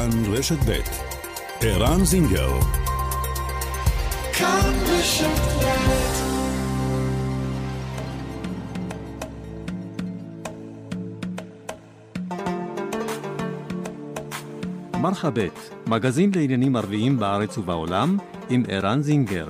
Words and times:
כאן 0.00 0.10
רשת 0.32 0.58
ב' 0.68 0.80
ערן 1.60 2.04
זינגר 2.04 2.60
כאן 4.32 4.72
רשת 4.88 5.56
מרחבת, 15.00 15.70
מגזין 15.86 16.30
לעניינים 16.34 16.76
ערביים 16.76 17.18
בארץ 17.18 17.58
ובעולם, 17.58 18.18
עם 18.50 18.62
ערן 18.68 19.02
זינגר. 19.02 19.48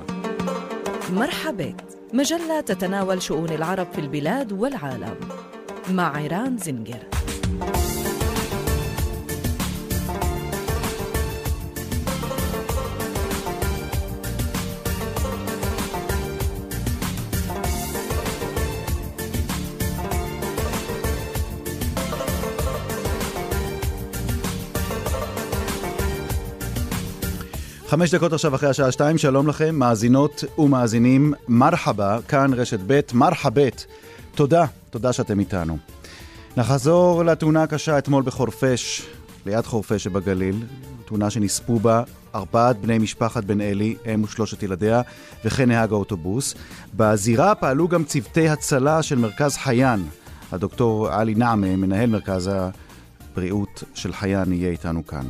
مرحبت 1.13 1.97
مجلة 2.13 2.61
تتناول 2.65 3.21
شؤون 3.21 3.49
العرب 3.49 3.87
في 3.93 4.01
البلاد 4.01 4.51
والعالم 4.51 5.15
مع 5.91 6.15
عيران 6.15 6.57
زنجر 6.57 7.10
חמש 27.92 28.14
דקות 28.14 28.32
עכשיו 28.32 28.54
אחרי 28.54 28.68
השעה 28.68 28.92
שתיים, 28.92 29.18
שלום 29.18 29.48
לכם, 29.48 29.74
מאזינות 29.74 30.44
ומאזינים, 30.58 31.34
מרחבה, 31.48 32.18
כאן 32.28 32.54
רשת 32.54 32.80
ב', 32.86 33.00
מרחבת. 33.14 33.84
תודה, 34.34 34.64
תודה 34.90 35.12
שאתם 35.12 35.40
איתנו. 35.40 35.78
נחזור 36.56 37.24
לתאונה 37.24 37.62
הקשה 37.62 37.98
אתמול 37.98 38.22
בחורפיש, 38.22 39.06
ליד 39.46 39.66
חורפיש 39.66 40.04
שבגליל, 40.04 40.56
תאונה 41.04 41.30
שנספו 41.30 41.78
בה 41.78 42.02
ארבעת 42.34 42.80
בני 42.80 42.98
משפחת 42.98 43.44
בן 43.44 43.60
אלי, 43.60 43.96
אם 44.14 44.24
ושלושת 44.24 44.62
ילדיה, 44.62 45.02
וכן 45.44 45.68
נהג 45.68 45.92
האוטובוס. 45.92 46.54
בזירה 46.96 47.54
פעלו 47.54 47.88
גם 47.88 48.04
צוותי 48.04 48.48
הצלה 48.48 49.02
של 49.02 49.18
מרכז 49.18 49.56
חייאן. 49.56 50.02
הדוקטור 50.52 51.08
עלי 51.08 51.34
נעמה, 51.34 51.76
מנהל 51.76 52.10
מרכז 52.10 52.50
הבריאות 52.52 53.84
של 53.94 54.12
חייאן, 54.12 54.52
יהיה 54.52 54.70
איתנו 54.70 55.06
כאן. 55.06 55.24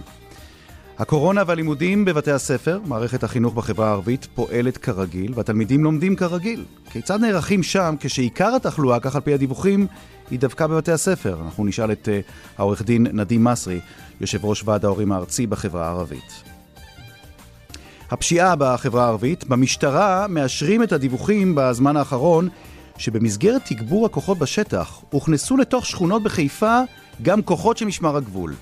הקורונה 1.03 1.43
והלימודים 1.47 2.05
בבתי 2.05 2.31
הספר, 2.31 2.81
מערכת 2.87 3.25
החינוך 3.25 3.55
בחברה 3.55 3.89
הערבית 3.89 4.27
פועלת 4.35 4.77
כרגיל, 4.77 5.33
והתלמידים 5.35 5.85
לומדים 5.85 6.17
כרגיל. 6.17 6.65
כיצד 6.91 7.21
נערכים 7.21 7.63
שם 7.63 7.95
כשעיקר 8.01 8.55
התחלואה, 8.57 9.01
כך 9.01 9.15
על 9.15 9.21
פי 9.21 9.35
הדיווחים, 9.35 9.87
היא 10.31 10.39
דווקא 10.39 10.67
בבתי 10.67 10.93
הספר? 10.93 11.41
אנחנו 11.45 11.65
נשאל 11.65 11.93
את 11.93 12.09
uh, 12.09 12.33
העורך 12.59 12.83
דין 12.83 13.07
נדים 13.13 13.45
מסרי, 13.45 13.81
יושב 14.21 14.45
ראש 14.45 14.63
ועד 14.65 14.85
ההורים 14.85 15.13
הארצי 15.13 15.47
בחברה 15.47 15.87
הערבית. 15.87 16.43
הפשיעה 18.11 18.55
בחברה 18.59 19.05
הערבית, 19.05 19.45
במשטרה 19.45 20.27
מאשרים 20.29 20.83
את 20.83 20.93
הדיווחים 20.93 21.55
בזמן 21.57 21.97
האחרון 21.97 22.49
שבמסגרת 22.99 23.63
תגבור 23.65 24.07
הכוחות 24.07 24.39
בשטח 24.39 25.03
הוכנסו 25.11 25.57
לתוך 25.57 25.87
שכונות 25.87 26.23
בחיפה 26.23 26.81
גם 27.23 27.43
כוחות 27.43 27.77
של 27.77 27.85
משמר 27.85 28.17
הגבול. 28.17 28.55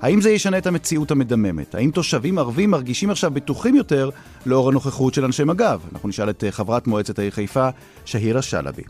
האם 0.00 0.20
זה 0.20 0.30
ישנה 0.30 0.58
את 0.58 0.66
המציאות 0.66 1.10
המדממת? 1.10 1.74
האם 1.74 1.90
תושבים 1.90 2.38
ערבים 2.38 2.70
מרגישים 2.70 3.10
עכשיו 3.10 3.30
בטוחים 3.30 3.74
יותר 3.74 4.10
לאור 4.46 4.68
הנוכחות 4.68 5.14
של 5.14 5.24
אנשי 5.24 5.44
מג"ב? 5.44 5.80
אנחנו 5.92 6.08
נשאל 6.08 6.30
את 6.30 6.44
חברת 6.50 6.86
מועצת 6.86 7.18
העיר 7.18 7.30
חיפה, 7.30 7.68
שהירה 8.04 8.42
שלבי. 8.42 8.82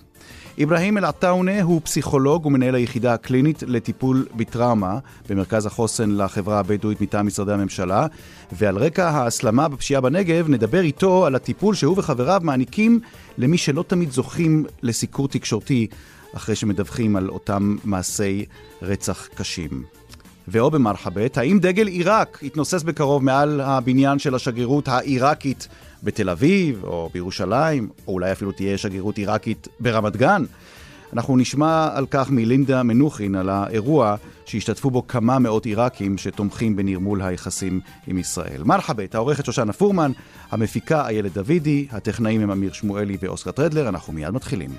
אברהים 0.62 0.99
אל-עטאונה 0.99 1.62
הוא 1.62 1.81
פסיכולוג 1.84 2.47
ומנהל 2.47 2.75
היחידה 2.75 3.15
הקלינית 3.15 3.62
לטיפול 3.67 4.27
בטראומה 4.37 4.99
במרכז 5.29 5.67
החוסן 5.67 6.11
לחברה 6.11 6.59
הבדואית 6.59 7.01
מטעם 7.01 7.27
משרדי 7.27 7.53
הממשלה, 7.53 8.07
ועל 8.53 8.77
רקע 8.77 9.09
ההסלמה 9.09 9.69
בפשיעה 9.69 10.01
בנגב 10.01 10.49
נדבר 10.49 10.81
איתו 10.81 11.27
על 11.27 11.34
הטיפול 11.34 11.75
שהוא 11.75 11.99
וחבריו 11.99 12.41
מעניקים 12.45 13.01
למי 13.39 13.59
שלא 13.59 13.84
תמיד 13.87 14.11
זוכים 14.11 14.65
לסיקור 14.83 15.28
תקשורתי 15.28 15.87
אחרי 16.37 16.55
שמדווחים 16.55 17.16
על 17.16 17.28
אותם 17.28 17.77
מעשי 17.84 18.45
רצח 18.83 19.28
קשים. 19.34 19.83
ואו 20.49 20.71
במרחבת, 20.71 21.39
האם 21.39 21.59
דגל 21.59 21.87
עיראק 21.87 22.39
יתנוסס 22.43 22.83
בקרוב 22.83 23.25
מעל 23.25 23.61
הבניין 23.61 24.19
של 24.19 24.34
השגרירות 24.34 24.89
העיראקית 24.89 25.69
בתל 26.03 26.31
אביב 26.31 26.84
או 26.84 27.11
בירושלים, 27.15 27.89
או 28.07 28.12
אולי 28.12 28.33
אפילו 28.33 28.53
תהיה 28.53 28.79
שגרירות 28.79 29.19
עיראקית 29.19 29.69
ברמת 29.81 30.17
גן? 30.17 30.45
אנחנו 31.12 31.37
נשמע 31.37 31.89
על 31.95 32.07
כך 32.11 32.31
מלינדה 32.31 32.83
מנוחין, 32.83 33.34
על 33.34 33.49
האירוע 33.49 34.17
שהשתתפו 34.45 34.91
בו 34.91 35.07
כמה 35.07 35.39
מאות 35.39 35.67
עיראקים 35.67 36.19
שתומכים 36.19 36.77
בנרמול 36.77 37.23
היחסים 37.23 37.81
עם 38.07 38.19
ישראל. 38.19 38.63
מרחבת, 38.65 39.15
העורכת 39.15 39.45
שושנה 39.45 39.73
פורמן, 39.73 40.13
המפיקה 40.51 41.07
איילת 41.07 41.33
דוידי, 41.33 41.87
הטכנאים 41.91 42.41
הם 42.41 42.51
אמיר 42.51 42.73
שמואלי 42.73 43.17
ואוסקר 43.21 43.51
טרדלר, 43.51 43.89
אנחנו 43.89 44.13
מיד 44.13 44.31
מתחילים. 44.31 44.71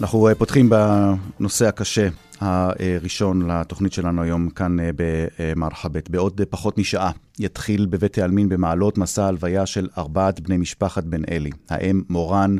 אנחנו 0.00 0.28
אה, 0.28 0.34
פותחים 0.34 0.70
בנושא 0.70 1.66
הקשה 1.66 2.08
הראשון 2.40 3.50
לתוכנית 3.50 3.92
שלנו 3.92 4.22
היום 4.22 4.50
כאן 4.50 4.80
אה, 4.80 4.90
במרחבת. 4.96 6.10
בעוד 6.10 6.40
פחות 6.50 6.78
משעה 6.78 7.10
יתחיל 7.38 7.86
בבית 7.86 8.18
העלמין 8.18 8.48
במעלות 8.48 8.98
מסע 8.98 9.26
הלוויה 9.26 9.66
של 9.66 9.88
ארבעת 9.98 10.40
בני 10.40 10.56
משפחת 10.56 11.04
בן 11.04 11.22
אלי, 11.30 11.50
האם 11.70 12.02
מורן 12.08 12.56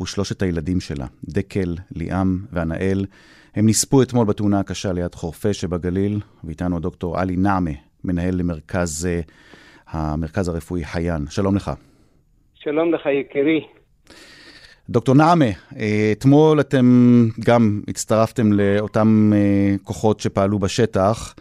ושלושת 0.00 0.42
הילדים 0.42 0.80
שלה, 0.80 1.06
דקל, 1.24 1.74
ליאם 1.94 2.38
וענאל. 2.52 3.06
הם 3.54 3.68
נספו 3.68 4.02
אתמול 4.02 4.26
בתאונה 4.26 4.60
הקשה 4.60 4.92
ליד 4.92 5.14
חורפיש 5.14 5.60
שבגליל, 5.60 6.20
ואיתנו 6.44 6.80
דוקטור 6.80 7.18
עלי 7.18 7.36
נעמה, 7.36 7.70
מנהל 8.04 8.34
למרכז 8.34 9.06
אה, 9.06 9.20
המרכז 9.88 10.48
הרפואי 10.48 10.84
חייאן. 10.84 11.24
שלום 11.30 11.56
לך. 11.56 11.70
שלום 12.54 12.94
לך 12.94 13.06
יקירי. 13.06 13.66
דוקטור 14.90 15.14
נעמה, 15.14 15.44
אה, 15.78 16.12
אתמול 16.12 16.60
אתם 16.60 16.84
גם 17.46 17.80
הצטרפתם 17.88 18.52
לאותם 18.52 19.32
אה, 19.34 19.74
כוחות 19.84 20.20
שפעלו 20.20 20.58
בשטח 20.58 21.34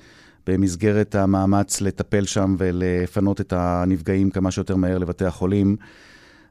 במסגרת 0.47 1.15
המאמץ 1.15 1.81
לטפל 1.81 2.23
שם 2.23 2.55
ולפנות 2.57 3.41
את 3.41 3.53
הנפגעים 3.55 4.29
כמה 4.29 4.51
שיותר 4.51 4.75
מהר 4.75 4.97
לבתי 4.97 5.25
החולים. 5.25 5.75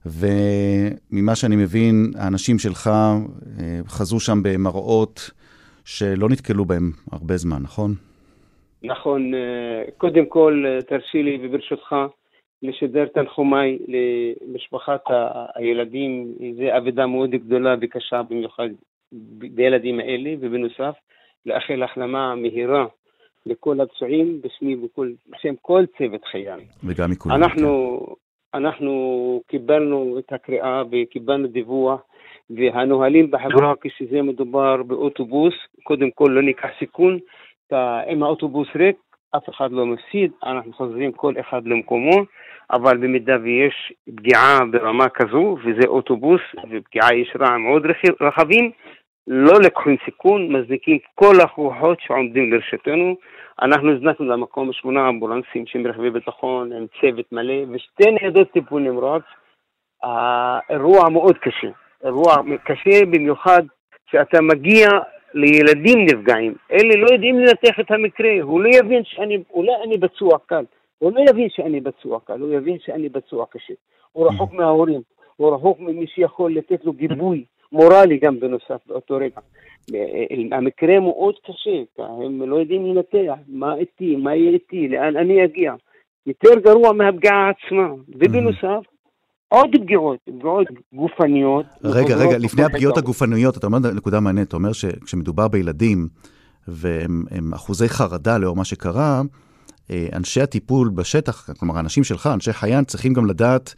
וממה 0.06 1.34
שאני 1.34 1.56
מבין, 1.56 2.10
האנשים 2.18 2.58
שלך 2.58 2.86
אה, 2.86 3.80
חזו 3.86 4.20
שם 4.20 4.42
במראות 4.42 5.30
שלא 5.84 6.28
נתקלו 6.28 6.64
בהם 6.64 6.90
הרבה 7.12 7.36
זמן, 7.36 7.62
נכון? 7.62 7.94
נכון. 8.82 9.32
קודם 9.98 10.26
כל, 10.26 10.64
תרשי 10.88 11.22
לי 11.22 11.38
וברשותך, 11.42 11.94
לשדר 12.64 13.06
תנחומיי 13.06 13.78
למשפחת 13.88 15.04
הילדים, 15.54 16.34
זו 16.56 16.76
אבדה 16.76 17.06
מאוד 17.06 17.30
גדולה 17.30 17.74
וקשה 17.80 18.22
במיוחד 18.22 18.68
בילדים 19.38 20.00
האלה, 20.00 20.30
ובנוסף 20.40 20.94
לאחל 21.46 21.82
החלמה 21.82 22.34
מהירה 22.34 22.86
לכל 23.46 23.80
הפצועים 23.80 24.40
בשמי 24.42 24.76
ובשם 24.76 25.54
כל 25.62 25.84
צוות 25.98 26.24
חייל. 26.24 26.60
וגם 26.84 27.10
מכולם. 27.10 27.34
אנחנו, 27.34 28.00
כן. 28.06 28.58
אנחנו 28.58 29.42
קיבלנו 29.46 30.18
את 30.18 30.32
הקריאה 30.32 30.82
וקיבלנו 30.90 31.48
דיווח, 31.48 32.00
והנהלים 32.50 33.30
בחברה 33.30 33.74
כשזה 33.80 34.22
מדובר 34.22 34.82
באוטובוס, 34.82 35.54
קודם 35.82 36.10
כל 36.10 36.30
לא 36.34 36.42
ניקח 36.42 36.68
סיכון, 36.78 37.18
אם 38.12 38.22
האוטובוס 38.22 38.68
ריק, 38.76 38.96
אף 39.36 39.48
אחד 39.48 39.72
לא 39.72 39.86
מפסיד, 39.86 40.32
אנחנו 40.42 40.72
חוזרים 40.72 41.12
כל 41.12 41.34
אחד 41.40 41.66
למקומו. 41.66 42.24
אבל 42.70 42.96
במידה 42.96 43.36
ויש 43.42 43.92
פגיעה 44.16 44.58
ברמה 44.70 45.08
כזו, 45.08 45.56
וזה 45.64 45.86
אוטובוס, 45.86 46.40
ופגיעה 46.70 47.14
ישרה 47.14 47.54
עם 47.54 47.62
עוד 47.62 47.86
רכבים, 48.20 48.70
לא 49.26 49.52
לקחים 49.64 49.96
סיכון, 50.04 50.52
מזניקים 50.52 50.98
כל 51.14 51.34
הכוחות 51.42 52.00
שעומדים 52.00 52.52
לרשותנו. 52.52 53.16
אנחנו 53.62 53.92
הזנקנו 53.92 54.26
למקום 54.26 54.72
שמונה 54.72 55.08
אמבולנסים 55.08 55.66
שהם 55.66 55.86
רכבי 55.86 56.10
ביטחון, 56.10 56.72
עם 56.72 56.86
צוות 57.00 57.32
מלא, 57.32 57.54
ושתי 57.70 58.10
ניידות 58.10 58.50
טיפול 58.50 58.82
נמרץ. 58.82 59.22
האירוע 60.02 61.08
מאוד 61.08 61.38
קשה. 61.38 61.68
אירוע 62.04 62.34
קשה 62.64 63.06
במיוחד 63.10 63.62
שאתה 64.10 64.40
מגיע 64.40 64.88
לילדים 65.34 66.06
נפגעים. 66.06 66.54
אלה 66.72 66.96
לא 66.96 67.06
יודעים 67.12 67.38
לנתח 67.38 67.80
את 67.80 67.90
המקרה, 67.90 68.30
הוא 68.42 68.60
לא 68.60 68.68
יבין 68.68 69.02
שאני, 69.04 69.42
אולי 69.50 69.72
אני 69.86 70.00
פצוע 70.00 70.38
קל. 70.46 70.64
הוא 71.04 71.12
לא 71.14 71.30
יבין 71.30 71.48
שאני 71.50 71.80
פצוע 71.80 72.20
קל, 72.20 72.40
הוא 72.40 72.52
יבין 72.52 72.76
שאני 72.84 73.08
פצוע 73.08 73.46
קשה. 73.50 73.74
הוא 74.12 74.28
רחוק 74.28 74.50
mm. 74.52 74.54
מההורים, 74.54 75.00
הוא 75.36 75.54
רחוק 75.54 75.80
ממי 75.80 76.06
שיכול 76.06 76.54
לתת 76.54 76.84
לו 76.84 76.92
גיבוי 76.92 77.44
מורלי 77.72 78.18
גם 78.18 78.40
בנוסף 78.40 78.80
באותו 78.86 79.16
רגע. 79.16 79.40
המקרה 80.52 81.00
מאוד 81.00 81.34
קשה, 81.46 82.04
הם 82.04 82.42
לא 82.42 82.56
יודעים 82.56 82.86
לנתח 82.86 83.34
מה 83.48 83.74
איתי, 83.74 84.16
מה 84.16 84.36
יהיה 84.36 84.50
איתי, 84.50 84.88
לאן 84.88 85.16
אני 85.16 85.44
אגיע. 85.44 85.74
יותר 86.26 86.58
גרוע 86.64 86.92
מהפגיעה 86.92 87.50
עצמה. 87.50 87.88
ובנוסף, 88.08 88.84
עוד 89.48 89.70
פגיעות, 89.72 90.18
פגיעות 90.24 90.66
גופניות. 90.92 91.66
רגע, 91.84 92.16
רגע, 92.16 92.38
לפני. 92.38 92.64
הפגיעות 92.64 92.98
הגופניות, 92.98 93.56
אתה 93.56 93.66
אומר 93.66 93.78
נקודה 93.78 94.20
מעניינת, 94.20 94.48
אתה 94.48 94.56
אומר 94.56 94.72
שכשמדובר 94.72 95.48
בילדים 95.48 96.08
והם 96.68 97.24
הם 97.30 97.54
אחוזי 97.54 97.88
חרדה 97.88 98.38
לאור 98.38 98.56
מה 98.56 98.64
שקרה, 98.64 99.16
אה, 99.18 99.22
אנשי 99.92 100.40
הטיפול 100.40 100.88
בשטח, 100.94 101.50
כלומר 101.60 101.76
האנשים 101.76 102.04
שלך, 102.04 102.28
אנשי 102.34 102.52
חיין, 102.52 102.84
צריכים 102.84 103.12
גם 103.12 103.26
לדעת 103.26 103.74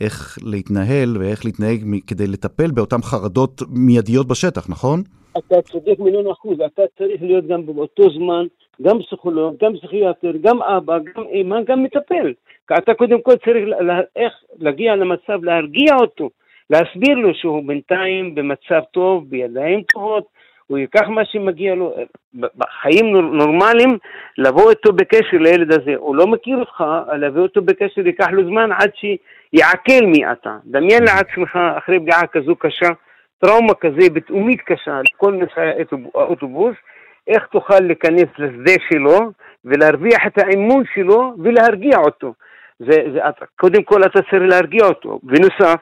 איך 0.00 0.38
להתנהל 0.42 1.16
ואיך 1.18 1.44
להתנהג 1.44 1.80
כדי 2.06 2.26
לטפל 2.26 2.70
באותן 2.70 3.02
חרדות 3.02 3.62
מיידיות 3.70 4.28
בשטח, 4.28 4.70
נכון? 4.70 5.02
אתה 5.38 5.62
צודק 5.62 5.98
מיליון 5.98 6.30
אחוז, 6.30 6.58
אתה 6.60 6.82
צריך 6.98 7.22
להיות 7.22 7.46
גם 7.46 7.66
באותו 7.66 8.02
זמן, 8.10 8.46
גם 8.82 8.98
פסיכולוג, 9.02 9.54
גם 9.62 9.72
פסיכיאטר, 9.76 10.32
גם 10.40 10.62
אבא, 10.62 10.98
גם 10.98 11.24
אמא, 11.34 11.56
גם 11.66 11.82
מטפל. 11.82 12.32
אתה 12.78 12.94
קודם 12.94 13.22
כל 13.22 13.32
צריך 13.32 13.64
לה- 13.80 14.00
איך 14.16 14.32
להגיע 14.58 14.96
למצב, 14.96 15.44
להרגיע 15.44 15.94
אותו, 16.00 16.30
להסביר 16.70 17.14
לו 17.14 17.34
שהוא 17.34 17.62
בינתיים 17.66 18.34
במצב 18.34 18.80
טוב, 18.92 19.30
בידיים 19.30 19.82
טובות, 19.92 20.24
הוא 20.70 20.78
ייקח 20.78 21.08
מה 21.08 21.24
שמגיע 21.24 21.74
לו, 21.74 21.94
ב- 22.34 22.46
בחיים 22.56 23.06
נור- 23.12 23.34
נורמליים, 23.34 23.98
לבוא 24.38 24.70
איתו 24.70 24.92
בקשר 24.92 25.36
לילד 25.40 25.72
הזה. 25.72 25.94
הוא 25.96 26.16
לא 26.16 26.26
מכיר 26.26 26.56
אותך, 26.58 26.84
להביא 27.12 27.42
אותו 27.42 27.62
בקשר 27.62 28.06
ייקח 28.06 28.26
לו 28.30 28.44
זמן 28.44 28.72
עד 28.72 28.90
שיעכל 28.94 30.06
מי 30.06 30.32
אתה. 30.32 30.56
דמיין 30.64 31.02
לעצמך 31.04 31.58
אחרי 31.78 32.00
פגיעה 32.00 32.26
כזו 32.26 32.56
קשה, 32.56 32.88
טראומה 33.38 33.74
כזה, 33.74 34.10
בתאומית 34.12 34.60
קשה, 34.60 35.00
לכל 35.14 35.32
נוסעי 35.32 35.68
האוטוב- 35.70 36.10
האוטובוס, 36.14 36.74
איך 37.28 37.46
תוכל 37.46 37.80
להיכנס 37.80 38.28
לשדה 38.38 38.72
שלו 38.90 39.18
ולהרוויח 39.64 40.26
את 40.26 40.38
האמון 40.38 40.82
שלו 40.94 41.32
ולהרגיע 41.44 41.98
אותו. 41.98 42.32
זה, 42.78 42.96
זה, 43.12 43.18
קודם 43.56 43.82
כל 43.82 44.02
אתה 44.02 44.22
צריך 44.22 44.42
להרגיע 44.42 44.84
אותו. 44.84 45.20
בנוסף, 45.22 45.80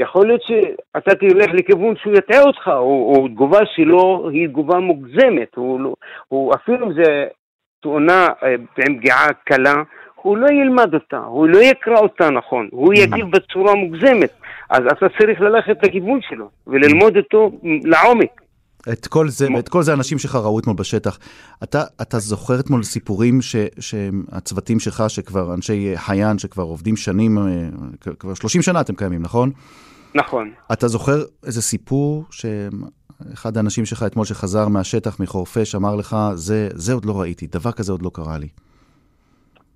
יכול 0.00 0.26
להיות 0.26 0.42
שאתה 0.42 1.14
תלך 1.14 1.50
לכיוון 1.52 1.94
שהוא 1.96 2.14
יטעה 2.14 2.42
אותך, 2.42 2.68
או, 2.68 3.14
או 3.16 3.28
תגובה 3.28 3.60
שלו 3.74 4.30
היא 4.32 4.48
תגובה 4.48 4.78
מוגזמת, 4.78 5.54
הוא, 5.56 5.80
לא- 5.80 5.94
הוא 6.28 6.54
אפילו 6.54 6.86
אם 6.86 6.92
זה 6.92 7.26
תאונה 7.82 8.26
אה, 8.42 8.54
עם 8.88 8.98
פגיעה 8.98 9.26
קלה, 9.44 9.74
הוא 10.14 10.36
לא 10.36 10.46
ילמד 10.46 10.94
אותה, 10.94 11.18
הוא 11.18 11.48
לא 11.48 11.58
יקרא 11.58 11.98
אותה 11.98 12.30
נכון, 12.30 12.68
הוא 12.72 12.94
יגיב 12.94 13.30
בצורה 13.30 13.74
מוגזמת. 13.74 14.30
אז 14.70 14.80
אתה 14.92 15.06
צריך 15.18 15.40
ללכת 15.40 15.76
לכיוון 15.82 16.20
שלו 16.22 16.48
וללמוד 16.66 17.16
אותו 17.16 17.50
לעומק. 17.62 18.43
את 18.92 19.06
כל 19.06 19.28
זה, 19.28 19.46
ואת 19.56 19.68
כל 19.68 19.82
זה 19.82 19.90
האנשים 19.90 20.18
שלך 20.18 20.34
ראו 20.34 20.58
אתמול 20.58 20.76
בשטח. 20.76 21.18
אתה, 21.62 21.82
אתה 22.02 22.18
זוכר 22.18 22.60
אתמול 22.60 22.82
סיפורים 22.82 23.42
ש, 23.42 23.56
שהצוותים 23.80 24.80
שלך, 24.80 25.04
שכבר 25.08 25.54
אנשי 25.54 25.92
חיין, 25.96 26.38
שכבר 26.38 26.62
עובדים 26.62 26.96
שנים, 26.96 27.38
אה, 27.38 27.44
כבר 28.18 28.34
30 28.34 28.62
שנה 28.62 28.80
אתם 28.80 28.94
קיימים, 28.94 29.22
נכון? 29.22 29.50
נכון. 30.14 30.50
אתה 30.72 30.88
זוכר 30.88 31.22
איזה 31.46 31.62
סיפור 31.62 32.24
שאחד 32.30 33.56
האנשים 33.56 33.84
שלך 33.84 34.02
אתמול 34.06 34.24
שחזר 34.24 34.68
מהשטח, 34.68 35.20
מחורפיש, 35.20 35.74
אמר 35.74 35.96
לך, 35.96 36.16
זה, 36.34 36.68
זה 36.72 36.92
עוד 36.92 37.04
לא 37.04 37.20
ראיתי, 37.20 37.46
דבר 37.46 37.72
כזה 37.72 37.92
עוד 37.92 38.02
לא 38.02 38.10
קרה 38.14 38.38
לי. 38.38 38.48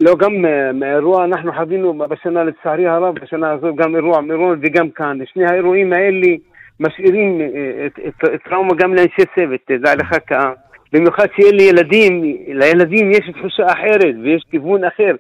לא, 0.01 0.17
גם 0.17 0.33
אה, 0.45 0.73
מהאירוע 0.73 1.25
אנחנו 1.25 1.53
חווינו 1.53 1.99
בשנה, 2.11 2.45
לצערי 2.45 2.87
הרב, 2.87 3.15
בשנה 3.15 3.53
הזאת 3.53 3.75
גם 3.77 3.97
אירוע 3.97 4.21
מירון 4.21 4.61
וגם 4.63 4.91
כאן. 4.91 5.19
שני 5.33 5.45
האירועים 5.47 5.93
האלה 5.93 6.27
משאירים 6.81 7.41
אה, 7.41 7.87
טראומה 8.45 8.75
גם 8.77 8.95
לאנשי 8.95 9.23
צוות, 9.35 9.61
תדע 9.65 9.95
לך 9.95 10.17
כעם. 10.27 10.53
במיוחד 10.93 11.27
שיהיה 11.37 11.53
לילדים, 11.53 12.23
לילדים 12.49 13.11
יש 13.11 13.31
תחושה 13.39 13.67
אחרת 13.67 14.15
ויש 14.23 14.45
כיוון 14.51 14.85
אחר. 14.85 15.15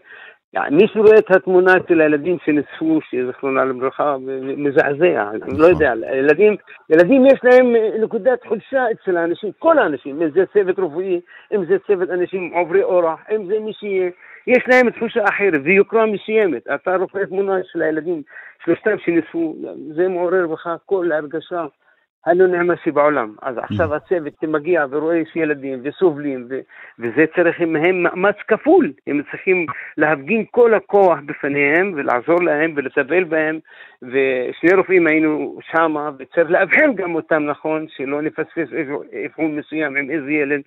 אה, 0.56 0.70
מי 0.70 0.88
שרואה 0.88 1.19
את 1.19 1.31
התמונה 1.31 1.72
של 1.88 2.00
הילדים 2.00 2.37
שנספו, 2.44 3.00
זיכרונה 3.26 3.64
לברכה, 3.64 4.16
מזעזע, 4.56 5.31
לא 5.58 5.66
יודע, 5.66 5.94
נכון. 5.94 6.14
ילדים, 6.19 6.56
ילדים 6.90 7.26
יש 7.26 7.40
להם 7.43 7.76
אה, 7.76 7.90
נקודת 8.02 8.44
חולשה 8.49 8.84
אצל 8.90 9.16
האנשים, 9.16 9.50
כל 9.58 9.78
האנשים, 9.78 10.22
אם 10.22 10.31
זה 10.31 10.44
צוות 10.52 10.78
רפואי, 10.78 11.20
אם 11.54 11.64
זה 11.64 11.76
צוות 11.87 12.11
אנשים 12.11 12.52
עוברי 12.54 12.82
אורח, 12.82 13.20
אם 13.34 13.46
זה 13.46 13.61
מי 13.61 13.72
שיהיה, 13.72 14.11
יש 14.48 14.62
להם 14.68 14.90
תחושה 14.90 15.24
אחרת 15.24 15.60
ויוקרה 15.64 16.06
מסוימת. 16.06 16.66
אתה 16.74 16.96
רואה 16.96 17.26
תמונה 17.26 17.52
של 17.72 17.82
הילדים, 17.82 18.22
שלושתם 18.64 18.98
שנצפו, 18.98 19.56
זה 19.94 20.08
מעורר 20.08 20.46
בך 20.46 20.68
כל 20.86 21.12
הרגשה 21.12 21.66
הלא 22.26 22.46
נעמה 22.46 22.74
שבעולם. 22.84 23.34
אז 23.42 23.58
עכשיו 23.58 23.94
הצוות 23.94 24.42
מגיע 24.42 24.84
ורואה 24.90 25.16
יש 25.16 25.36
ילדים 25.36 25.80
וסובלים, 25.82 26.46
ו- 26.50 26.60
וזה 26.98 27.24
צריך 27.36 27.60
מהם 27.60 28.02
מאמץ 28.02 28.36
כפול. 28.48 28.92
הם 29.06 29.22
צריכים 29.30 29.66
להפגין 29.96 30.44
כל 30.50 30.74
הכוח 30.74 31.18
בפניהם 31.26 31.92
ולעזור 31.96 32.42
להם 32.42 32.72
ולטפל 32.76 33.24
בהם. 33.24 33.58
ושני 34.02 34.74
רופאים 34.76 35.06
היינו 35.06 35.58
שמה, 35.70 36.10
וצריך 36.18 36.50
לאבחן 36.50 36.94
גם 36.94 37.14
אותם 37.14 37.42
נכון, 37.42 37.86
שלא 37.88 38.22
נפספס 38.22 38.68
אבחון 39.26 39.56
מסוים 39.56 39.96
עם 39.96 40.10
איזה 40.10 40.30
ילד. 40.30 40.60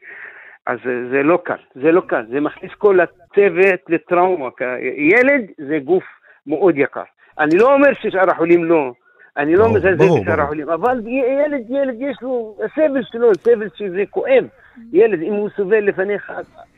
אז 0.66 0.78
זה, 0.86 1.10
זה 1.12 1.24
לא 1.24 1.40
קל, 1.44 1.58
זה 1.76 1.92
לא 1.92 2.02
קל, 2.08 2.26
זה 2.30 2.40
מכניס 2.40 2.72
כל 2.78 3.00
הצוות 3.00 3.80
לטראומה. 3.90 4.50
ילד 4.98 5.46
זה 5.58 5.80
גוף 5.84 6.04
מאוד 6.48 6.78
יקר. 6.78 7.04
אני 7.40 7.58
לא 7.58 7.74
אומר 7.74 7.94
ששאר 8.02 8.32
החולים 8.32 8.64
לא, 8.64 8.92
אני 9.38 9.56
לא 9.56 9.74
מזלזל 9.74 10.22
בשאר. 10.22 10.42
החולים, 10.42 10.70
אבל 10.70 11.02
ילד, 11.08 11.70
ילד 11.70 11.96
יש 12.00 12.18
לו, 12.22 12.58
הסבל 12.66 13.04
שלו, 13.04 13.36
סבל 13.36 13.70
שזה 13.76 14.04
כואב. 14.10 14.46
ילד, 14.94 15.22
אם 15.22 15.34
הוא 15.34 15.50
סובל 15.56 15.80
לפניך, 15.80 16.32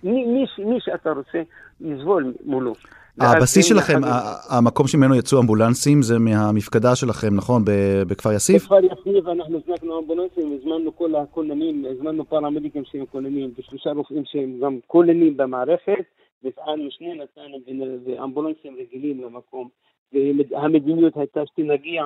מי, 0.04 0.26
מי, 0.26 0.46
מי 0.66 0.80
שאתה 0.80 1.12
רוצה, 1.12 1.42
יסבול 1.82 2.34
מולו. 2.46 2.74
הבסיס 3.20 3.66
שלכם, 3.66 4.02
המקום 4.50 4.88
שממנו 4.88 5.16
יצאו 5.16 5.40
אמבולנסים, 5.42 6.02
זה 6.02 6.20
מהמפקדה 6.20 6.96
שלכם, 6.96 7.36
נכון? 7.36 7.62
בכפר 8.08 8.32
יאסיף? 8.32 8.64
בכפר 8.64 8.84
יאסיף 8.84 9.28
אנחנו 9.28 9.60
הזמנו 9.68 10.00
אמבולנסים, 10.00 10.58
הזמנו 10.60 10.98
כל 10.98 11.16
הכוננים, 11.16 11.86
הזמנו 11.92 12.26
פרמדיקים 12.26 12.84
שהם 12.86 13.06
כוננים, 13.06 13.52
ושלושה 13.58 13.92
רופאים 13.92 14.24
שהם 14.26 14.60
גם 14.60 14.78
כוננים 14.88 15.38
במערכת, 15.38 16.06
והפעלנו 16.44 16.92
שני 16.92 17.14
נתנו 17.14 17.58
ואמבולנסים 18.06 18.76
רגילים 18.80 19.22
למקום, 19.22 19.70
והמדיניות 20.14 21.18
הייתה 21.18 21.42
שתנגיע, 21.46 22.04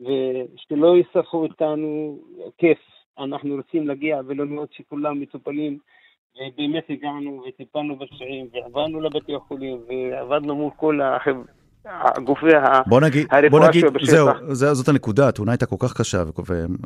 ושלא 0.00 0.96
יצטרכו 0.98 1.42
אותנו 1.42 2.18
כיף, 2.58 2.78
אנחנו 3.18 3.54
רוצים 3.54 3.88
להגיע 3.88 4.20
ולראות 4.26 4.72
שכולם 4.72 5.20
מטופלים, 5.20 5.78
ובאמת 6.36 6.84
הגענו 6.90 7.42
וטיפלנו 7.48 7.96
בפצועים, 7.96 8.46
ועברנו 8.54 9.00
לבתי 9.00 9.34
החולים, 9.34 9.78
ועבדנו 9.88 10.54
מול 10.54 10.70
כל 10.76 11.00
החב- 11.00 11.44
הגופי 11.90 12.54
ה... 12.54 12.80
בוא 12.86 13.00
נגיד, 13.00 13.26
הרפואה 13.30 13.50
בוא 13.50 13.68
נגיד. 13.68 13.84
זהו, 14.02 14.28
זה- 14.48 14.74
זאת 14.74 14.88
הנקודה, 14.88 15.28
התאונה 15.28 15.52
הייתה 15.52 15.66
כל 15.66 15.76
כך 15.78 15.96
קשה, 16.00 16.22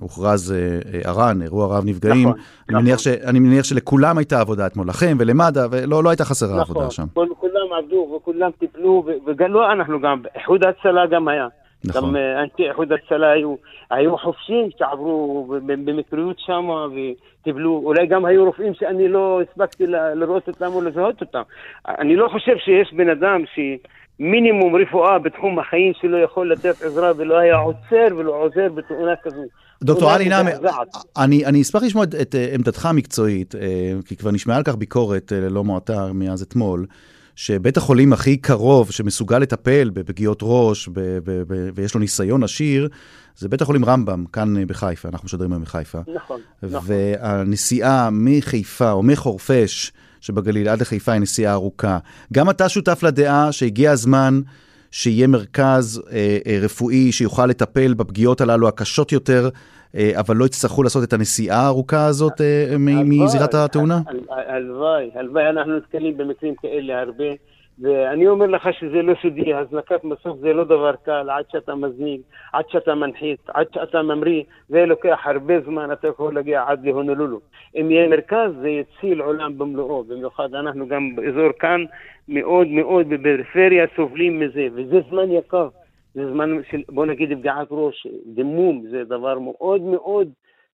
והוכרז 0.01 0.53
אה, 0.53 0.79
אה, 0.95 1.11
אר"ן, 1.11 1.43
אירוע 1.43 1.77
רב 1.79 1.85
נפגעים. 1.87 2.29
נכון, 2.29 2.41
אני 2.69 2.79
מניח 2.79 3.01
נכון. 3.01 3.13
ש- 3.13 3.27
אני 3.29 3.39
מניח 3.39 3.65
שלכולם 3.65 4.19
הייתה 4.19 4.41
עבודה 4.41 4.67
אתמול, 4.67 4.89
לכם 4.89 5.17
ולמד"א, 5.21 5.67
ולא 5.71 6.05
לא 6.05 6.11
הייתה 6.11 6.25
חסרה 6.25 6.61
עבודה 6.61 6.91
שם. 6.91 7.05
כל, 7.15 7.27
כולם 7.39 7.53
עבדו 7.79 8.17
וכולם 8.17 8.51
טיפלו, 8.59 9.05
וגם 9.27 9.53
לא 9.53 9.73
אנחנו 9.73 10.01
גם, 10.01 10.23
איחוד 10.35 10.61
הצלה 10.65 11.07
גם 11.07 11.29
היה. 11.29 11.47
נכון. 11.85 12.03
גם 12.03 12.17
אה, 12.17 12.43
אנשי 12.43 12.69
איחוד 12.69 12.93
הצלה 12.93 13.31
היו, 13.31 13.55
היו 13.91 14.19
חופשים 14.19 14.69
שעברו 14.79 15.47
במקריות 15.67 16.37
שם 16.39 16.69
וטיפלו, 16.93 17.83
אולי 17.85 18.07
גם 18.07 18.25
היו 18.25 18.45
רופאים 18.45 18.75
שאני 18.75 19.09
לא 19.09 19.41
הספקתי 19.43 19.87
לראות 19.87 20.49
אותם 20.49 20.73
או 20.75 20.83
לזהות 20.83 21.21
אותם. 21.21 21.43
אני 21.89 22.17
לא 22.17 22.29
חושב 22.33 22.57
שיש 22.65 22.93
בן 22.93 23.09
אדם 23.09 23.45
שמינימום 23.55 24.77
רפואה 24.77 25.19
בתחום 25.19 25.59
החיים 25.59 25.93
שלו 26.01 26.19
יכול 26.19 26.53
לתת 26.53 26.83
עזרה 26.83 27.13
ולא 27.17 27.39
היה 27.39 27.57
עוצר 27.57 28.17
ולא 28.17 28.37
עוזר 28.37 28.69
בתאונה 28.75 29.17
כזו. 29.23 29.43
דוקטור 29.83 30.11
עלי 30.11 30.29
נעמי. 30.29 30.51
אני, 31.17 31.47
אני 31.47 31.63
אשמח 31.63 31.83
לשמוע 31.83 32.05
את, 32.05 32.15
את 32.15 32.35
אה, 32.35 32.55
עמדתך 32.55 32.87
המקצועית, 32.87 33.55
אה, 33.55 33.93
כי 34.07 34.17
כבר 34.17 34.31
נשמעה 34.31 34.57
על 34.57 34.63
כך 34.63 34.75
ביקורת 34.75 35.33
ללא 35.33 35.65
מועטה 35.65 36.13
מאז 36.15 36.43
אתמול, 36.43 36.87
שבית 37.37 37.77
החולים 37.77 38.13
הכי 38.13 38.37
קרוב 38.37 38.91
שמסוגל 38.91 39.39
לטפל 39.39 39.91
בפגיעות 39.91 40.39
ראש 40.43 40.89
ב, 40.89 41.01
ב, 41.01 41.43
ב, 41.49 41.71
ויש 41.75 41.95
לו 41.95 42.01
ניסיון 42.01 42.43
עשיר, 42.45 42.89
זה 43.39 43.49
בית 43.49 43.63
החולים 43.63 43.85
רמב"ם, 43.85 44.25
כאן 44.33 44.57
אה, 44.57 44.67
בחיפה, 44.67 45.09
אנחנו 45.09 45.27
משדרים 45.27 45.53
היום 45.53 45.63
מחיפה. 45.63 45.99
נכון, 46.15 46.41
נכון. 46.63 46.81
והנסיעה 46.87 48.09
מחיפה 48.13 48.91
או 48.91 49.03
מחורפיש 49.03 49.93
שבגליל 50.21 50.69
עד 50.69 50.81
לחיפה 50.81 51.13
היא 51.13 51.21
נסיעה 51.21 51.53
ארוכה. 51.53 51.99
גם 52.33 52.51
אתה 52.51 52.69
שותף 52.69 53.03
לדעה 53.03 53.53
שהגיע 53.53 53.91
הזמן 53.91 54.41
שיהיה 54.91 55.27
מרכז 55.27 56.03
אה, 56.13 56.39
אה, 56.47 56.59
רפואי 56.63 57.13
שיוכל 57.13 57.47
לטפל 57.47 57.95
בפגיעות 57.95 58.41
הללו 58.41 58.69
הקשות 58.69 59.13
יותר, 59.13 59.49
אבל 60.21 60.37
לא 60.37 60.45
יצטרכו 60.45 60.83
לעשות 60.83 61.05
את 61.05 61.13
הנסיעה 61.13 61.59
הארוכה 61.61 62.07
הזאת 62.07 62.41
אה, 62.41 62.77
מזירת 63.05 63.55
התאונה? 63.55 63.99
הל- 64.07 64.17
הל- 64.31 64.51
הלוואי, 64.51 65.11
הלוואי, 65.15 65.49
אנחנו 65.49 65.77
נתקלים 65.77 66.17
במקרים 66.17 66.55
כאלה 66.55 67.01
הרבה, 67.01 67.25
ואני 67.83 68.29
אומר 68.29 68.47
לך 68.47 68.69
שזה 68.81 69.03
לא 69.03 69.15
סודי, 69.23 69.55
הזנקת 69.55 70.05
מסוף 70.05 70.39
זה 70.41 70.53
לא 70.53 70.65
דבר 70.65 70.93
קל, 71.05 71.31
עד 71.31 71.45
שאתה 71.53 71.75
מזניק, 71.75 72.21
עד 72.53 72.65
שאתה 72.69 72.95
מנחית, 72.95 73.41
עד 73.49 73.67
שאתה 73.75 74.03
ממריא, 74.03 74.43
זה 74.69 74.87
לוקח 74.87 75.19
הרבה 75.25 75.55
זמן, 75.67 75.93
אתה 75.93 76.09
יכול 76.09 76.35
להגיע 76.35 76.65
עד 76.67 76.85
להונולולו. 76.85 77.41
אם 77.77 77.91
יהיה 77.91 78.09
מרכז, 78.09 78.51
זה 78.61 78.69
יציל 78.69 79.21
עולם 79.21 79.59
במלואו, 79.59 80.05
במיוחד 80.05 80.55
אנחנו 80.55 80.89
גם 80.89 81.17
באזור 81.17 81.49
כאן, 81.59 81.85
מאוד 82.29 82.67
מאוד 82.67 83.09
בפריפריה 83.09 83.87
סובלים 83.97 84.41
מזה, 84.41 84.67
וזה 84.75 85.01
זמן 85.11 85.31
יקר. 85.31 85.69
זה 86.15 86.33
זמן 86.33 86.51
של, 86.71 86.83
בוא 86.89 87.07
נגיד, 87.07 87.39
פגיעת 87.39 87.69
ראש, 87.71 88.07
דימום, 88.27 88.85
זה 88.91 89.05
דבר 89.05 89.39
מאוד 89.39 89.81
מאוד 89.81 90.29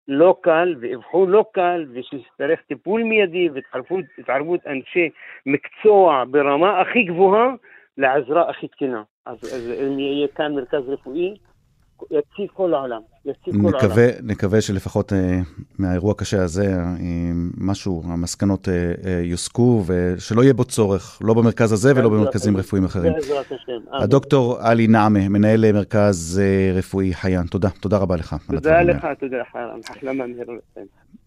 לא 0.08 0.36
קל, 0.40 0.74
ואבחון 0.80 1.30
לא 1.30 1.44
קל, 1.52 1.86
ושצריך 1.92 2.60
טיפול 2.68 3.02
מיידי 3.02 3.48
והתערבות 3.48 4.66
אנשי 4.66 5.08
מקצוע 5.46 6.24
ברמה 6.30 6.80
הכי 6.80 7.02
גבוהה 7.02 7.54
לעזרה 7.98 8.50
הכי 8.50 8.68
תקינה. 8.68 9.02
אז, 9.26 9.36
אז 9.36 9.72
אם 9.82 9.98
יהיה 9.98 10.28
כאן 10.28 10.54
מרכז 10.54 10.88
רפואי, 10.88 11.34
יציב 12.10 12.48
כל 12.54 12.74
העולם. 12.74 13.00
יציב 13.24 13.62
כל 13.62 13.68
נקווה, 13.68 14.04
העולם. 14.04 14.26
נקווה 14.26 14.60
שלפחות 14.60 15.12
אה, 15.12 15.40
מהאירוע 15.78 16.10
הקשה 16.10 16.42
הזה, 16.42 16.74
אה, 16.74 16.94
משהו, 17.58 18.02
המסקנות 18.06 18.68
אה, 18.68 18.92
אה, 19.06 19.20
יוסקו, 19.24 19.84
ושלא 19.86 20.42
יהיה 20.42 20.54
בו 20.54 20.64
צורך, 20.64 21.18
לא 21.24 21.34
במרכז 21.34 21.72
הזה 21.72 21.92
ולא 21.96 22.08
במרכזים 22.08 22.54
השם. 22.54 22.60
רפואיים 22.60 22.84
אחרים. 22.84 23.12
בעזרת 23.12 23.46
השם. 23.46 23.72
אמן. 23.92 24.02
הדוקטור 24.02 24.58
עלי 24.60 24.86
נעמה, 24.86 25.28
מנהל 25.28 25.72
מרכז 25.72 26.40
אה, 26.42 26.72
רפואי 26.78 27.14
חיין, 27.14 27.46
תודה, 27.46 27.68
תודה 27.70 27.98
רבה 27.98 28.16
לך. 28.16 28.36
תודה 28.50 28.82
לך. 28.82 29.06
תודה 29.20 29.36
לך, 29.36 29.58
החלמה 29.90 30.26
מהירה. 30.26 30.54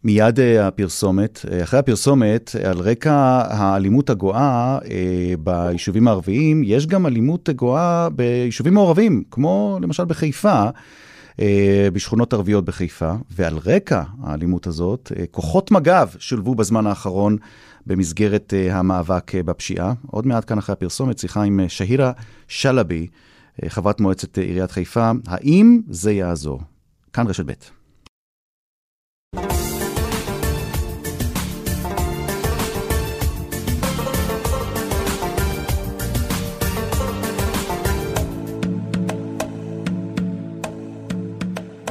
מיד 0.03 0.39
אה, 0.39 0.67
הפרסומת, 0.67 1.46
אה, 1.51 1.63
אחרי 1.63 1.79
הפרסומת, 1.79 2.55
אה, 2.55 2.70
על 2.70 2.77
רקע 2.77 3.13
האלימות 3.50 4.10
הגואה 4.10 4.79
אה, 4.91 5.34
ביישובים 5.39 6.08
הערביים, 6.08 6.62
יש 6.65 6.88
גם 6.88 7.05
אלימות 7.05 7.50
גואה 7.50 8.10
ביישובים 8.10 8.74
מעורבים, 8.74 9.24
כמו 9.31 9.79
למשל 9.81 10.05
בחיפה, 10.05 10.63
בשכונות 11.93 12.34
ערביות 12.34 12.65
בחיפה, 12.65 13.13
ועל 13.31 13.58
רקע 13.65 14.03
האלימות 14.24 14.67
הזאת, 14.67 15.12
כוחות 15.31 15.72
מג"ב 15.72 16.08
שולבו 16.20 16.55
בזמן 16.55 16.88
האחרון 16.88 17.38
במסגרת 17.88 18.53
המאבק 18.72 19.36
בפשיעה. 19.36 19.93
עוד 20.08 20.27
מעט 20.27 20.48
כאן 20.48 20.58
אחרי 20.58 20.74
הפרסומת, 20.74 21.17
שיחה 21.17 21.43
עם 21.43 21.60
שהירה 21.67 22.12
שלבי, 22.48 23.08
חברת 23.67 24.00
מועצת 24.00 24.38
עיריית 24.38 24.72
חיפה, 24.72 25.12
האם 25.27 25.81
זה 25.89 26.12
יעזור? 26.12 26.62
כאן 27.13 27.27
רשת 27.27 27.46
ב'. 27.46 27.80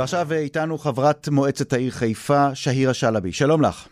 ועכשיו 0.00 0.32
איתנו 0.32 0.78
חברת 0.78 1.28
מועצת 1.28 1.72
העיר 1.72 1.90
חיפה, 1.90 2.54
שהירה 2.54 2.94
שלבי. 2.94 3.32
שלום 3.32 3.62
לך. 3.62 3.88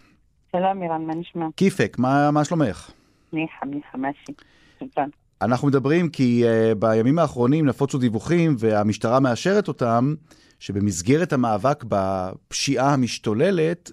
שלום 0.53 0.83
אירן, 0.83 1.07
מה 1.07 1.15
נשמע? 1.15 1.47
כיפק, 1.57 1.97
מה, 1.99 2.31
מה 2.31 2.45
שלומך? 2.45 2.91
ניחא, 3.33 3.67
ניחא, 3.67 3.99
משי. 3.99 4.33
סולטן. 4.79 5.09
אנחנו 5.43 5.69
מדברים 5.69 6.09
כי 6.09 6.45
uh, 6.45 6.75
בימים 6.75 7.19
האחרונים 7.19 7.67
נפוצו 7.67 7.99
דיווחים 7.99 8.57
והמשטרה 8.59 9.21
מאשרת 9.21 9.69
אותם, 9.69 10.15
שבמסגרת 10.59 11.33
המאבק 11.33 11.85
בפשיעה 11.89 12.93
המשתוללת, 12.93 13.91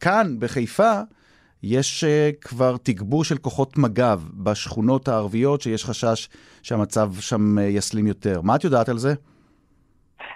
כאן 0.00 0.36
בחיפה 0.38 1.00
יש 1.62 2.04
uh, 2.04 2.36
כבר 2.40 2.76
תגבור 2.82 3.24
של 3.24 3.38
כוחות 3.38 3.78
מג"ב 3.78 4.20
בשכונות 4.34 5.08
הערביות, 5.08 5.60
שיש 5.60 5.84
חשש 5.84 6.28
שהמצב 6.62 7.12
שם 7.20 7.58
uh, 7.58 7.60
יסלים 7.60 8.06
יותר. 8.06 8.40
מה 8.40 8.56
את 8.56 8.64
יודעת 8.64 8.88
על 8.88 8.98
זה? 8.98 9.14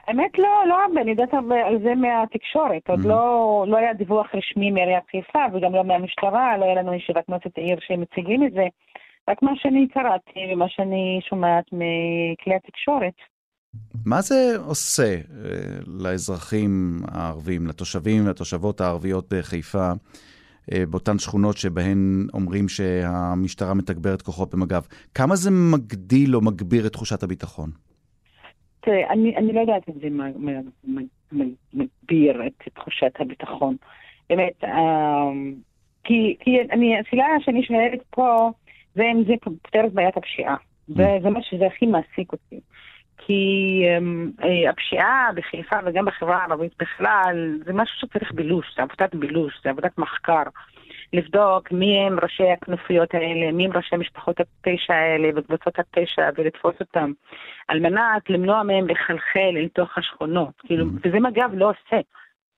האמת 0.07 0.39
לא, 0.39 0.49
לא 0.69 0.75
הרבה, 0.83 1.01
אני 1.01 1.11
יודעת 1.11 1.35
הרבה 1.35 1.67
על 1.67 1.79
זה 1.83 1.95
מהתקשורת. 1.95 2.91
עוד 2.91 3.01
Mhm. 3.01 3.09
לא, 3.09 3.65
לא 3.69 3.77
היה 3.77 3.95
דיווח 3.95 4.27
רשמי 4.35 4.71
מעיריית 4.71 5.05
חיפה 5.11 5.45
וגם 5.53 5.75
לא 5.75 5.85
מהמשטרה, 5.85 6.59
לא 6.59 6.65
היה 6.65 6.75
לנו 6.75 6.95
ישיבת 6.95 7.29
מועצת 7.29 7.59
העיר 7.59 7.79
שמציגים 7.81 8.47
את 8.47 8.53
זה. 8.53 8.67
רק 9.31 9.43
מה 9.43 9.53
שאני 9.55 9.89
קראתי 9.89 10.41
ומה 10.53 10.69
שאני 10.69 11.21
שומעת 11.29 11.65
מכלי 11.73 12.55
התקשורת. 12.55 13.15
מה 14.07 14.21
זה 14.21 14.57
עושה 14.67 15.17
uh, 15.17 15.29
לאזרחים 15.87 17.01
הערבים, 17.09 17.67
לתושבים 17.67 18.27
ולתושבות 18.27 18.81
הערביות 18.81 19.35
בחיפה, 19.35 19.93
uh, 19.93 20.75
באותן 20.91 21.19
שכונות 21.19 21.57
שבהן 21.57 22.27
אומרים 22.35 22.69
שהמשטרה 22.69 23.75
מתגברת 23.75 24.23
כוחות 24.23 24.55
במג"ב? 24.55 24.83
כמה 25.15 25.37
זה 25.37 25.51
מגדיל 25.51 26.37
או 26.37 26.41
מגביר 26.41 26.87
את 26.87 26.93
תחושת 26.93 27.23
הביטחון? 27.23 27.71
תראה, 28.81 29.11
אני, 29.11 29.37
אני 29.37 29.53
לא 29.53 29.61
יודעת 29.61 29.89
אם 29.89 29.95
זה 30.01 30.09
מגביר 31.73 32.47
את 32.47 32.69
תחושת 32.75 33.13
הביטחון. 33.19 33.77
באמת, 34.31 34.65
אה, 34.65 35.31
כי, 36.05 36.37
כי 36.41 36.61
אני, 36.61 36.99
השאלה 36.99 37.27
שאני 37.41 37.63
שואלת 37.63 38.03
פה, 38.11 38.51
זה 38.95 39.03
אם 39.13 39.25
זה 39.25 39.35
פותר 39.41 39.87
את 39.87 39.93
בעיית 39.93 40.17
הפשיעה. 40.17 40.57
זה, 40.89 41.19
זה 41.23 41.31
מה 41.31 41.43
שזה 41.43 41.67
הכי 41.67 41.87
מעסיק 41.87 42.33
אותי. 42.33 42.61
כי 43.27 43.83
um, 43.99 44.45
הפשיעה 44.71 45.29
בחיפה 45.37 45.77
וגם 45.85 46.05
בחברה 46.05 46.37
הערבית 46.37 46.73
בכלל, 46.79 47.59
זה 47.65 47.73
משהו 47.73 47.99
שצריך 47.99 48.33
בילוש, 48.33 48.67
זה 48.77 48.83
עבודת 48.83 49.15
בילוש, 49.15 49.61
זה 49.65 49.71
עבודת 49.71 49.99
מחקר. 49.99 50.43
לבדוק 51.13 51.73
מי 51.73 51.99
הם 52.07 52.19
ראשי 52.23 52.51
הכנופיות 52.51 53.15
האלה, 53.15 53.53
מי 53.53 53.65
הם 53.65 53.73
ראשי 53.73 53.97
משפחות 53.97 54.37
הפשע 54.41 54.95
האלה 54.95 55.29
וקבוצות 55.37 55.79
הפשע 55.79 56.29
ולתפוס 56.39 56.75
אותם, 56.81 57.13
על 57.69 57.81
מנת 57.81 58.31
למנוע 58.31 58.63
מהם 58.63 58.89
לחלחל 58.89 59.53
אל 59.57 59.69
תוך 59.75 59.99
השכונות. 59.99 60.53
כאילו, 60.67 60.85
Mhm. 60.87 61.09
וזה 61.09 61.21
מג"ב 61.21 61.51
לא 61.55 61.71
עושה. 61.71 62.01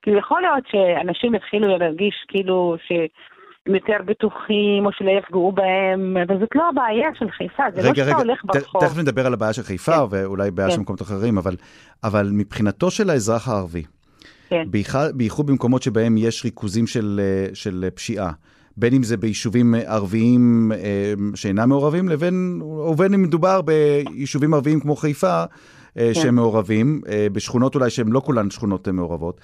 כאילו, 0.01 0.17
יכול 0.19 0.41
להיות 0.41 0.63
שאנשים 0.67 1.35
יתחילו 1.35 1.77
להרגיש 1.77 2.25
כאילו 2.27 2.75
שהם 2.87 3.75
יותר 3.75 3.97
בטוחים 4.05 4.85
או 4.85 4.91
שלא 4.91 5.11
יפגעו 5.11 5.51
בהם, 5.51 6.17
אבל 6.27 6.39
זאת 6.39 6.55
לא 6.55 6.69
הבעיה 6.69 7.09
של 7.19 7.31
חיפה, 7.31 7.63
זה 7.75 7.81
לא 7.81 7.87
רגע, 7.87 7.95
שאתה 7.95 8.07
רגע, 8.07 8.17
הולך 8.17 8.41
ברחוב. 8.45 8.81
תכף 8.85 8.97
נדבר 8.97 9.25
על 9.25 9.33
הבעיה 9.33 9.53
של 9.53 9.61
חיפה, 9.63 9.91
כן. 9.91 10.15
ואולי 10.15 10.51
בעיה 10.51 10.69
כן. 10.69 10.75
של 10.75 10.81
מקומות 10.81 11.01
אחרים, 11.01 11.37
אבל, 11.37 11.55
אבל 12.03 12.29
מבחינתו 12.33 12.91
של 12.91 13.09
האזרח 13.09 13.47
הערבי, 13.49 13.83
כן. 14.53 14.67
בייחוד 15.15 15.45
במקומות 15.47 15.83
שבהם 15.83 16.17
יש 16.17 16.45
ריכוזים 16.45 16.87
של, 16.87 17.21
אה, 17.23 17.55
של 17.55 17.89
פשיעה, 17.93 18.31
בין 18.77 18.93
אם 18.93 19.03
זה 19.03 19.17
ביישובים 19.17 19.75
ערביים 19.75 20.71
אה, 20.75 21.13
שאינם 21.35 21.69
מעורבים, 21.69 22.09
לבין, 22.09 22.61
ובין 22.61 23.13
אם 23.13 23.21
מדובר 23.21 23.61
ביישובים 23.61 24.53
ערביים 24.53 24.79
כמו 24.79 24.95
חיפה, 24.95 25.43
אה, 25.97 26.11
כן. 26.13 26.21
שהם 26.21 26.35
מעורבים, 26.35 27.01
אה, 27.09 27.27
בשכונות 27.31 27.75
אולי 27.75 27.89
שהן 27.89 28.07
לא 28.07 28.19
כולן 28.19 28.49
שכונות 28.49 28.87
אה, 28.87 28.93
מעורבות. 28.93 29.41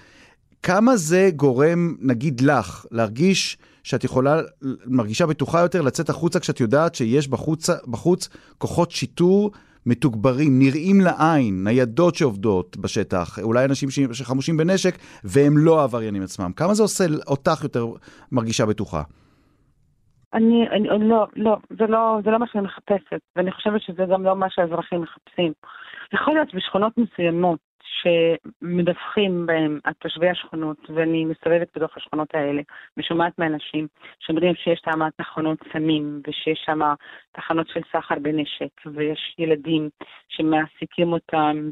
כמה 0.63 0.97
זה 0.97 1.29
גורם, 1.35 1.95
נגיד 1.99 2.41
לך, 2.41 2.85
להרגיש 2.91 3.57
שאת 3.83 4.03
יכולה, 4.03 4.41
מרגישה 4.85 5.25
בטוחה 5.25 5.59
יותר 5.59 5.81
לצאת 5.81 6.09
החוצה 6.09 6.39
כשאת 6.39 6.59
יודעת 6.59 6.95
שיש 6.95 7.27
בחוץ, 7.27 7.69
בחוץ 7.87 8.29
כוחות 8.57 8.91
שיטור 8.91 9.51
מתוגברים, 9.85 10.59
נראים 10.59 11.01
לעין, 11.01 11.63
ניידות 11.63 12.15
שעובדות 12.15 12.77
בשטח, 12.77 13.39
אולי 13.39 13.65
אנשים 13.65 13.89
שחמושים 14.13 14.57
בנשק 14.57 14.95
והם 15.23 15.57
לא 15.57 15.79
העבריינים 15.81 16.23
עצמם. 16.23 16.51
כמה 16.55 16.73
זה 16.73 16.83
עושה 16.83 17.03
אותך 17.27 17.63
יותר 17.63 17.85
מרגישה 18.31 18.65
בטוחה? 18.65 19.01
אני, 20.33 20.69
אני, 20.69 21.09
לא, 21.09 21.27
לא, 21.35 21.57
זה 21.69 21.85
לא, 21.87 22.19
זה 22.23 22.29
לא 22.29 22.39
מה 22.39 22.45
שאני 22.51 22.63
מחפשת, 22.63 23.19
ואני 23.35 23.51
חושבת 23.51 23.81
שזה 23.81 24.03
גם 24.13 24.23
לא 24.23 24.35
מה 24.35 24.47
שהאזרחים 24.49 25.01
מחפשים. 25.01 25.53
יכול 26.13 26.33
להיות 26.33 26.55
בשכונות 26.55 26.93
מסוימות 26.97 27.59
שמדווחים 28.01 29.45
בהם 29.45 29.79
על 29.83 29.93
תושבי 29.93 30.29
השכונות, 30.29 30.77
ואני 30.89 31.25
מסתובבת 31.25 31.67
בתוך 31.75 31.97
השכונות 31.97 32.35
האלה, 32.35 32.61
ושומעת 32.97 33.39
מאנשים 33.39 33.87
שאומרים 34.19 34.55
שיש 34.55 34.81
שם 34.85 34.99
תחנות 35.17 35.57
סמים, 35.73 36.21
ושיש 36.27 36.61
שם 36.65 36.79
תחנות 37.31 37.67
של 37.67 37.81
סחר 37.91 38.15
בנשק, 38.21 38.85
ויש 38.85 39.35
ילדים 39.39 39.89
שמעסיקים 40.29 41.13
אותם 41.13 41.69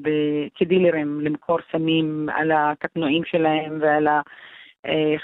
כדילרים 0.56 1.22
למכור 1.22 1.58
סמים 1.72 2.30
על 2.34 2.52
הקטנועים 2.52 3.24
שלהם 3.26 3.78
ועל 3.82 4.08
ה... 4.08 4.22
אה, 4.86 5.16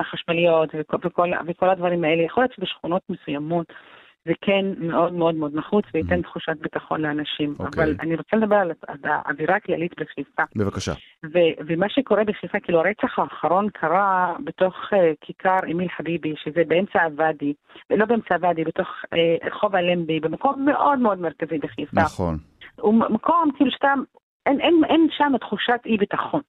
החשמליות 0.00 0.70
וכל, 0.78 0.96
וכל, 1.04 1.30
וכל 1.46 1.68
הדברים 1.68 2.04
האלה. 2.04 2.22
יכול 2.22 2.42
להיות 2.42 2.52
שבשכונות 2.52 3.02
מסוימות 3.08 3.66
זה 4.24 4.32
כן 4.40 4.64
מאוד 4.78 5.12
מאוד 5.12 5.34
מאוד 5.34 5.54
נחוץ 5.54 5.84
וייתן 5.94 6.18
Mhm. 6.20 6.22
תחושת 6.22 6.56
ביטחון 6.60 7.00
לאנשים. 7.00 7.54
אוקיי. 7.58 7.84
אבל 7.84 7.94
אני 8.00 8.14
רוצה 8.16 8.36
לדבר 8.36 8.56
על 8.56 8.70
האווירה 9.04 9.56
הכללית 9.56 9.92
בחיפה. 10.00 10.42
בבקשה. 10.56 10.92
ו- 11.24 11.54
ומה 11.66 11.88
שקורה 11.88 12.24
בחיפה, 12.24 12.60
כאילו 12.60 12.78
הרצח 12.80 13.18
האחרון 13.18 13.68
קרה 13.70 14.34
בתוך 14.44 14.74
uh, 14.92 14.96
כיכר 15.20 15.58
אמיל 15.72 15.88
חביבי, 15.96 16.34
שזה 16.44 16.62
באמצע 16.68 17.02
הוואדי, 17.02 17.52
לא 17.90 18.04
באמצע 18.04 18.34
הוואדי, 18.34 18.64
בתוך 18.64 18.88
uh, 18.88 19.46
רחוב 19.46 19.76
אלנבי, 19.76 20.20
במקום 20.20 20.64
מאוד 20.64 20.98
מאוד 20.98 21.18
מרכזי 21.20 21.58
בחיפה. 21.58 22.00
נכון. 22.00 22.38
הוא 22.80 22.94
מקום 22.94 23.50
כאילו 23.56 23.70
שאתה, 23.70 23.92
אין, 24.46 24.60
אין, 24.60 24.74
אין 24.88 25.06
שם 25.10 25.32
תחושת 25.40 25.80
אי 25.86 25.96
ביטחון. 25.96 26.40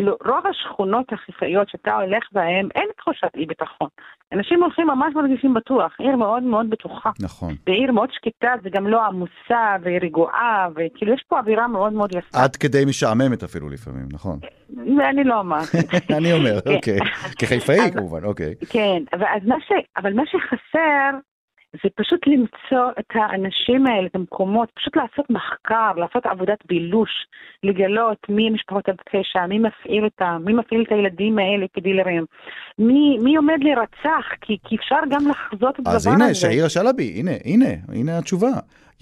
כאילו, 0.00 0.16
רוב 0.26 0.46
השכונות 0.46 1.12
החיפאיות 1.12 1.68
שאתה 1.68 1.94
הולך 1.94 2.24
בהן, 2.32 2.68
אין 2.74 2.88
תחושת 2.96 3.28
אי 3.36 3.46
ביטחון. 3.46 3.88
אנשים 4.32 4.62
הולכים 4.62 4.86
ממש 4.86 5.14
מרגישים 5.14 5.54
בטוח, 5.54 5.92
עיר 5.98 6.16
מאוד 6.16 6.42
מאוד 6.42 6.70
בטוחה. 6.70 7.10
נכון. 7.20 7.54
ועיר 7.66 7.92
מאוד 7.92 8.08
שקטה, 8.12 8.54
זה 8.62 8.70
גם 8.70 8.86
לא 8.86 9.06
עמוסה 9.06 9.76
ורגועה, 9.82 10.68
וכאילו 10.70 11.14
יש 11.14 11.24
פה 11.28 11.38
אווירה 11.38 11.68
מאוד 11.68 11.92
מאוד 11.92 12.14
יפה. 12.14 12.42
עד 12.42 12.56
כדי 12.56 12.84
משעממת 12.84 13.42
אפילו 13.42 13.68
לפעמים, 13.68 14.06
נכון. 14.12 14.38
ואני 14.98 15.24
לא 15.24 15.40
אמרתי. 15.40 15.78
אני 16.18 16.32
אומר, 16.32 16.60
כן. 16.60 16.74
אוקיי. 16.74 16.98
כחיפאי 17.38 17.90
כמובן, 17.92 18.24
אוקיי. 18.24 18.54
כן. 18.68 19.02
אבל 19.96 20.14
מה 20.14 20.22
שחסר 20.26 21.18
זה 21.72 21.88
פשוט 21.94 22.20
למצוא 22.26 22.90
את 22.98 23.10
האנשים 23.14 23.86
האלה, 23.86 24.06
את 24.06 24.14
המקומות, 24.14 24.68
פשוט 24.74 24.96
לעשות 24.96 25.30
מחקר, 25.30 25.92
לעשות 25.96 26.26
עבודת 26.26 26.58
בילוש, 26.68 27.10
לגלות 27.62 28.18
מי 28.28 28.50
משפחות 28.50 28.88
הפשע, 28.88 29.46
מי 29.46 29.58
מפעיל 29.58 30.04
אותם, 30.04 30.42
מי 30.44 30.52
מפעיל 30.52 30.82
את 30.82 30.92
הילדים 30.92 31.38
האלה 31.38 31.66
כדילרים, 31.74 32.24
מי, 32.78 33.18
מי 33.22 33.36
עומד 33.36 33.58
להירצח, 33.60 34.26
כי, 34.40 34.58
כי 34.64 34.76
אפשר 34.76 35.00
גם 35.10 35.28
לחזות 35.28 35.74
את 35.74 35.78
הדבר 35.78 35.90
הזה. 35.90 36.10
אז 36.10 36.20
הנה, 36.20 36.34
שאירה 36.34 36.68
שלבי, 36.68 37.12
הנה, 37.16 37.32
הנה, 37.44 37.70
הנה 37.88 38.18
התשובה. 38.18 38.50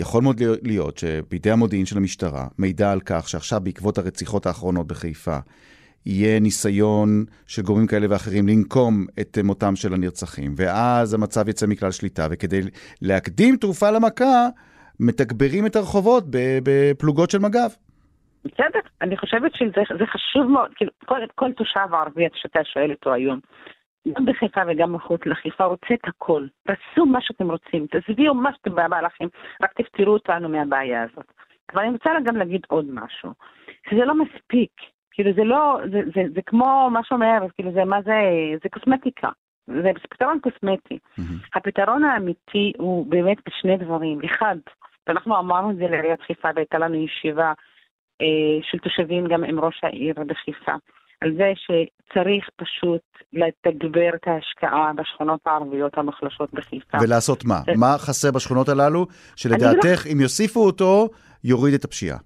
יכול 0.01 0.23
מאוד 0.23 0.41
להיות 0.63 0.99
שבידי 0.99 1.51
המודיעין 1.51 1.87
של 1.87 1.97
המשטרה 1.97 2.47
מידע 2.59 2.93
על 2.93 3.01
כך 3.01 3.29
שעכשיו 3.29 3.61
בעקבות 3.61 3.99
הרציחות 3.99 4.47
האחרונות 4.47 4.87
בחיפה, 4.87 5.39
יהיה 6.09 6.41
ניסיון 6.41 7.09
של 7.47 7.63
גורמים 7.63 7.87
כאלה 7.87 8.07
ואחרים 8.11 8.49
לנקום 8.49 8.93
את 9.21 9.39
מותם 9.45 9.77
של 9.77 9.95
הנרצחים, 9.95 10.55
ואז 10.57 11.15
המצב 11.15 11.49
יצא 11.49 11.67
מכלל 11.67 11.91
שליטה, 11.91 12.27
וכדי 12.31 12.61
להקדים 13.03 13.57
תרופה 13.57 13.91
למכה, 13.91 14.47
מתגברים 15.01 15.67
את 15.67 15.77
הרחובות 15.77 16.25
בפלוגות 16.65 17.31
של 17.31 17.39
מג"ב. 17.39 17.71
בסדר, 18.45 18.81
אני 19.03 19.17
חושבת 19.17 19.53
שזה 19.55 20.07
חשוב 20.07 20.47
מאוד, 20.47 20.71
כאילו, 20.75 20.91
כל, 21.07 21.21
כל 21.35 21.53
תושב 21.53 21.95
ערבי 21.95 22.25
שאתה 22.35 22.61
שואל 22.65 22.91
אותו 22.91 23.13
היום, 23.13 23.41
גם 24.09 24.27
בחיפה 24.27 24.61
וגם 24.69 24.93
מחוץ 24.93 25.21
לחיפה, 25.27 25.65
רוצה 25.65 25.95
את 25.95 26.09
הכל. 26.09 26.47
תעשו 26.67 27.07
מה 27.07 27.19
שאתם 27.21 27.51
רוצים, 27.51 27.87
תביאו 28.07 28.35
מה 28.35 28.51
שאתם 28.55 28.75
בא 28.75 29.01
לכם, 29.01 29.27
רק 29.63 29.71
תפתרו 29.73 30.13
אותנו 30.13 30.49
מהבעיה 30.49 31.03
הזאת. 31.03 31.33
אבל 31.73 31.83
אני 31.83 31.93
רוצה 31.93 32.11
גם 32.25 32.37
להגיד 32.37 32.61
עוד 32.69 32.87
משהו, 32.93 33.31
שזה 33.91 34.05
לא 34.05 34.15
מספיק. 34.15 34.71
כאילו 35.19 35.33
זה 35.37 35.45
לא, 35.45 35.79
זה, 35.93 36.01
זה, 36.15 36.23
זה 36.35 36.41
כמו 36.47 36.91
מה 36.93 37.01
שאומר, 37.05 37.39
כאילו 37.55 37.73
זה, 37.73 37.85
מה 37.85 38.03
זה, 38.03 38.19
זה 38.63 38.69
קוסמטיקה. 38.69 39.29
זה 39.67 39.91
פתרון 40.11 40.39
קוסמטי. 40.43 40.99
Mm-hmm. 40.99 41.23
הפתרון 41.55 42.05
האמיתי 42.05 42.73
הוא 42.79 43.07
באמת 43.07 43.37
בשני 43.47 43.77
דברים. 43.77 44.19
אחד, 44.25 44.57
ואנחנו 45.07 45.39
אמרנו 45.39 45.71
את 45.71 45.77
זה 45.77 45.83
לעיריית 45.91 46.21
חיפה, 46.27 46.49
והייתה 46.55 46.79
לנו 46.79 46.95
ישיבה 46.95 47.53
אה, 48.21 48.59
של 48.63 48.79
תושבים 48.79 49.27
גם 49.27 49.45
עם 49.45 49.61
ראש 49.61 49.81
העיר 49.83 50.15
בחיפה, 50.27 50.73
על 51.21 51.37
זה 51.37 51.53
שצריך 51.55 52.49
פשוט 52.57 53.03
לתגבר 53.33 54.11
את 54.15 54.29
ההשקעה 54.29 54.93
בשכונות 54.97 55.41
הערביות 55.47 55.99
המוחלשות 55.99 56.51
בחיפה. 56.53 56.99
ולעשות 57.03 57.45
מה? 57.45 57.61
ש... 57.67 57.79
מה 57.79 57.99
חסר 57.99 58.31
בשכונות 58.31 58.69
הללו, 58.69 59.07
שלדעתך, 59.37 60.07
לא... 60.07 60.13
אם 60.13 60.21
יוסיפו 60.21 60.61
אותו, 60.61 61.09
יוריד 61.45 61.75
את 61.75 61.85
הפשיעה? 61.85 62.19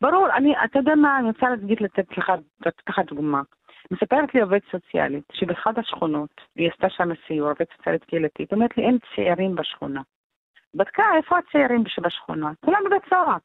ברור, 0.00 0.28
אני, 0.36 0.54
אתה 0.64 0.78
יודע 0.78 0.94
מה, 0.94 1.18
אני 1.18 1.26
רוצה 1.28 1.50
להגיד 1.50 1.80
לתת 1.80 2.18
לך, 2.18 2.32
לתת 2.66 2.88
לך 2.88 2.98
דוגמה. 3.06 3.42
מספרת 3.90 4.34
לי 4.34 4.40
עובדת 4.40 4.62
סוציאלית 4.70 5.24
שבאחד 5.32 5.78
השכונות, 5.78 6.40
היא 6.56 6.70
עשתה 6.70 6.90
שם 6.90 7.08
סיור, 7.26 7.48
עובדת 7.48 7.68
סוציאלית 7.76 8.04
קהילתית, 8.04 8.52
אומרת 8.52 8.76
לי 8.76 8.82
אין 8.82 8.98
צעירים 9.14 9.54
בשכונה. 9.54 10.00
בדקה 10.74 11.04
איפה 11.16 11.38
הצעירים 11.38 11.84
שבשכונה, 11.86 12.52
כולם 12.64 12.80
בבית 12.86 13.02
סוהר. 13.08 13.36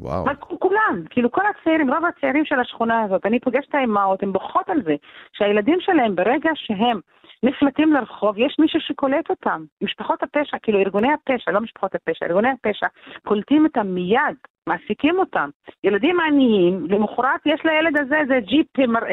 וואו. 0.00 0.24
כולם, 0.58 1.02
כאילו 1.10 1.32
כל 1.32 1.42
הצעירים, 1.46 1.90
רוב 1.94 2.04
הצעירים 2.04 2.44
של 2.44 2.60
השכונה 2.60 3.02
הזאת, 3.02 3.26
אני 3.26 3.40
פוגשת 3.40 3.68
את 3.68 3.74
האימהות, 3.74 4.22
הן 4.22 4.32
בוכות 4.32 4.68
על 4.68 4.82
זה, 4.82 4.94
שהילדים 5.32 5.80
שלהם 5.80 6.16
ברגע 6.16 6.50
שהם 6.54 7.00
נפלטים 7.42 7.92
לרחוב, 7.92 8.38
יש 8.38 8.56
מישהו 8.58 8.80
שקולט 8.80 9.30
אותם. 9.30 9.64
משפחות 9.82 10.22
הפשע, 10.22 10.56
כאילו 10.62 10.78
ארגוני 10.78 11.08
הפשע, 11.12 11.50
לא 11.50 11.60
משפחות 11.60 11.94
הפשע, 11.94 12.26
ארגוני 12.26 12.48
הפשע, 12.48 12.86
קולטים 13.24 13.64
אותם 13.64 13.86
מיד. 13.86 14.36
מעסיקים 14.68 15.18
אותם. 15.18 15.50
ילדים 15.84 16.20
עניים, 16.20 16.86
למחרת 16.90 17.40
יש 17.46 17.60
לילד 17.64 17.96
הזה 17.96 18.18
איזה 18.18 18.40
ג'יפ 18.40 18.66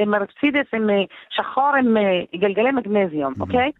מרסידס 0.07 0.74
עם 0.74 0.89
אה, 0.89 1.03
שחור 1.29 1.71
עם 1.79 1.97
אה, 1.97 2.21
גלגלי 2.35 2.71
מגנזיום, 2.71 3.33
אוקיי? 3.39 3.71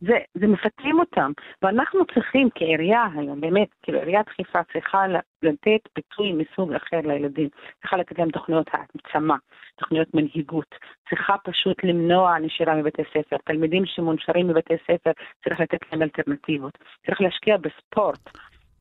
זה, 0.00 0.18
זה 0.34 0.46
מפתים 0.46 1.00
אותם. 1.00 1.32
ואנחנו 1.62 2.06
צריכים 2.14 2.48
כעירייה 2.54 3.06
היום, 3.14 3.40
באמת, 3.40 3.68
כאילו 3.82 3.98
עיריית 3.98 4.28
חיפה 4.28 4.58
צריכה 4.72 5.06
לתת 5.42 5.88
פיתוי 5.92 6.32
מסוג 6.32 6.72
אחר 6.72 7.00
לילדים. 7.04 7.48
צריכה 7.80 7.96
להם 8.18 8.30
תוכניות 8.30 8.66
העצמה, 8.72 9.36
תוכניות 9.76 10.14
מנהיגות. 10.14 10.74
צריכה 11.08 11.34
פשוט 11.44 11.84
למנוע 11.84 12.38
נשירה 12.38 12.74
מבתי 12.74 13.02
ספר. 13.10 13.36
תלמידים 13.44 13.86
שמונשרים 13.86 14.48
מבתי 14.48 14.74
ספר, 14.84 15.10
צריך 15.44 15.60
לתת 15.60 15.78
להם 15.92 16.02
אלטרנטיבות. 16.02 16.78
צריך 17.06 17.20
להשקיע 17.20 17.56
בספורט. 17.56 18.30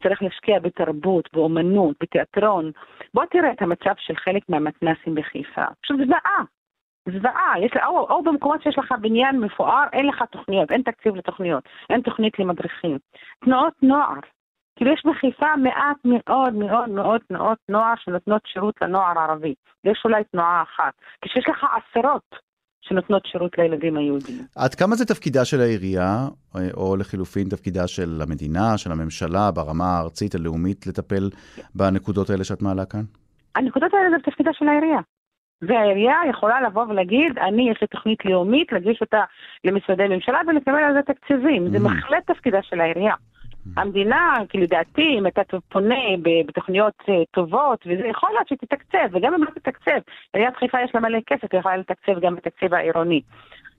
צריך 0.03 0.23
להשקיע 0.23 0.59
בתרבות, 0.59 1.29
באומנות, 1.33 1.95
בתיאטרון. 2.01 2.71
בוא 3.13 3.25
תראה 3.25 3.51
את 3.51 3.61
המצב 3.61 3.93
של 3.97 4.15
חלק 4.15 4.49
מהמתנסים 4.49 5.15
בחיפה. 5.15 5.65
פשוט 5.81 5.97
זוועה. 5.97 6.43
זוועה, 7.09 7.53
יש, 7.59 7.71
או, 7.85 8.09
או 8.09 8.23
במקומות 8.23 8.61
שיש 8.61 8.77
לך 8.77 8.93
בניין 9.01 9.39
מפואר, 9.39 9.83
אין 9.93 10.07
לך 10.07 10.23
תוכניות, 10.31 10.71
אין 10.71 10.81
תקציב 10.81 11.15
לתוכניות, 11.15 11.63
אין 11.89 12.01
תוכנית 12.01 12.39
למדריכים. 12.39 12.97
תנועות 13.45 13.73
נוער, 13.81 14.19
כאילו 14.75 14.93
יש 14.93 15.05
בחיפה 15.05 15.55
מעט 15.55 15.97
מאוד 16.05 16.53
מאוד 16.53 16.89
מאוד 16.89 17.21
תנועות 17.27 17.57
נוער 17.69 17.93
שנותנות 17.95 18.41
שירות 18.45 18.81
לנוער 18.81 19.19
הערבי. 19.19 19.53
יש 19.83 20.01
אולי 20.05 20.23
תנועה 20.23 20.61
אחת. 20.61 20.93
כשיש 21.21 21.49
לך 21.49 21.65
עשרות 21.75 22.35
שנותנות 22.81 23.25
שירות 23.25 23.57
לילדים 23.57 23.97
היהודים. 23.97 24.35
עד 24.55 24.75
כמה 24.75 24.95
זה 24.95 25.05
תפקידה 25.05 25.45
של 25.45 25.61
העירייה, 25.61 26.27
או 26.73 26.95
לחילופין 26.95 27.49
תפקידה 27.49 27.87
של 27.87 28.21
המדינה, 28.21 28.77
של 28.77 28.91
הממשלה, 28.91 29.51
ברמה 29.51 29.85
הארצית, 29.85 30.35
הלאומית, 30.35 30.87
לטפל 30.87 31.29
בנקודות 31.75 32.29
האלה 32.29 32.43
שאת 32.43 32.61
מעלה 32.61 32.85
כאן? 32.85 33.03
הנקודות 33.55 33.93
האלה 33.93 34.17
זה 34.17 34.31
תפקידה 34.31 34.51
של 34.53 34.67
העירייה. 34.67 34.99
והעירייה 35.61 36.15
יכולה 36.29 36.61
לבוא 36.61 36.83
ולהגיד, 36.83 37.37
אני, 37.47 37.69
יש 37.71 37.77
לי 37.81 37.87
תוכנית 37.87 38.25
לאומית, 38.25 38.71
להגיש 38.71 39.01
אותה 39.01 39.23
למשרדי 39.63 40.07
ממשלה 40.07 40.39
ולקבל 40.47 40.83
על 40.83 40.93
זה 40.93 41.13
תקציבים. 41.13 41.69
זה 41.71 41.77
mm. 41.77 41.81
בהחלט 41.81 42.31
תפקידה 42.31 42.59
של 42.61 42.79
העירייה. 42.79 43.15
המדינה, 43.77 44.37
כאילו 44.49 44.65
דעתי, 44.67 45.15
אם 45.19 45.27
אתה 45.27 45.41
פונה 45.69 45.95
בתוכניות 46.45 46.93
אה, 47.09 47.13
טובות, 47.31 47.83
וזה 47.85 48.07
יכול 48.07 48.29
להיות 48.33 48.47
שתתקצב, 48.47 49.07
וגם 49.11 49.33
אם 49.33 49.43
לא 49.43 49.49
תתקצב, 49.49 49.99
עיריית 50.33 50.57
חיפה 50.57 50.81
יש 50.81 50.91
לה 50.95 51.01
מלא 51.01 51.19
כסף, 51.27 51.47
היא 51.51 51.59
יכולה 51.59 51.77
לתקצב 51.77 52.19
גם 52.19 52.35
בתקציב 52.35 52.73
העירוני. 52.73 53.21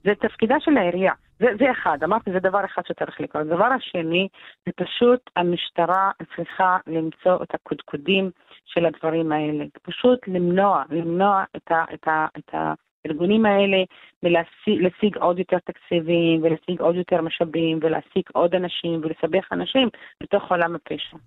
זה 0.03 0.15
תפקידה 0.15 0.55
של 0.59 0.77
העירייה. 0.77 1.13
זה, 1.39 1.47
זה 1.59 1.71
אחד, 1.71 1.97
אמרתי, 2.03 2.31
זה 2.31 2.39
דבר 2.39 2.65
אחד 2.65 2.81
שצריך 2.85 3.21
לקרות. 3.21 3.45
הדבר 3.45 3.65
השני, 3.65 4.27
זה 4.65 4.71
פשוט 4.75 5.29
המשטרה 5.35 6.11
צריכה 6.35 6.77
למצוא 6.87 7.43
את 7.43 7.55
הקודקודים 7.55 8.31
של 8.65 8.85
הדברים 8.85 9.31
האלה. 9.31 9.65
פשוט 9.81 10.19
למנוע, 10.27 10.83
למנוע 10.89 11.43
את, 11.55 11.71
ה, 11.71 11.83
את, 11.93 12.07
ה, 12.07 12.27
את 12.37 12.53
ה, 12.53 12.73
הארגונים 13.05 13.45
האלה 13.45 13.77
מלהשיג 14.23 15.17
עוד 15.17 15.39
יותר 15.39 15.57
תקציבים 15.65 16.43
ולהשיג 16.43 16.79
עוד 16.79 16.95
יותר 16.95 17.21
משאבים 17.21 17.79
ולהשיג 17.81 18.23
עוד 18.33 18.55
אנשים 18.55 19.01
ולסבך 19.03 19.47
אנשים 19.51 19.89
בתוך 20.23 20.43
עולם 20.51 20.75
הפשע. 20.75 21.17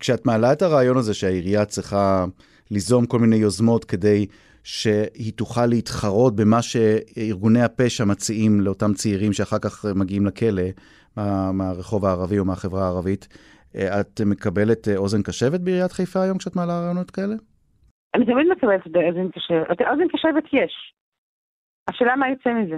כשאת 0.00 0.26
מעלה 0.26 0.52
את 0.52 0.62
הרעיון 0.62 0.96
הזה 0.96 1.14
שהעירייה 1.14 1.64
צריכה 1.64 2.24
ליזום 2.70 3.06
כל 3.06 3.18
מיני 3.18 3.36
יוזמות 3.36 3.84
כדי 3.84 4.26
שהיא 4.64 5.32
תוכל 5.36 5.66
להתחרות 5.66 6.36
במה 6.36 6.62
שארגוני 6.62 7.62
הפשע 7.62 8.04
מציעים 8.04 8.60
לאותם 8.60 8.94
צעירים 8.94 9.32
שאחר 9.32 9.58
כך 9.58 9.84
מגיעים 9.94 10.26
לכלא 10.26 10.62
מה, 11.16 11.52
מהרחוב 11.52 12.04
הערבי 12.04 12.38
או 12.38 12.44
מהחברה 12.44 12.84
הערבית, 12.84 13.28
את 13.76 14.20
מקבלת 14.26 14.88
אוזן 14.96 15.22
קשבת 15.22 15.60
בעיריית 15.60 15.92
חיפה 15.92 16.22
היום 16.22 16.38
כשאת 16.38 16.56
מעלה 16.56 16.80
רעיונות 16.80 17.10
כאלה? 17.10 17.34
אני 18.14 18.24
תמיד 18.24 18.46
מקבלת 18.52 18.86
אוזן 18.86 19.28
קשבת. 19.30 19.80
אוזן 19.80 20.08
קשבת 20.12 20.44
יש. 20.52 20.94
השאלה 21.88 22.16
מה 22.16 22.28
יוצא 22.28 22.50
מזה. 22.50 22.76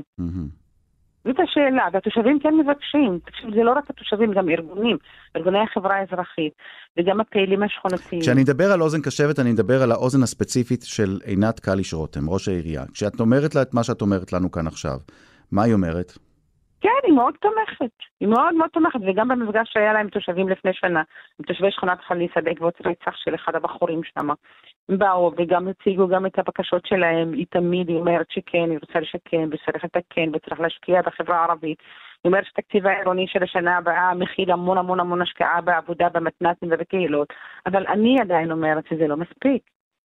זאת 1.24 1.36
השאלה, 1.40 1.84
והתושבים 1.92 2.38
כן 2.40 2.54
מבקשים. 2.54 3.18
תקשיב, 3.26 3.54
זה 3.54 3.62
לא 3.62 3.72
רק 3.72 3.90
התושבים, 3.90 4.32
גם 4.32 4.48
ארגונים, 4.48 4.96
ארגוני 5.36 5.58
החברה 5.58 5.96
האזרחית, 5.96 6.52
וגם 6.98 7.20
הפעילים 7.20 7.62
השכונתיים. 7.62 8.22
כשאני 8.22 8.40
מדבר 8.40 8.72
על 8.72 8.82
אוזן 8.82 9.02
קשבת, 9.02 9.38
אני 9.38 9.52
מדבר 9.52 9.82
על 9.82 9.92
האוזן 9.92 10.22
הספציפית 10.22 10.82
של 10.82 11.18
עינת 11.24 11.60
קליש 11.60 11.94
רותם, 11.94 12.30
ראש 12.30 12.48
העירייה. 12.48 12.84
כשאת 12.94 13.20
אומרת 13.20 13.54
לה 13.54 13.62
את 13.62 13.74
מה 13.74 13.84
שאת 13.84 14.00
אומרת 14.00 14.32
לנו 14.32 14.50
כאן 14.50 14.66
עכשיו, 14.66 14.98
מה 15.52 15.62
היא 15.62 15.74
אומרת? 15.74 16.18
כן, 16.80 16.90
היא 17.04 17.12
מאוד 17.12 17.34
תומכת. 17.40 17.96
היא 18.20 18.28
מאוד 18.28 18.54
מאוד 18.54 18.70
תומכת, 18.70 19.00
וגם 19.06 19.28
במפגש 19.28 19.68
שהיה 19.72 19.92
לה 19.92 20.00
עם 20.00 20.08
תושבים 20.08 20.48
לפני 20.48 20.72
שנה, 20.72 21.02
עם 21.38 21.46
תושבי 21.46 21.70
שכונת 21.70 22.00
חליסה 22.00 22.40
בעקבות 22.40 22.74
רצח 22.84 23.16
של 23.16 23.34
אחד 23.34 23.54
הבחורים 23.54 24.00
שם. 24.04 24.30
הם 24.88 24.98
באו 24.98 25.32
וגם 25.36 25.68
הציגו 25.68 26.08
גם 26.08 26.26
את 26.26 26.38
הבקשות 26.38 26.86
שלהם, 26.86 27.32
היא 27.32 27.46
תמיד, 27.50 27.88
היא 27.88 27.96
אומרת 27.96 28.26
שכן, 28.30 28.70
היא 28.70 28.78
רוצה 28.80 29.00
לשקם, 29.00 29.48
וצריך 29.52 29.84
לתקן, 29.84 30.34
וצריך 30.34 30.60
להשקיע 30.60 31.02
בחברה 31.02 31.36
הערבית. 31.36 31.78
היא 32.24 32.30
אומרת 32.30 32.44
שתקציב 32.44 32.86
העירוני 32.86 33.26
של 33.28 33.42
השנה 33.42 33.76
הבאה 33.76 34.14
מכיל 34.14 34.52
המון 34.52 34.78
המון 34.78 35.00
המון 35.00 35.22
השקעה 35.22 35.60
בעבודה 35.60 36.08
במתנ"סים 36.08 36.68
ובקהילות, 36.72 37.28
אבל 37.66 37.86
אני 37.86 38.20
עדיין 38.20 38.52
אומרת 38.52 38.86
שזה 38.86 39.06
לא 39.06 39.16
מספיק. 39.16 39.62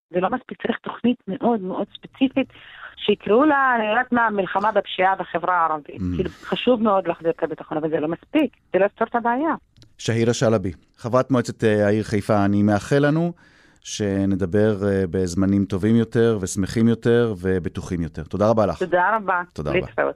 זה 0.09 0.19
לא 0.19 0.29
מספיק, 0.29 0.61
צריך 0.61 0.77
תוכנית 0.77 1.17
מאוד 1.27 1.61
מאוד 1.61 1.87
ספציפית 1.93 2.47
שיקראו 2.95 3.45
לה, 3.45 3.75
אני 3.75 3.89
יודעת 3.89 4.11
מה, 4.11 4.29
מלחמה 4.29 4.71
בפשיעה 4.71 5.15
בחברה 5.15 5.57
הערבית. 5.57 5.95
Mm. 5.95 6.15
כאילו, 6.15 6.29
חשוב 6.43 6.83
מאוד 6.83 7.07
להחזיר 7.07 7.31
את 7.31 7.43
הביטחון, 7.43 7.77
אבל 7.77 7.89
זה 7.89 7.99
לא 7.99 8.07
מספיק, 8.07 8.57
זה 8.73 8.79
לא 8.79 8.85
יפתור 8.85 9.07
את 9.07 9.15
הבעיה. 9.15 9.55
שהירה 9.97 10.33
שלבי, 10.33 10.71
חברת 10.97 11.31
מועצת 11.31 11.63
אה, 11.63 11.87
העיר 11.87 12.03
חיפה, 12.03 12.45
אני 12.45 12.63
מאחל 12.63 12.99
לנו 12.99 13.33
שנדבר 13.81 14.87
אה, 14.87 15.03
בזמנים 15.11 15.65
טובים 15.65 15.95
יותר 15.95 16.37
ושמחים 16.41 16.87
יותר 16.87 17.33
ובטוחים 17.41 18.01
יותר. 18.01 18.23
תודה 18.23 18.49
רבה 18.49 18.65
לך. 18.65 18.79
תודה 18.79 19.15
רבה. 19.15 19.41
תודה 19.53 19.71
רבה. 19.71 19.79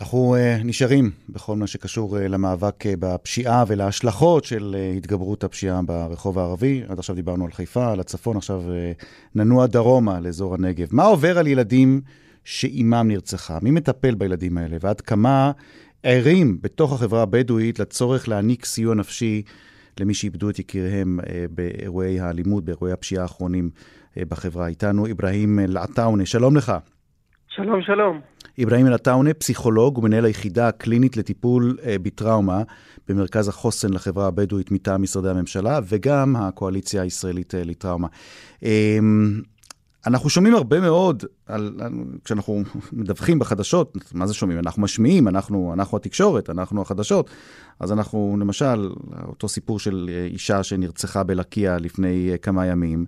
אנחנו 0.00 0.36
uh, 0.36 0.64
נשארים 0.64 1.10
בכל 1.28 1.56
מה 1.56 1.66
שקשור 1.66 2.16
uh, 2.16 2.20
למאבק 2.20 2.86
uh, 2.86 2.88
בפשיעה 2.98 3.64
ולהשלכות 3.68 4.44
של 4.44 4.76
התגברות 4.96 5.44
הפשיעה 5.44 5.82
ברחוב 5.82 6.38
הערבי. 6.38 6.82
עד 6.88 6.98
עכשיו 6.98 7.16
דיברנו 7.16 7.44
על 7.44 7.52
חיפה, 7.52 7.92
על 7.92 8.00
הצפון, 8.00 8.36
עכשיו 8.36 8.62
ננוע 9.34 9.66
דרומה 9.66 10.20
לאזור 10.20 10.54
הנגב. 10.54 10.88
מה 10.92 11.04
עובר 11.04 11.38
על 11.38 11.46
ילדים 11.46 12.00
שאימם 12.44 13.04
נרצחה? 13.08 13.58
מי 13.62 13.70
מטפל 13.70 14.14
בילדים 14.14 14.58
האלה? 14.58 14.76
ועד 14.80 15.00
כמה 15.00 15.52
ערים 16.02 16.58
בתוך 16.60 16.92
החברה 16.92 17.22
הבדואית 17.22 17.78
לצורך 17.78 18.28
להעניק 18.28 18.64
סיוע 18.64 18.94
נפשי 18.94 19.42
למי 20.00 20.14
שאיבדו 20.14 20.50
את 20.50 20.58
יקיריהם 20.58 21.18
באירועי 21.50 22.20
האלימות, 22.20 22.64
באירועי 22.64 22.92
הפשיעה 22.92 23.22
האחרונים 23.22 23.70
בחברה? 24.16 24.66
איתנו 24.66 25.10
אברהים 25.10 25.58
אלעטאונה, 25.58 26.26
שלום 26.26 26.56
לך. 26.56 26.72
שלום, 27.48 27.82
שלום. 27.82 28.20
אברהים 28.62 28.86
אל-עטאונה, 28.86 29.34
פסיכולוג 29.34 29.98
ומנהל 29.98 30.24
היחידה 30.24 30.68
הקלינית 30.68 31.16
לטיפול 31.16 31.78
אה, 31.84 31.96
בטראומה 32.02 32.62
במרכז 33.08 33.48
החוסן 33.48 33.92
לחברה 33.92 34.26
הבדואית 34.26 34.70
מטעם 34.70 35.02
משרדי 35.02 35.28
הממשלה, 35.28 35.80
וגם 35.88 36.36
הקואליציה 36.36 37.02
הישראלית 37.02 37.54
אה, 37.54 37.64
לטראומה. 37.64 38.08
אה, 38.64 38.98
אנחנו 40.06 40.30
שומעים 40.30 40.54
הרבה 40.54 40.80
מאוד, 40.80 41.24
על, 41.46 41.80
על, 41.80 41.92
כשאנחנו 42.24 42.62
מדווחים 42.92 43.38
בחדשות, 43.38 43.96
מה 44.12 44.26
זה 44.26 44.34
שומעים? 44.34 44.58
אנחנו 44.58 44.82
משמיעים, 44.82 45.28
אנחנו, 45.28 45.72
אנחנו 45.74 45.96
התקשורת, 45.96 46.50
אנחנו 46.50 46.82
החדשות. 46.82 47.30
אז 47.80 47.92
אנחנו, 47.92 48.36
למשל, 48.40 48.90
אותו 49.28 49.48
סיפור 49.48 49.78
של 49.78 50.10
אישה 50.30 50.62
שנרצחה 50.62 51.22
בלקיה 51.22 51.78
לפני 51.78 52.30
כמה 52.42 52.66
ימים. 52.66 53.06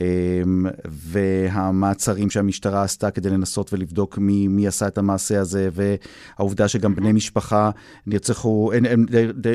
אמ, 0.00 0.66
והמעצרים 0.84 2.30
שהמשטרה 2.30 2.82
עשתה 2.82 3.10
כדי 3.10 3.30
לנסות 3.30 3.72
ולבדוק 3.72 4.18
מי, 4.18 4.48
מי 4.48 4.66
עשה 4.66 4.88
את 4.88 4.98
המעשה 4.98 5.40
הזה, 5.40 5.68
והעובדה 5.72 6.68
שגם 6.68 6.94
בני 6.94 7.12
משפחה 7.12 7.70
נרצחו, 8.06 8.70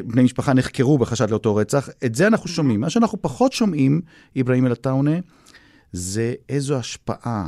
בני 0.06 0.24
משפחה 0.24 0.54
נחקרו 0.54 0.98
בחשד 0.98 1.30
לאותו 1.30 1.56
רצח, 1.56 1.90
את 2.06 2.16
זה 2.16 2.28
אנחנו 2.28 2.50
שומעים. 2.50 2.82
מה 2.82 2.90
שאנחנו 2.90 3.22
פחות 3.22 3.54
שומעים, 3.54 4.02
אברהים 4.42 4.66
אל-עטאונה, 4.66 5.16
זה 5.92 6.34
איזו 6.50 6.78
השפעה 6.78 7.48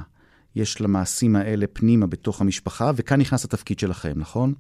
יש 0.56 0.82
למעשים 0.82 1.36
האלה 1.36 1.66
פנימה 1.74 2.08
בתוך 2.08 2.42
המשפחה, 2.42 2.92
וכאן 2.96 3.20
נכנס 3.20 3.46
התפקיד 3.46 3.80
שלכם, 3.80 4.14
נכון? 4.16 4.54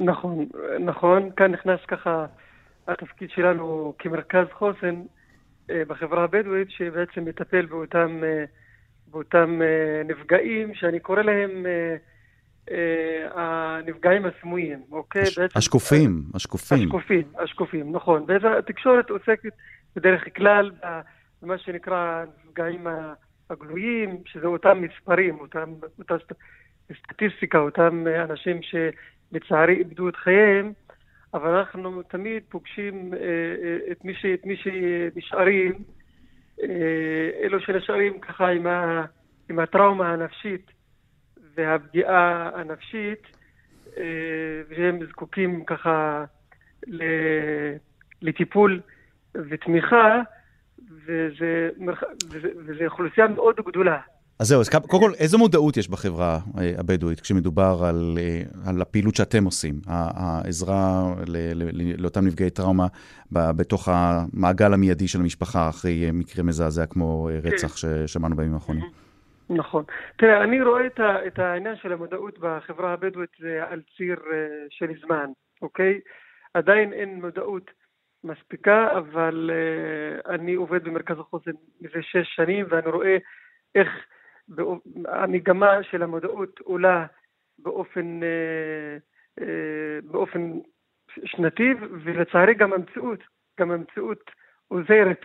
נכון, 0.00 0.46
נכון. 0.80 1.30
כאן 1.36 1.50
נכנס 1.52 1.80
ככה 1.88 2.26
התפקיד 2.88 3.30
שלנו 3.30 3.94
כמרכז 3.98 4.46
חוסן 4.58 5.02
בחברה 5.70 6.24
הבדואית 6.24 6.70
שבעצם 6.70 7.24
מטפל 7.24 7.66
באותם, 7.66 8.20
אה, 8.24 8.44
באותם 9.06 9.62
אה, 9.62 10.02
נפגעים, 10.04 10.74
שאני 10.74 11.00
קורא 11.00 11.22
להם 11.22 11.66
הנפגעים 13.34 14.22
הסמויים, 14.24 14.82
אוקיי? 14.92 15.22
הש, 15.22 15.38
בעצם, 15.38 15.58
השקופים, 15.58 16.22
השקופים. 16.34 16.78
השקופים, 16.78 17.22
השקופים, 17.38 17.92
נכון. 17.92 18.24
והתקשורת 18.28 19.10
עוסקת 19.10 19.52
בדרך 19.96 20.36
כלל 20.36 20.70
במה 21.42 21.58
שנקרא 21.58 22.24
הנפגעים 22.44 22.86
הגלויים, 23.50 24.22
שזה 24.26 24.46
אותם 24.46 24.82
מספרים, 24.82 25.40
אותם, 25.40 25.74
אותה 25.98 26.14
סטטיסטיקה, 27.02 27.58
אותם 27.58 28.04
אנשים 28.30 28.60
שלצערי 28.62 29.74
איבדו 29.74 30.08
את 30.08 30.16
חייהם. 30.16 30.72
אבל 31.34 31.54
אנחנו 31.54 32.02
תמיד 32.02 32.42
פוגשים 32.48 33.14
אה, 33.14 33.18
אה, 33.18 33.92
את 33.92 34.04
מי, 34.04 34.14
ש, 34.14 34.26
את 34.26 34.46
מי 34.46 34.56
שנשארים, 34.56 35.72
אה, 36.62 37.30
אלו 37.42 37.60
שנשארים 37.60 38.20
ככה 38.20 38.48
עם, 38.48 38.66
ה, 38.66 39.04
עם 39.50 39.58
הטראומה 39.58 40.12
הנפשית 40.12 40.70
והפגיעה 41.54 42.50
הנפשית, 42.54 43.38
והם 44.68 44.98
זקוקים 45.10 45.64
ככה 45.64 46.24
לטיפול 48.22 48.80
ותמיכה, 49.34 50.22
וזה, 51.06 51.70
וזה, 52.36 52.86
אוכלוסייה 52.86 53.28
מאוד 53.28 53.56
גדולה. 53.66 54.00
אז 54.40 54.46
זהו, 54.46 54.60
אז 54.60 54.68
קודם 54.68 55.02
כל, 55.02 55.12
איזו 55.18 55.38
מודעות 55.38 55.76
יש 55.76 55.90
בחברה 55.90 56.38
אה, 56.58 56.72
הבדואית 56.78 57.20
כשמדובר 57.20 57.76
על, 57.88 58.18
אה, 58.18 58.42
על 58.68 58.82
הפעילות 58.82 59.14
שאתם 59.14 59.44
עושים, 59.44 59.74
העזרה 59.86 61.14
לאותם 61.98 62.26
נפגעי 62.26 62.50
טראומה 62.50 62.86
בתוך 63.32 63.88
המעגל 63.92 64.72
המיידי 64.74 65.08
של 65.08 65.20
המשפחה 65.20 65.68
אחרי 65.68 66.06
אה, 66.06 66.12
מקרה 66.12 66.44
מזעזע 66.44 66.86
כמו 66.86 67.28
רצח 67.42 67.76
ששמענו 67.76 68.36
בימים 68.36 68.54
האחרונים? 68.54 68.84
נכון. 69.50 69.84
תראה, 70.16 70.44
אני 70.44 70.62
רואה 70.62 70.86
את 71.26 71.38
העניין 71.38 71.76
של 71.76 71.92
המודעות 71.92 72.38
בחברה 72.38 72.92
הבדואית 72.92 73.30
על 73.70 73.82
ציר 73.96 74.16
של 74.70 74.86
זמן, 75.06 75.30
אוקיי? 75.62 76.00
עדיין 76.54 76.92
אין 76.92 77.20
מודעות 77.20 77.70
מספיקה, 78.24 78.88
אבל 78.98 79.50
אני 80.28 80.54
עובד 80.54 80.84
במרכז 80.84 81.18
החוסן 81.18 81.50
מזה 81.80 82.02
שש 82.02 82.36
שנים, 82.36 82.66
ואני 82.70 82.90
רואה 82.90 83.16
איך... 83.74 83.88
המגמה 85.06 85.82
של 85.82 86.02
המודעות 86.02 86.60
עולה 86.60 87.06
באופן, 87.58 88.20
אה, 88.22 88.96
אה, 89.40 89.98
באופן 90.04 90.58
שנתי, 91.24 91.74
ולצערי 92.04 92.54
גם 92.54 92.72
המציאות, 92.72 93.20
גם 93.60 93.70
המציאות 93.70 94.30
עוזרת 94.68 95.20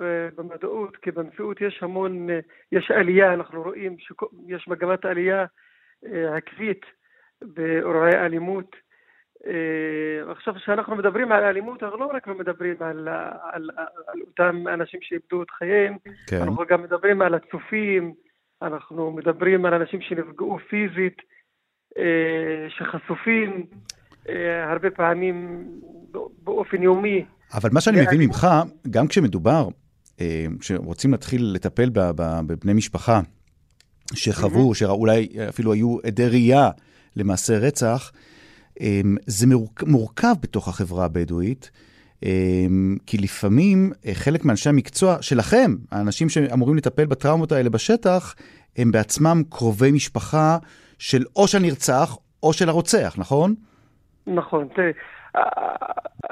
אה, 0.00 0.28
במודעות, 0.36 0.96
כי 0.96 1.10
במציאות 1.10 1.60
יש 1.60 1.82
המון, 1.82 2.28
יש 2.72 2.90
עלייה, 2.90 3.34
אנחנו 3.34 3.62
רואים 3.62 3.96
שיש 3.98 4.68
מגמת 4.68 5.04
עלייה 5.04 5.44
עקבית 6.36 6.80
באירועי 7.42 8.14
אלימות. 8.14 8.76
עכשיו, 10.28 10.54
כשאנחנו 10.54 10.96
מדברים 10.96 11.32
על 11.32 11.44
אלימות, 11.44 11.82
אנחנו 11.82 11.98
לא 11.98 12.06
רק 12.06 12.26
מדברים 12.26 12.76
על, 12.80 13.08
על, 13.08 13.70
על, 13.76 13.90
על 14.06 14.20
אותם 14.20 14.68
אנשים 14.68 15.00
שאיבדו 15.02 15.42
את 15.42 15.50
חייהם, 15.50 15.96
כן. 16.26 16.36
אנחנו 16.36 16.64
גם 16.68 16.82
מדברים 16.82 17.22
על 17.22 17.34
הצופים, 17.34 18.14
אנחנו 18.62 19.10
מדברים 19.10 19.66
על 19.66 19.74
אנשים 19.74 20.00
שנפגעו 20.00 20.58
פיזית, 20.70 21.16
אה, 21.98 22.66
שחשופים 22.68 23.66
אה, 24.28 24.72
הרבה 24.72 24.90
פעמים 24.90 25.66
באופן 26.42 26.82
יומי. 26.82 27.24
אבל 27.54 27.70
מה 27.72 27.80
שאני 27.80 28.00
מבין 28.00 28.20
ממך, 28.20 28.46
גם 28.90 29.06
כשמדובר, 29.06 29.68
אה, 30.20 30.46
כשרוצים 30.60 31.12
להתחיל 31.12 31.50
לטפל 31.54 31.90
בבני 31.92 32.72
משפחה 32.72 33.20
שחוו, 34.14 34.74
שאולי 34.74 35.28
אפילו 35.48 35.72
היו 35.72 35.96
עדי 36.06 36.26
ראייה 36.26 36.70
למעשה 37.16 37.58
רצח, 37.58 38.12
זה 39.26 39.46
מורכב 39.86 40.34
בתוך 40.42 40.68
החברה 40.68 41.04
הבדואית. 41.04 41.70
כי 43.06 43.18
לפעמים 43.18 43.90
אה, 44.06 44.14
חלק 44.14 44.44
מאנשי 44.44 44.68
המקצוע 44.68 45.22
שלכם, 45.22 45.70
האנשים 45.92 46.28
שאמורים 46.28 46.76
לטפל 46.76 47.06
בטראומות 47.06 47.52
האלה 47.52 47.70
בשטח, 47.70 48.34
הם 48.76 48.92
בעצמם 48.92 49.42
קרובי 49.50 49.92
משפחה 49.92 50.56
של 50.98 51.22
או 51.36 51.48
של 51.48 51.58
הנרצח 51.58 52.16
או 52.42 52.52
של 52.52 52.68
הרוצח, 52.68 53.14
נכון? 53.18 53.54
נכון. 54.26 54.68
תראה, 54.74 54.90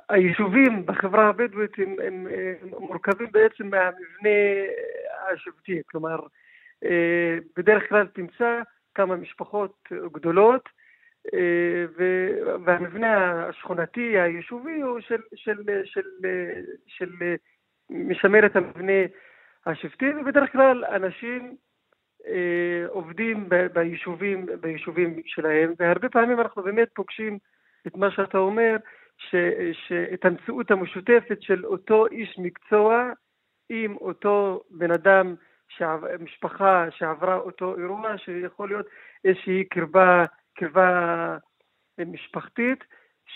היישובים 0.09 0.87
בחברה 0.87 1.29
הבדואית 1.29 1.71
הם, 1.79 1.95
הם, 2.07 2.27
הם 2.63 2.69
מורכבים 2.81 3.29
בעצם 3.33 3.65
מהמבנה 3.65 4.39
השבטי, 5.33 5.81
כלומר, 5.91 6.19
אה, 6.85 7.39
בדרך 7.57 7.83
כלל 7.89 8.07
תמצא 8.07 8.61
כמה 8.95 9.17
משפחות 9.17 9.89
גדולות, 10.13 10.63
אה, 10.67 10.78
והמבנה 12.65 13.45
השכונתי, 13.49 14.19
היישובי, 14.19 14.81
הוא 14.81 15.01
של, 15.01 15.21
של, 15.35 15.63
של, 15.85 16.03
של, 16.17 16.47
של 16.87 17.11
משמר 17.91 18.47
את 18.47 18.57
המבנה 18.57 19.03
השבטי, 19.67 20.11
ובדרך 20.21 20.53
כלל 20.53 20.85
אנשים 20.85 21.57
אה, 22.27 22.87
עובדים 22.89 23.49
ביישובים, 23.73 24.47
ביישובים 24.61 25.23
שלהם, 25.27 25.73
והרבה 25.79 26.09
פעמים 26.09 26.41
אנחנו 26.41 26.63
באמת 26.63 26.89
פוגשים 26.95 27.39
את 27.87 27.97
מה 27.97 28.11
שאתה 28.11 28.39
אומר, 28.39 28.77
ש, 29.19 29.35
שאת 29.73 30.25
המציאות 30.25 30.71
המשותפת 30.71 31.43
של 31.43 31.67
אותו 31.67 32.07
איש 32.07 32.39
מקצוע 32.39 33.11
עם 33.69 33.97
אותו 33.97 34.63
בן 34.71 34.91
אדם, 34.91 35.35
שעב, 35.69 36.05
משפחה 36.21 36.91
שעברה 36.91 37.37
אותו 37.37 37.77
אירוע, 37.79 38.19
שיכול 38.19 38.69
להיות 38.69 38.87
איזושהי 39.25 39.65
קרבה 39.65 40.25
קרבה 40.59 41.37
משפחתית 42.07 42.85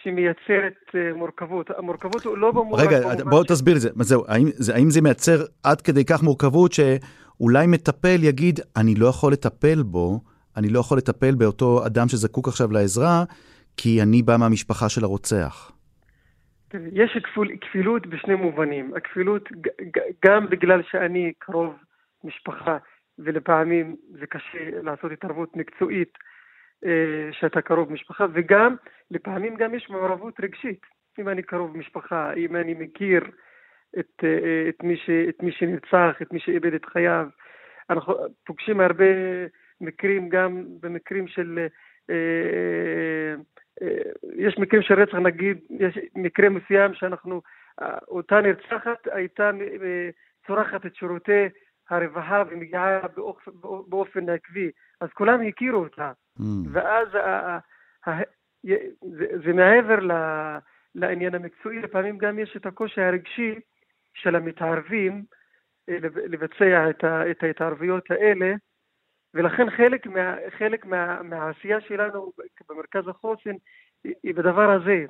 שמייצרת 0.03 0.75
אה, 0.95 1.15
מורכבות. 1.15 1.71
המורכבות 1.71 2.25
הוא 2.25 2.39
לא 2.39 2.51
במובן... 2.51 2.83
רגע, 2.87 2.99
בוא 3.31 3.45
תסביר 3.45 3.77
את 3.77 3.81
זה. 3.81 3.91
זהו, 3.95 4.25
האם 4.29 4.47
זה, 4.53 4.75
האם 4.75 4.91
זה 4.91 5.01
מייצר 5.01 5.39
עד 5.65 5.81
כדי 5.81 6.05
כך 6.05 6.23
מורכבות 6.23 6.73
שאולי 6.73 7.67
מטפל 7.67 8.19
יגיד, 8.23 8.61
אני 8.77 8.95
לא 8.95 9.07
יכול 9.07 9.33
לטפל 9.33 9.83
בו, 9.83 10.21
אני 10.57 10.69
לא 10.69 10.81
יכול 10.81 10.99
לטפל 10.99 11.35
באותו 11.35 11.87
אדם 11.87 12.09
שזקוק 12.09 12.49
עכשיו 12.49 12.73
לעזרה, 12.73 13.25
כי 13.77 14.03
אני 14.03 14.23
בא 14.23 14.37
מהמשפחה 14.37 14.89
של 14.89 15.05
הרוצח. 15.05 15.73
יש 16.93 17.19
כפול, 17.25 17.49
כפילות 17.61 18.07
בשני 18.07 18.35
מובנים. 18.35 18.93
הכפילות 18.97 19.49
גם 20.25 20.51
בגלל 20.51 20.83
שאני 20.91 21.33
קרוב 21.39 21.75
משפחה, 22.25 22.77
ולפעמים 23.19 23.97
זה 24.21 24.27
קשה 24.27 24.81
לעשות 24.83 25.13
התערבות 25.13 25.57
מקצועית 25.57 26.19
שאתה 27.33 27.61
קרוב 27.61 27.93
משפחה, 27.93 28.27
וגם, 28.33 28.77
לפעמים 29.11 29.57
גם 29.57 29.75
יש 29.75 29.91
מעורבות 29.91 30.41
רגשית. 30.41 30.87
אם 31.19 31.29
אני 31.29 31.43
קרוב 31.43 31.77
משפחה, 31.77 32.33
אם 32.35 32.57
אני 32.57 32.75
מכיר 32.75 33.25
את, 33.99 34.25
אה, 34.25 34.69
את, 34.69 34.83
מי, 34.83 34.97
ש, 34.97 35.11
את 35.29 35.43
מי 35.43 35.53
שנרצח, 35.53 36.23
את 36.23 36.33
מי 36.33 36.41
שאיבד 36.41 36.75
את 36.75 36.85
חייו. 36.85 37.27
אנחנו 37.91 38.15
פוגשים 38.47 38.81
הרבה 38.81 39.05
מקרים, 39.81 40.29
גם 40.29 40.65
במקרים 40.81 41.29
של... 41.29 41.67
אה, 42.11 43.35
יש 44.37 44.59
מקרים 44.59 44.83
של 44.83 45.01
רצח, 45.01 45.15
נגיד, 45.15 45.59
יש 45.71 45.99
מקרה 46.15 46.49
מסוים 46.49 46.95
שאנחנו, 46.95 47.43
אותה 48.09 48.41
נרצחת 48.41 49.09
הייתה 49.13 49.51
צורכת 50.47 50.87
את 50.87 50.95
שירותי 50.95 51.49
הרווחה 51.91 52.43
ומגיעה 52.51 53.01
באופן, 53.17 53.51
באופן 53.89 54.29
עקבי, 54.29 54.71
אז 55.03 55.09
כולם 55.15 55.41
הכירו 55.49 55.79
אותה. 55.79 56.13
Mm. 56.39 56.43
ואז 56.73 57.09
מעבר 59.55 59.99
לעניין 60.95 61.35
המקצועי, 61.35 61.83
לפעמים 61.83 62.19
גם 62.19 62.39
יש 62.39 62.57
את 62.57 62.67
הקושי 62.67 63.01
הרגשי 63.01 63.55
של 64.15 64.37
המתערבים 64.37 65.25
אה, 65.89 65.97
לבצע 66.03 66.91
את, 67.31 67.43
ההתערבויות 67.43 68.11
האלה, 68.11 68.55
ולכן 69.35 69.71
חלק, 69.71 70.07
מה, 70.07 70.37
חלק 70.59 70.87
מה, 70.87 71.23
מהעשייה 71.23 71.81
שלנו 71.81 72.33
במרכז 72.69 73.09
החוסן 73.09 73.55
היא 74.05 74.35
בדבר 74.35 74.71
הזה, 74.71 75.05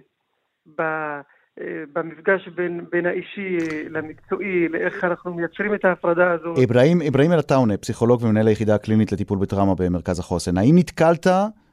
במפגש 1.93 2.49
בין, 2.49 2.85
בין 2.93 3.07
האישי 3.07 3.57
למקצועי, 3.91 4.69
לאיך 4.69 5.05
אנחנו 5.05 5.35
מייצרים 5.35 5.75
את 5.75 5.85
ההפרדה 5.85 6.31
הזאת. 6.31 6.59
אברהים, 6.65 7.03
אברהים 7.09 7.33
אלטאונה, 7.33 7.77
פסיכולוג 7.77 8.23
ומנהל 8.23 8.47
היחידה 8.49 8.75
הקלינית 8.75 9.13
לטיפול 9.13 9.39
בטראומה 9.39 9.75
במרכז 9.75 10.19
החוסן, 10.19 10.59
האם 10.59 10.79
נתקלת 10.79 11.27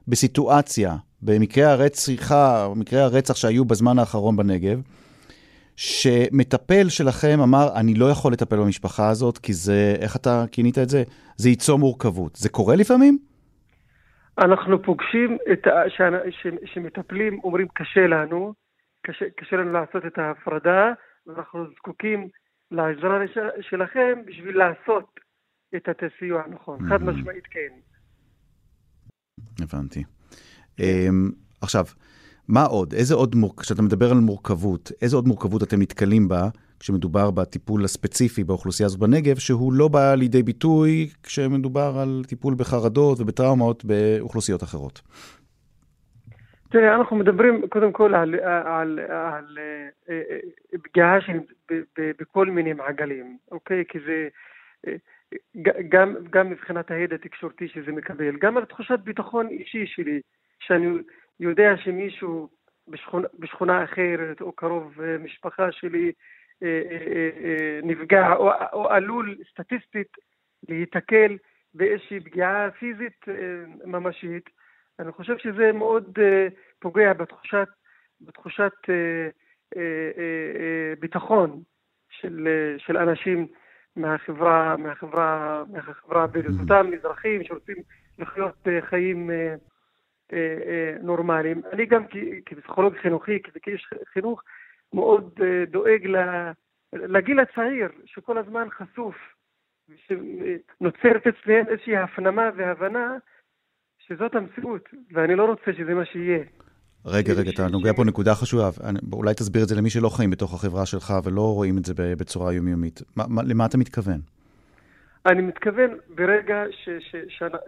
בסיטואציה, 0.08 0.96
במקרי 1.22 1.64
הרצחה, 1.64 2.68
מקרי 2.76 3.00
הרצח 3.00 3.36
שהיו 3.36 3.66
בזמן 3.66 4.00
האחרון 4.00 4.38
בנגב, 4.38 4.82
שמטפל 5.76 6.90
שלכם 6.90 7.40
אמר, 7.44 7.68
אני 7.76 7.94
לא 7.94 8.06
יכול 8.06 8.34
לטפל 8.34 8.56
במשפחה 8.56 9.10
הזאת, 9.10 9.38
כי 9.38 9.54
זה, 9.54 9.96
איך 10.02 10.16
אתה 10.16 10.46
כינית 10.52 10.78
את 10.78 10.90
זה? 10.90 11.04
זה 11.38 11.50
ייצור 11.50 11.80
מורכבות. 11.80 12.36
זה 12.36 12.50
קורה 12.50 12.76
לפעמים? 12.76 13.18
אנחנו 14.38 14.84
פוגשים 14.84 15.38
את 15.52 15.68
ה... 15.68 15.72
שמטפלים 16.66 17.40
אומרים, 17.44 17.68
קשה 17.74 18.08
לנו, 18.08 18.54
קשה, 19.10 19.26
קשה 19.38 19.56
לנו 19.56 19.72
לעשות 19.72 20.06
את 20.06 20.18
ההפרדה, 20.18 20.94
ואנחנו 21.28 21.66
זקוקים 21.78 22.30
לעזרה 22.72 23.20
שלכם 23.62 24.20
בשביל 24.26 24.58
לעשות 24.58 25.20
את 25.76 26.04
הסיוע 26.04 26.42
הנכון. 26.46 26.80
חד 26.90 27.04
משמעית 27.04 27.48
כן. 27.48 27.74
הבנתי. 29.64 30.04
אמ, 30.80 31.30
עכשיו, 31.62 31.86
מה 32.48 32.64
עוד? 32.64 32.94
איזה 32.94 33.14
עוד, 33.14 33.36
מורכבות, 33.36 33.66
כשאתה 33.66 33.82
מדבר 33.82 34.12
על 34.12 34.18
מורכבות, 34.18 34.92
איזה 35.02 35.16
עוד 35.16 35.28
מורכבות 35.28 35.64
אתם 35.64 35.82
נתקלים 35.82 36.28
בה 36.28 36.50
כשמדובר 36.80 37.32
בטיפול 37.32 37.86
הספציפי 37.86 38.44
באוכלוסייה 38.44 38.88
הזאת 38.88 39.00
בנגב, 39.00 39.38
שהוא 39.38 39.74
לא 39.74 39.88
בא 39.88 40.16
לידי 40.16 40.44
ביטוי 40.44 41.10
כשמדובר 41.24 42.00
על 42.00 42.24
טיפול 42.28 42.56
בחרדות 42.56 43.20
ובטראומות 43.20 43.86
באוכלוסיות 43.86 44.64
אחרות? 44.64 45.02
תראה, 46.72 46.96
אנחנו 46.96 47.16
מדברים 47.16 47.68
קודם 47.68 47.92
כל 47.92 48.16
על, 48.16 48.36
אה, 49.10 49.40
אה, 50.10 50.40
פגיעה 50.84 51.18
בכל 52.00 52.46
מיני 52.46 52.74
מעגלים, 52.74 53.38
אוקיי? 53.52 53.84
כי 53.88 54.00
זה 54.00 54.28
אה, 54.88 54.96
גם, 55.90 56.16
גם 56.30 56.50
מבחינת 56.50 56.92
הידע 56.92 57.16
התקשורתי 57.16 57.68
שזה 57.68 57.92
מקבל, 57.92 58.38
גם 58.38 58.58
על 58.58 58.66
תחושת 58.66 59.00
ביטחון 59.00 59.48
אישי 59.48 59.86
שלי, 59.86 60.22
שאני 60.60 60.88
יודע 61.40 61.78
שמישהו 61.78 62.50
בשכונה, 62.88 63.28
בשכונה 63.40 63.84
אחרת 63.84 64.42
או 64.42 64.52
קרוב 64.52 65.02
משפחה 65.20 65.72
שלי 65.72 66.12
נפגע 67.84 68.34
או, 68.34 68.52
או 68.74 68.90
עלול 68.90 69.36
סטטיסטית 69.52 70.18
להיתקל 70.70 71.38
באיזושהי 71.74 72.20
פגיעה 72.20 72.72
פיזית 72.72 73.26
ממשית, 73.86 74.50
אני 75.00 75.12
חושב 75.12 75.38
שזה 75.38 75.72
מאוד 75.72 76.18
uh, 76.18 76.54
פוגע 76.80 77.14
בתחושת, 77.14 77.68
בתחושת 78.22 78.72
uh, 78.84 78.88
uh, 79.76 79.78
uh, 79.78 81.00
ביטחון 81.00 81.62
של, 82.10 82.48
uh, 82.48 82.82
של 82.82 82.98
אנשים 82.98 83.48
מהחברה, 83.96 84.78
מהחברה, 84.78 85.64
מהחברה 85.72 86.24
הבדואית. 86.24 86.60
אותם 86.62 86.94
אזרחים 86.94 87.44
שרוצים 87.44 87.76
לחיות 88.20 88.68
uh, 88.68 88.86
חיים 88.86 89.30
uh, 89.30 89.60
uh, 90.30 90.32
uh, 90.32 91.04
נורמליים. 91.04 91.62
אני 91.72 91.86
גם 91.86 92.04
כפסיכולוג 92.46 92.96
חינוכי, 92.98 93.40
כאיש 93.62 93.90
חינוך, 94.14 94.44
מאוד 94.94 95.40
uh, 95.40 95.70
דואג 95.72 96.08
לגיל 96.94 97.40
הצעיר, 97.40 97.90
שכל 98.06 98.38
הזמן 98.38 98.68
חשוף, 98.70 99.16
שנוצרת 99.96 101.28
אצלם 101.28 101.68
איזושהי 101.68 101.98
הפנמה 101.98 102.50
והבנה 102.56 103.18
שזאת 104.10 104.36
המציאות, 104.36 104.90
ואני 105.12 105.36
לא 105.36 105.46
רוצה 105.46 105.72
שזה 105.78 105.94
מה 105.94 106.06
שיהיה. 106.06 106.44
רגע, 107.06 107.34
רגע, 107.34 107.52
אתה 107.52 107.68
נוגע 107.68 107.94
פה 107.94 108.04
נקודה 108.04 108.36
חשובה. 108.36 108.70
אולי 109.14 109.34
תסביר 109.34 109.64
את 109.64 109.68
זה 109.68 109.76
למי 109.76 109.90
שלא 109.90 110.10
חיים 110.10 110.30
בתוך 110.30 110.54
החברה 110.54 110.86
שלך 110.86 111.14
ולא 111.24 111.42
רואים 111.42 111.78
את 111.78 111.86
זה 111.86 111.94
בצורה 111.96 112.54
יומיומית. 112.54 113.02
למה 113.46 113.66
אתה 113.66 113.78
מתכוון? 113.78 114.20
אני 115.26 115.42
מתכוון 115.42 115.90
ברגע 116.16 116.64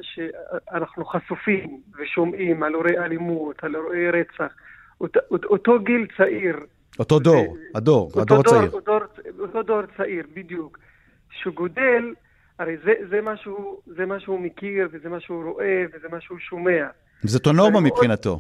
שאנחנו 0.01 1.05
חשופים 1.05 1.81
ושומעים 1.99 2.63
על 2.63 2.73
אירועי 2.73 2.97
אלימות, 2.97 3.63
על 3.63 3.75
אירועי 3.75 4.11
רצח, 4.11 4.53
אותו 5.31 5.79
גיל 5.79 6.07
צעיר. 6.17 6.55
אותו 6.99 7.19
דור, 7.19 7.57
הדור, 7.75 8.11
הדור 8.21 8.39
הצעיר. 8.39 8.71
אותו 9.39 9.63
דור 9.63 9.81
צעיר, 9.97 10.23
בדיוק. 10.33 10.77
שגודל 11.31 12.13
הרי 12.61 12.77
זה, 12.83 12.93
זה, 13.09 13.21
מה 13.21 13.37
שהוא, 13.37 13.81
זה 13.85 14.05
מה 14.05 14.19
שהוא 14.19 14.39
מכיר, 14.39 14.89
וזה 14.91 15.09
מה 15.09 15.19
שהוא 15.19 15.43
רואה, 15.43 15.83
וזה 15.93 16.07
מה 16.11 16.21
שהוא 16.21 16.39
שומע. 16.39 16.87
זאת 17.23 17.47
הנורמה 17.47 17.79
מבחינתו. 17.79 18.39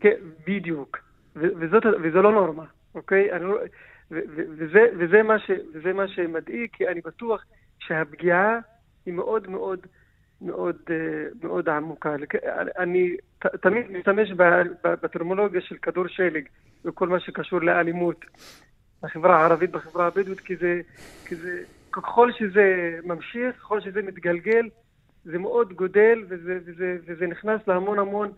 כן, 0.00 0.14
בדיוק. 0.46 0.98
וזאת, 1.36 1.82
וזו 2.02 2.22
לא 2.22 2.32
נורמה, 2.32 2.64
אוקיי? 2.94 3.32
אני, 3.32 3.44
לא- 3.44 3.58
ו, 4.10 4.18
ו, 4.36 4.42
וזה, 4.58 4.80
וזה, 4.98 5.22
מה 5.22 5.38
ש, 5.38 5.50
וזה 5.74 5.92
מה 5.92 6.08
שמדאיג, 6.08 6.68
כי 6.72 6.88
אני 6.88 7.00
בטוח 7.04 7.44
שהפגיעה 7.78 8.58
היא 9.06 9.14
מאוד 9.14 9.50
מאוד 9.50 9.80
מאוד, 10.40 10.76
אה, 10.90 10.96
מאוד 11.42 11.68
עמוקה. 11.68 12.14
אני 12.78 13.16
ת, 13.38 13.46
תמיד 13.46 13.90
משתמש 13.90 14.30
בטרמולוגיה 14.82 15.60
של 15.60 15.76
כדור 15.76 16.06
שלג, 16.08 16.44
וכל 16.84 17.08
מה 17.08 17.20
שקשור 17.20 17.60
לאלימות 17.62 18.24
בחברה 19.02 19.40
הערבית, 19.40 19.70
בחברה 19.70 20.06
הבדואית, 20.06 20.40
כי 20.40 20.56
זה, 20.56 20.80
כי 21.26 21.34
זה 21.34 21.62
ככל 21.96 22.30
שזה 22.38 22.98
ממשיך, 23.04 23.56
ככל 23.60 23.80
שזה 23.80 24.02
מתגלגל, 24.02 24.68
זה 25.24 25.38
מאוד 25.38 25.72
גודל 25.72 26.24
וזה, 26.28 26.58
וזה, 26.66 26.96
וזה 27.06 27.26
נכנס 27.26 27.60
להמון 27.66 27.98
המון 27.98 28.28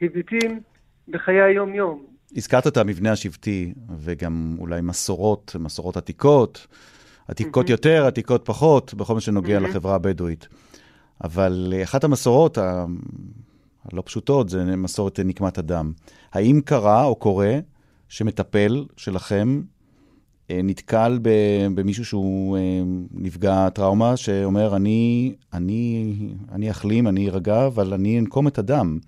היבטים 0.00 0.60
בחיי 1.08 1.42
היום-יום. 1.42 2.06
הזכרת 2.36 2.66
את 2.66 2.76
המבנה 2.76 3.12
השבטי 3.12 3.74
וגם 3.98 4.56
אולי 4.58 4.80
מסורות, 4.80 5.56
מסורות 5.58 5.96
עתיקות, 5.96 6.66
עתיקות 7.28 7.66
mm-hmm. 7.66 7.70
יותר, 7.70 8.06
עתיקות 8.06 8.42
פחות, 8.44 8.94
בכל 8.94 9.14
מה 9.14 9.20
שנוגע 9.20 9.58
mm-hmm. 9.58 9.60
לחברה 9.60 9.94
הבדואית. 9.94 10.48
אבל 11.24 11.74
אחת 11.82 12.04
המסורות 12.04 12.58
הלא 12.58 14.02
פשוטות 14.04 14.48
זה 14.48 14.76
מסורת 14.76 15.20
נקמת 15.20 15.58
הדם. 15.58 15.92
האם 16.32 16.60
קרה 16.64 17.04
או 17.04 17.16
קורה 17.16 17.58
שמטפל 18.08 18.84
שלכם 18.96 19.60
אה, 19.60 19.73
נתקל 20.50 21.18
במישהו 21.74 22.04
שהוא 22.04 22.56
אה, 22.56 22.62
נפגע 23.14 23.68
טראומה, 23.74 24.16
שאומר, 24.16 24.76
אני, 24.76 25.34
אני, 25.54 26.14
אני 26.52 26.70
אחלים, 26.70 27.08
אני 27.08 27.28
ארגע, 27.28 27.66
אבל 27.66 27.94
אני 27.94 28.18
אנקום 28.18 28.48
את 28.48 28.58
הדם. 28.58 28.98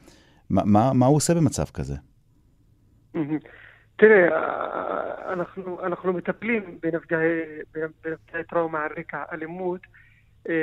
מה, 0.51 0.63
מה, 0.65 0.93
מה 0.95 1.07
הוא 1.07 1.17
עושה 1.17 1.35
במצב 1.35 1.65
כזה? 1.65 1.95
תראה, 3.97 4.29
אנחנו, 5.33 5.85
אנחנו 5.87 6.13
מטפלים 6.13 6.79
בנפגעי, 6.83 7.41
בנפגעי 7.75 8.45
טראומה 8.51 8.83
על 8.85 8.91
רקע 8.99 9.23
אלימות. 9.33 9.81
אה, 10.49 10.55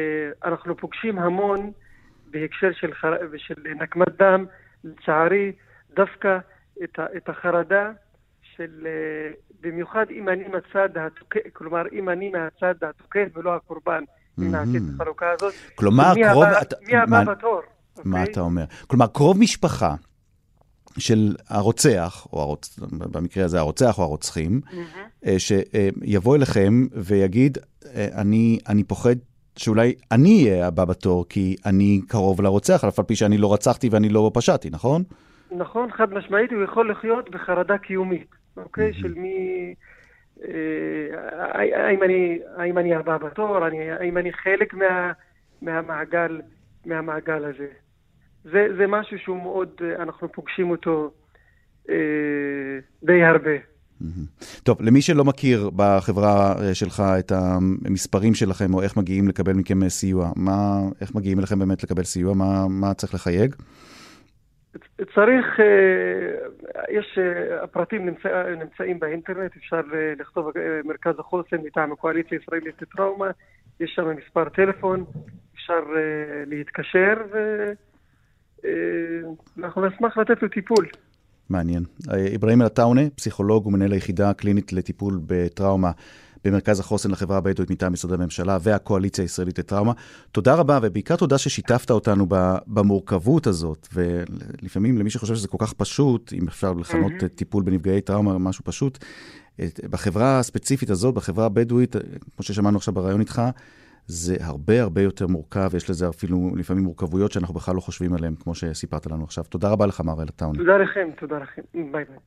אנחנו 0.45 0.77
פוגשים 0.77 1.19
המון 1.19 1.71
בהקשר 2.31 2.71
של. 2.73 2.91
של 3.37 3.55
נקמת 3.81 4.07
דם, 4.19 4.45
לצערי, 4.83 5.51
דווקא 5.95 6.37
את. 6.83 6.99
את 7.17 7.29
החרדה 7.29 7.91
של 8.55 8.87
במיוחד 9.61 10.05
אם 10.11 10.29
אני 10.29 10.43
מהצד 10.47 10.97
התוקף, 10.97 11.39
כלומר, 11.53 11.81
אם 11.91 12.09
אני 12.09 12.29
מהצד 12.29 12.75
התוקף 12.81 13.27
ולא 13.37 13.55
הקורבן, 13.55 14.03
אם 14.39 14.51
נעשה 14.51 14.77
את 14.77 14.81
החלוקה 14.95 15.31
הזאת. 15.31 15.53
כלומר, 15.75 16.13
קרוב... 16.31 16.45
מי 16.87 16.95
הבא 16.95 17.23
בתור? 17.23 17.61
מה 18.03 18.19
אוקיי? 18.19 18.31
אתה 18.31 18.41
אומר? 18.41 18.63
כלומר, 18.87 19.07
קרוב 19.07 19.39
משפחה 19.39 19.95
של 20.97 21.35
הרוצח, 21.49 22.27
או 22.33 22.41
הרוצ... 22.41 22.79
במקרה 23.11 23.45
הזה 23.45 23.59
הרוצח 23.59 23.99
או 23.99 24.03
הרוצחים, 24.03 24.61
mm-hmm. 24.65 25.27
שיבוא 25.37 26.35
אליכם 26.35 26.85
ויגיד, 26.91 27.57
אה, 27.85 28.07
אני, 28.21 28.59
אני 28.69 28.83
פוחד 28.83 29.15
שאולי 29.55 29.93
אני 30.11 30.49
אהיה 30.49 30.67
הבא 30.67 30.85
בתור, 30.85 31.25
כי 31.29 31.55
אני 31.65 32.01
קרוב 32.07 32.41
לרוצח, 32.41 32.83
אף 32.83 32.99
על 32.99 33.05
פי 33.05 33.15
שאני 33.15 33.37
לא 33.37 33.53
רצחתי 33.53 33.89
ואני 33.89 34.09
לא 34.09 34.31
פשעתי, 34.33 34.69
נכון? 34.69 35.03
נכון, 35.51 35.91
חד 35.91 36.13
משמעית, 36.13 36.51
הוא 36.51 36.63
יכול 36.63 36.91
לחיות 36.91 37.29
בחרדה 37.31 37.77
קיומית, 37.77 38.27
אוקיי? 38.57 38.93
של 38.93 39.13
מי... 39.13 39.73
אה, 40.43 41.87
האם 41.87 42.03
אני, 42.03 42.39
האם 42.57 42.77
אני 42.77 42.95
הבא 42.95 43.17
בתור, 43.17 43.67
אני, 43.67 43.91
האם 43.91 44.17
אני 44.17 44.33
חלק 44.33 44.73
מה, 44.73 45.11
מהמעגל, 45.61 46.41
מהמעגל 46.85 47.45
הזה. 47.45 47.67
זה, 48.43 48.67
זה 48.77 48.87
משהו 48.87 49.17
שהוא 49.19 49.43
מאוד, 49.43 49.69
אה, 49.81 50.03
אנחנו 50.03 50.31
פוגשים 50.31 50.71
אותו 50.71 51.11
אה, 51.89 51.95
די 53.03 53.23
הרבה. 53.23 53.73
טוב, 54.63 54.81
למי 54.81 55.01
שלא 55.01 55.23
מכיר 55.23 55.69
בחברה 55.75 56.55
אה, 56.61 56.75
שלך 56.75 57.03
את 57.19 57.31
המספרים 57.31 58.33
שלכם, 58.33 58.73
או 58.73 58.81
איך 58.81 58.97
מגיעים 58.97 59.27
לקבל 59.27 59.53
מכם 59.53 59.89
סיוע, 59.89 60.31
מה, 60.35 60.79
איך 61.01 61.15
מגיעים 61.15 61.39
אליכם 61.39 61.59
באמת 61.59 61.83
לקבל 61.83 62.03
סיוע, 62.03 62.33
מה, 62.33 62.67
מה 62.67 62.93
צריך 62.93 63.13
לחייג? 63.13 63.55
צריך, 65.15 65.59
אה, 65.59 66.85
יש, 66.89 67.17
אה, 67.17 67.63
הפרטים 67.63 68.05
נמצא, 68.05 68.43
נמצאים 68.59 68.99
באינטרנט, 68.99 69.51
אפשר 69.57 69.81
לכתוב 70.19 70.51
מרכז 70.85 71.19
החוסן 71.19 71.57
מטעם 71.63 71.91
הקואליציה 71.91 72.37
הישראלית 72.37 72.81
לטראומה, 72.81 73.31
יש 73.79 73.91
שם 73.95 74.15
מספר 74.15 74.49
טלפון, 74.49 75.05
אפשר 75.55 75.79
להתקשר, 76.45 77.13
ואנחנו 79.57 79.87
נשמח 79.87 80.17
לתת 80.17 80.41
לו 80.41 80.49
טיפול. 80.49 80.87
מעניין. 81.49 81.83
אברהים 82.35 82.61
אל-עטאונה, 82.61 83.01
פסיכולוג 83.15 83.67
ומנהל 83.67 83.91
היחידה 83.91 84.29
הקלינית 84.29 84.73
לטיפול 84.73 85.19
בטראומה 85.27 85.91
במרכז 86.45 86.79
החוסן 86.79 87.11
לחברה 87.11 87.37
הבדואית 87.37 87.71
מטעם 87.71 87.93
משרדי 87.93 88.13
הממשלה 88.13 88.57
והקואליציה 88.61 89.23
הישראלית 89.23 89.59
לטראומה. 89.59 89.93
תודה 90.31 90.55
רבה, 90.55 90.79
ובעיקר 90.81 91.15
תודה 91.15 91.37
ששיתפת 91.37 91.91
אותנו 91.91 92.25
במורכבות 92.67 93.47
הזאת, 93.47 93.87
ולפעמים 93.93 94.97
למי 94.97 95.09
שחושב 95.09 95.35
שזה 95.35 95.47
כל 95.47 95.57
כך 95.59 95.73
פשוט, 95.73 96.33
אם 96.33 96.47
אפשר 96.47 96.73
לכנות 96.73 97.11
mm-hmm. 97.11 97.27
טיפול 97.27 97.63
בנפגעי 97.63 98.01
טראומה 98.01 98.37
משהו 98.37 98.63
פשוט, 98.65 98.97
בחברה 99.89 100.39
הספציפית 100.39 100.89
הזאת, 100.89 101.15
בחברה 101.15 101.45
הבדואית, 101.45 101.95
כמו 102.35 102.43
ששמענו 102.43 102.77
עכשיו 102.77 102.93
בריאיון 102.93 103.19
איתך, 103.19 103.41
זה 104.07 104.35
הרבה 104.39 104.81
הרבה 104.81 105.01
יותר 105.01 105.27
מורכב, 105.27 105.71
יש 105.75 105.89
לזה 105.89 106.09
אפילו 106.09 106.51
לפעמים 106.55 106.83
מורכבויות 106.83 107.31
שאנחנו 107.31 107.53
בכלל 107.53 107.75
לא 107.75 107.81
חושבים 107.81 108.13
עליהן, 108.13 108.35
כמו 108.35 108.55
שסיפרת 108.55 109.05
לנו 109.05 109.23
עכשיו. 109.23 109.43
תודה 109.43 109.69
רבה 109.69 109.85
לך, 109.85 110.01
מר 110.01 110.21
אלעטאונה. 110.21 110.57
תודה 110.57 110.77
לכם, 110.77 111.09
תודה 111.19 111.37
לכם. 111.37 111.61
ביי 111.73 111.91
ביי. 111.91 112.17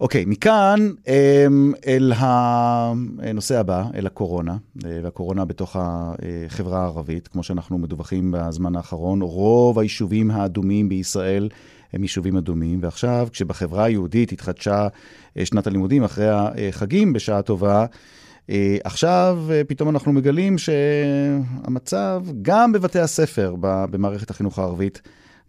אוקיי, 0.00 0.24
מכאן 0.26 0.90
אמ, 1.08 1.72
אל 1.86 2.12
הנושא 2.16 3.58
הבא, 3.58 3.84
אל 3.94 4.06
הקורונה, 4.06 4.56
אה, 4.84 5.00
והקורונה 5.02 5.44
בתוך 5.44 5.76
החברה 5.78 6.82
הערבית, 6.82 7.28
כמו 7.28 7.42
שאנחנו 7.42 7.78
מדווחים 7.78 8.34
בזמן 8.36 8.76
האחרון, 8.76 9.22
רוב 9.22 9.78
היישובים 9.78 10.30
האדומים 10.30 10.88
בישראל 10.88 11.48
הם 11.92 12.02
יישובים 12.02 12.36
אדומים, 12.36 12.78
ועכשיו 12.82 13.28
כשבחברה 13.32 13.84
היהודית 13.84 14.32
התחדשה 14.32 14.88
אה, 15.38 15.46
שנת 15.46 15.66
הלימודים 15.66 16.04
אחרי 16.04 16.28
החגים 16.68 17.12
בשעה 17.12 17.42
טובה, 17.42 17.86
אה, 18.50 18.76
עכשיו 18.84 19.46
פתאום 19.68 19.88
אנחנו 19.88 20.12
מגלים 20.12 20.58
שהמצב, 20.58 22.22
גם 22.42 22.72
בבתי 22.72 23.00
הספר 23.00 23.54
במערכת 23.60 24.30
החינוך 24.30 24.58
הערבית, 24.58 25.02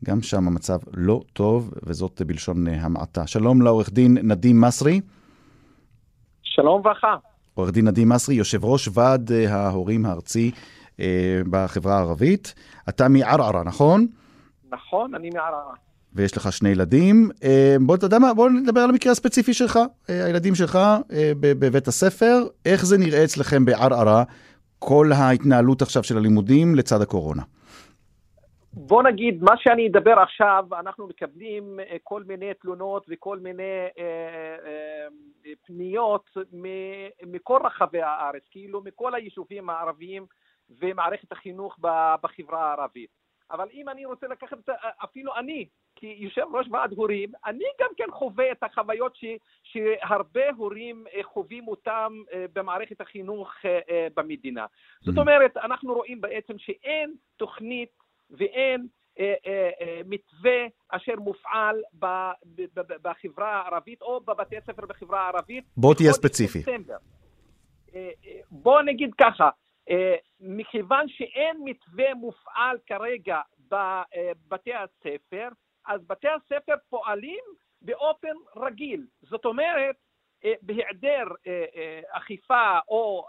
גם 0.05 0.21
שם 0.21 0.47
המצב 0.47 0.77
לא 0.93 1.21
טוב, 1.33 1.73
וזאת 1.83 2.21
בלשון 2.25 2.67
המעטה. 2.67 3.27
שלום 3.27 3.61
לעורך 3.61 3.89
דין 3.89 4.17
נדים 4.23 4.61
מסרי. 4.61 5.01
שלום 6.43 6.79
וברכה. 6.79 7.15
עורך 7.53 7.71
דין 7.71 7.87
נדים 7.87 8.09
מסרי, 8.09 8.35
יושב 8.35 8.65
ראש 8.65 8.89
ועד 8.93 9.31
אה, 9.31 9.55
ההורים 9.55 10.05
הארצי 10.05 10.51
אה, 10.99 11.41
בחברה 11.49 11.97
הערבית. 11.97 12.53
אתה 12.89 13.07
מערערה, 13.07 13.63
נכון? 13.63 14.07
נכון, 14.71 15.15
אני 15.15 15.29
מערערה. 15.29 15.73
ויש 16.13 16.37
לך 16.37 16.51
שני 16.51 16.69
ילדים. 16.69 17.29
אה, 17.43 17.75
בוא, 17.81 17.95
אתה 17.95 18.05
יודע 18.05 18.19
מה, 18.19 18.33
בוא 18.33 18.49
נדבר 18.49 18.81
על 18.81 18.89
המקרה 18.89 19.11
הספציפי 19.11 19.53
שלך. 19.53 19.79
אה, 20.09 20.25
הילדים 20.25 20.55
שלך 20.55 20.75
אה, 21.11 21.31
בבית 21.39 21.87
הספר, 21.87 22.43
איך 22.65 22.85
זה 22.85 22.97
נראה 22.97 23.23
אצלכם 23.23 23.65
בערערה, 23.65 24.23
כל 24.79 25.11
ההתנהלות 25.11 25.81
עכשיו 25.81 26.03
של 26.03 26.17
הלימודים 26.17 26.75
לצד 26.75 27.01
הקורונה? 27.01 27.43
בוא 28.79 29.03
נגיד, 29.03 29.43
מה 29.43 29.57
שאני 29.57 29.87
אדבר 29.87 30.19
עכשיו, 30.19 30.65
אנחנו 30.79 31.07
מקבלים 31.07 31.79
אה, 31.79 31.97
כל 32.03 32.23
מיני 32.23 32.53
תלונות 32.53 33.05
וכל 33.09 33.39
מיני 33.39 33.87
אה, 33.97 34.57
אה, 34.65 35.51
פניות 35.65 36.29
מכל 37.23 37.59
רחבי 37.63 38.01
הארץ, 38.01 38.43
כאילו 38.51 38.81
מכל 38.81 39.15
היישובים 39.15 39.69
הערביים 39.69 40.25
ומערכת 40.69 41.31
החינוך 41.31 41.79
בחברה 42.21 42.69
הערבית. 42.69 43.09
אבל 43.51 43.67
אם 43.73 43.89
אני 43.89 44.05
רוצה 44.05 44.27
לקחת, 44.27 44.57
אפילו 45.03 45.35
אני, 45.35 45.67
כיושב 45.95 46.45
ראש 46.53 46.67
ועד 46.71 46.93
הורים, 46.93 47.31
אני 47.45 47.65
גם 47.79 47.89
כן 47.97 48.11
חווה 48.11 48.51
את 48.51 48.63
החוויות 48.63 49.15
ש, 49.15 49.25
שהרבה 49.63 50.49
הורים 50.57 51.05
חווים 51.23 51.67
אותם 51.67 52.13
במערכת 52.53 53.01
החינוך 53.01 53.53
במדינה. 54.15 54.65
זאת 55.01 55.15
mm-hmm. 55.15 55.19
אומרת, 55.19 55.57
אנחנו 55.57 55.93
רואים 55.93 56.21
בעצם 56.21 56.53
שאין 56.57 57.13
תוכנית 57.37 58.06
ואין 58.31 58.87
אה, 59.19 59.33
אה, 59.45 59.69
אה, 59.81 60.01
מתווה 60.05 60.65
אשר 60.89 61.15
מופעל 61.15 61.81
ב, 61.99 62.05
ב, 62.45 62.61
ב, 62.75 62.93
בחברה 63.01 63.61
הערבית 63.61 64.01
או 64.01 64.19
בבתי 64.19 64.55
ספר 64.61 64.85
בחברה 64.85 65.21
הערבית. 65.21 65.65
בוא 65.77 65.93
תהיה 65.93 66.11
ספציפי. 66.11 66.63
בוא 68.51 68.81
נגיד 68.81 69.11
ככה, 69.17 69.49
מכיוון 70.39 71.09
שאין 71.09 71.57
מתווה 71.63 72.13
מופעל 72.13 72.77
כרגע 72.85 73.41
בבתי 73.67 74.71
הספר, 74.73 75.47
אז 75.87 76.01
בתי 76.07 76.27
הספר 76.27 76.73
פועלים 76.89 77.43
באופן 77.81 78.33
רגיל. 78.55 79.05
זאת 79.21 79.45
אומרת, 79.45 79.95
בהיעדר 80.61 81.25
אכיפה 82.11 82.79
או 82.87 83.27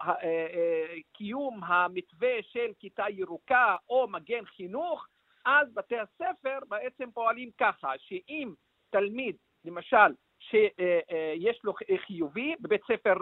קיום 1.12 1.64
המתווה 1.64 2.42
של 2.42 2.71
כיתה 2.79 3.05
ירוקה 3.11 3.77
או 3.88 4.09
מגן 4.09 4.44
חינוך, 4.44 5.07
אז 5.44 5.75
בתי 5.75 5.97
הספר 5.99 6.59
בעצם 6.68 7.11
פועלים 7.11 7.51
ככה, 7.59 7.92
שאם 7.99 8.55
תלמיד, 8.90 9.37
למשל, 9.64 10.14
שיש 10.38 11.61
לו 11.64 11.73
חיובי 12.07 12.55
בבית 12.61 12.81
ספר, 12.85 13.14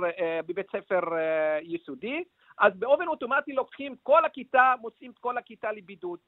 בבית 0.47 0.67
ספר 0.71 1.01
יסודי, 1.63 2.25
אז 2.59 2.73
באופן 2.79 3.09
אוטומטי 3.09 3.53
לוקחים 3.53 3.97
כל 4.03 4.25
הכיתה, 4.25 4.75
מוצאים 4.81 5.11
את 5.11 5.19
כל 5.19 5.39
הכיתה 5.39 5.73
לבידוד. 5.73 6.19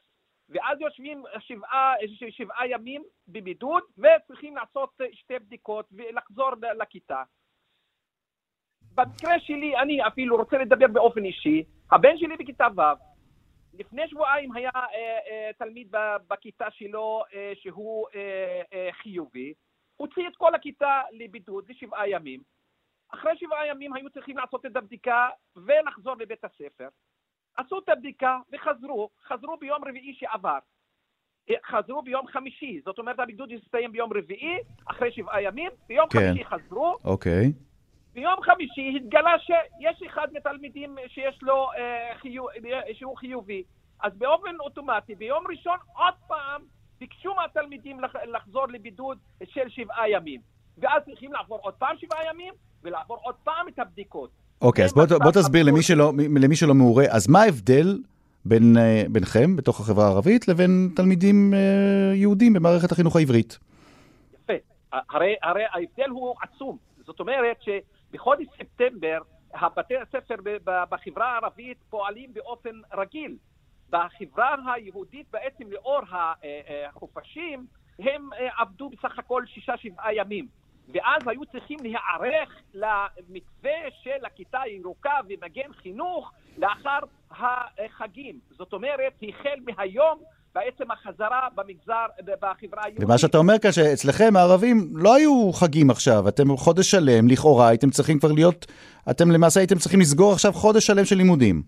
ואז 0.48 0.80
יושבים 0.80 1.24
שבעה, 1.38 1.94
שבעה 2.30 2.68
ימים 2.68 3.02
בבידוד 3.28 3.82
וצריכים 3.98 4.56
לעשות 4.56 5.00
שתי 5.12 5.38
בדיקות 5.38 5.86
ולחזור 5.92 6.50
לכיתה. 6.78 7.22
במקרה 8.94 9.40
שלי, 9.40 9.76
אני 9.76 10.06
אפילו 10.06 10.36
רוצה 10.36 10.58
לדבר 10.58 10.86
באופן 10.86 11.24
אישי, 11.24 11.64
הבן 11.92 12.18
שלי 12.18 12.36
בכיתה 12.36 12.66
ו', 12.76 12.82
לפני 13.78 14.08
שבועיים 14.08 14.52
היה 14.52 14.70
אה, 14.74 14.82
אה, 15.30 15.50
תלמיד 15.58 15.94
בכיתה 16.28 16.66
שלו 16.70 17.22
אה, 17.34 17.52
שהוא 17.54 18.06
אה, 18.14 18.62
אה, 18.72 18.88
חיובי, 19.02 19.52
הוציא 19.96 20.28
את 20.28 20.36
כל 20.36 20.54
הכיתה 20.54 21.02
לבידוד 21.12 21.64
לשבעה 21.68 22.08
ימים. 22.08 22.40
אחרי 23.14 23.32
שבעה 23.36 23.66
ימים 23.66 23.94
היו 23.94 24.10
צריכים 24.10 24.36
לעשות 24.36 24.66
את 24.66 24.76
הבדיקה 24.76 25.28
ולחזור 25.56 26.14
לבית 26.18 26.44
הספר. 26.44 26.88
עשו 27.56 27.78
את 27.78 27.88
הבדיקה 27.88 28.38
וחזרו, 28.52 29.08
חזרו 29.26 29.56
ביום 29.56 29.84
רביעי 29.84 30.14
שעבר. 30.14 30.58
אה, 31.50 31.54
חזרו 31.66 32.02
ביום 32.02 32.26
חמישי, 32.26 32.80
זאת 32.84 32.98
אומרת 32.98 33.18
הבידוד 33.18 33.52
הסתיים 33.52 33.92
ביום 33.92 34.12
רביעי, 34.12 34.58
אחרי 34.84 35.12
שבעה 35.12 35.42
ימים, 35.42 35.70
ביום 35.88 36.08
כן. 36.08 36.18
חמישי 36.18 36.44
חזרו. 36.44 36.96
אוקיי. 37.04 37.52
ביום 38.18 38.36
חמישי 38.42 38.92
התגלה 38.96 39.34
שיש 39.38 40.02
אחד 40.06 40.26
מתלמידים 40.32 40.96
שיש 41.08 41.38
לו, 41.42 41.68
אה, 41.78 42.18
חיו, 42.20 42.44
שהוא 42.92 43.16
חיובי. 43.16 43.62
אז 44.02 44.12
באופן 44.18 44.50
אוטומטי, 44.60 45.14
ביום 45.14 45.44
ראשון 45.50 45.76
עוד 45.96 46.14
פעם 46.26 46.62
ביקשו 47.00 47.34
מהתלמידים 47.34 48.00
לח, 48.00 48.12
לחזור 48.34 48.68
לבידוד 48.68 49.18
של 49.44 49.68
שבעה 49.68 50.10
ימים. 50.10 50.40
ואז 50.78 51.02
צריכים 51.04 51.32
לעבור 51.32 51.58
עוד 51.62 51.74
פעם 51.74 51.96
שבעה 51.98 52.20
ימים, 52.30 52.54
ולעבור 52.82 53.18
עוד 53.22 53.34
פעם 53.44 53.68
את 53.68 53.78
הבדיקות. 53.78 54.30
אוקיי, 54.62 54.84
אז 54.84 54.92
בוא, 54.92 55.04
בוא 55.22 55.32
תסביר 55.32 55.64
למי 55.64 55.82
שלא, 55.82 56.12
למי 56.40 56.56
שלא 56.56 56.74
מעורה, 56.74 57.04
אז 57.10 57.28
מה 57.28 57.42
ההבדל 57.42 57.98
בין, 58.44 58.76
אה, 58.76 59.02
בינכם, 59.10 59.56
בתוך 59.56 59.80
החברה 59.80 60.04
הערבית, 60.06 60.48
לבין 60.48 60.90
תלמידים 60.96 61.54
אה, 61.54 62.14
יהודים 62.14 62.52
במערכת 62.52 62.92
החינוך 62.92 63.16
העברית? 63.16 63.58
יפה. 64.34 64.52
הרי, 64.92 65.34
הרי 65.42 65.62
ההבדל 65.72 66.10
הוא 66.10 66.34
עצום. 66.42 66.76
זאת 67.06 67.20
אומרת 67.20 67.56
ש... 67.60 67.68
בחודש 68.10 68.46
ספטמבר 68.58 69.18
הבתי 69.54 69.96
הספר 69.96 70.34
בחברה 70.64 71.32
הערבית 71.32 71.78
פועלים 71.90 72.34
באופן 72.34 72.80
רגיל. 72.94 73.36
בחברה 73.90 74.56
היהודית 74.74 75.26
בעצם 75.30 75.72
לאור 75.72 76.00
החופשים 76.88 77.66
הם 77.98 78.30
עבדו 78.58 78.90
בסך 78.90 79.18
הכל 79.18 79.46
שישה-שבעה 79.46 80.14
ימים. 80.14 80.48
ואז 80.92 81.22
היו 81.26 81.44
צריכים 81.46 81.78
להיערך 81.82 82.62
למתווה 82.74 83.90
של 84.02 84.24
הכיתה 84.26 84.60
הירוקה 84.60 85.16
ומגן 85.28 85.72
חינוך 85.72 86.32
לאחר 86.58 86.98
החגים. 87.30 88.40
זאת 88.50 88.72
אומרת, 88.72 89.12
החל 89.28 89.58
מהיום 89.66 90.22
בעצם 90.54 90.90
החזרה 90.90 91.48
במגזר, 91.54 92.06
בחברה 92.40 92.84
היהודית. 92.84 93.04
ומה 93.04 93.18
שאתה 93.18 93.38
אומר 93.38 93.58
כאן, 93.58 93.72
שאצלכם 93.72 94.36
הערבים 94.36 94.88
לא 94.94 95.14
היו 95.14 95.52
חגים 95.52 95.90
עכשיו, 95.90 96.28
אתם 96.28 96.56
חודש 96.56 96.90
שלם, 96.90 97.28
לכאורה 97.28 97.68
הייתם 97.68 97.90
צריכים 97.90 98.18
כבר 98.18 98.32
להיות, 98.32 98.66
אתם 99.10 99.30
למעשה 99.30 99.60
הייתם 99.60 99.78
צריכים 99.78 100.00
לסגור 100.00 100.32
עכשיו 100.32 100.52
חודש 100.52 100.86
שלם 100.86 101.04
של 101.04 101.16
לימודים. 101.16 101.62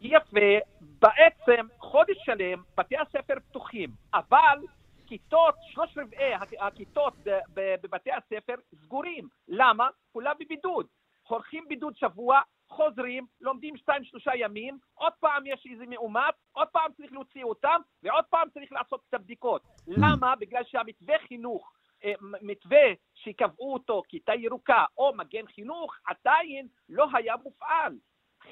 יפה, 0.00 0.50
בעצם 0.80 1.66
חודש 1.78 2.16
שלם 2.24 2.62
בתי 2.78 2.94
הספר 2.96 3.34
פתוחים, 3.50 3.90
אבל 4.14 4.58
כיתות, 5.06 5.54
שלוש 5.72 5.98
רבעי 5.98 6.34
הכיתות 6.60 7.12
בבתי 7.54 8.10
הספר 8.12 8.54
סגורים. 8.84 9.28
למה? 9.48 9.88
כולם 10.12 10.32
בבידוד. 10.40 10.86
עורכים 11.28 11.64
בידוד 11.68 11.96
שבוע, 11.96 12.40
חוזרים, 12.70 13.26
לומדים 13.40 13.76
שתיים 13.76 14.04
שלושה 14.04 14.30
ימים, 14.36 14.78
עוד 14.94 15.12
פעם 15.20 15.46
יש 15.46 15.66
איזה 15.72 15.84
מאומת, 15.86 16.34
עוד 16.52 16.68
פעם 16.72 16.92
צריך 16.96 17.12
להוציא 17.12 17.44
אותם, 17.44 17.80
ועוד 18.02 18.24
פעם 18.30 18.48
צריך 18.54 18.72
לעשות 18.72 19.00
את 19.08 19.14
הבדיקות. 19.14 19.62
למה? 19.86 20.34
בגלל 20.40 20.62
שהמתווה 20.66 21.14
חינוך, 21.28 21.72
אה, 22.04 22.12
מתווה 22.42 22.86
שקבעו 23.14 23.74
אותו 23.74 24.02
כיתה 24.08 24.32
ירוקה 24.34 24.84
או 24.98 25.12
מגן 25.16 25.46
חינוך, 25.54 25.94
עדיין 26.06 26.66
לא 26.88 27.06
היה 27.14 27.34
מופעל. 27.44 27.92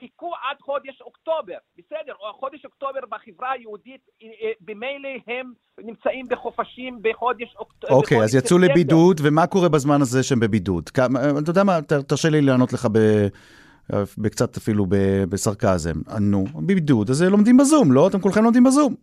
חיכו 0.00 0.32
עד 0.50 0.56
חודש 0.60 1.00
אוקטובר, 1.00 1.58
בסדר, 1.76 2.12
או 2.20 2.32
חודש 2.40 2.64
אוקטובר 2.64 3.00
בחברה 3.10 3.52
היהודית, 3.52 4.00
אה, 4.22 4.26
אה, 4.26 4.52
במילא 4.60 5.08
הם 5.26 5.52
נמצאים 5.78 6.26
בחופשים 6.28 6.98
בחודש 7.02 7.54
אוקטובר. 7.58 7.94
אוקיי, 7.94 8.22
אז 8.22 8.34
יצאו 8.34 8.58
לבידוד, 8.58 9.20
ומה 9.24 9.46
קורה 9.46 9.68
בזמן 9.68 10.02
הזה 10.02 10.22
שהם 10.22 10.40
בבידוד? 10.40 10.90
אתה 10.92 11.50
יודע 11.50 11.64
מה, 11.64 11.82
תרשה 11.82 12.28
לי 12.28 12.40
לענות 12.40 12.72
לך 12.72 12.86
ב... 12.92 12.98
בקצת 14.18 14.56
אפילו 14.56 14.86
בסרקזם. 15.30 15.94
נו, 16.20 16.44
בבידוד, 16.66 17.10
אז 17.10 17.22
לומדים 17.22 17.56
בזום, 17.56 17.92
לא? 17.92 18.08
אתם 18.08 18.20
כולכם 18.20 18.44
לומדים 18.44 18.64
בזום. 18.64 18.94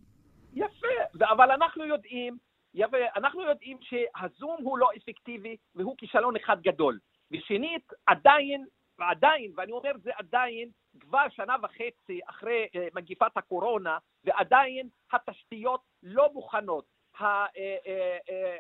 יפה, 0.54 0.88
אבל 1.32 1.52
אנחנו 1.52 1.86
יודעים, 1.86 2.38
יפה, 2.74 2.98
אנחנו 3.16 3.42
יודעים 3.42 3.78
שהזום 3.82 4.58
הוא 4.64 4.78
לא 4.78 4.90
אפקטיבי 4.98 5.56
והוא 5.76 5.96
כישלון 5.98 6.36
אחד 6.36 6.62
גדול. 6.62 7.00
ושנית, 7.32 7.94
עדיין, 8.06 8.66
עדיין, 8.98 9.52
ואני 9.56 9.72
אומר 9.72 9.92
זה 10.04 10.12
עדיין, 10.18 10.70
כבר 11.00 11.26
שנה 11.30 11.56
וחצי 11.64 12.20
אחרי 12.30 12.66
uh, 12.66 12.80
מגיפת 12.96 13.38
הקורונה, 13.38 13.98
ועדיין 14.24 14.88
התשתיות 15.14 15.82
לא 16.04 16.30
מוכנות. 16.34 16.86
אה, 17.22 17.46
אה, 17.58 18.18
אה, 18.30 18.58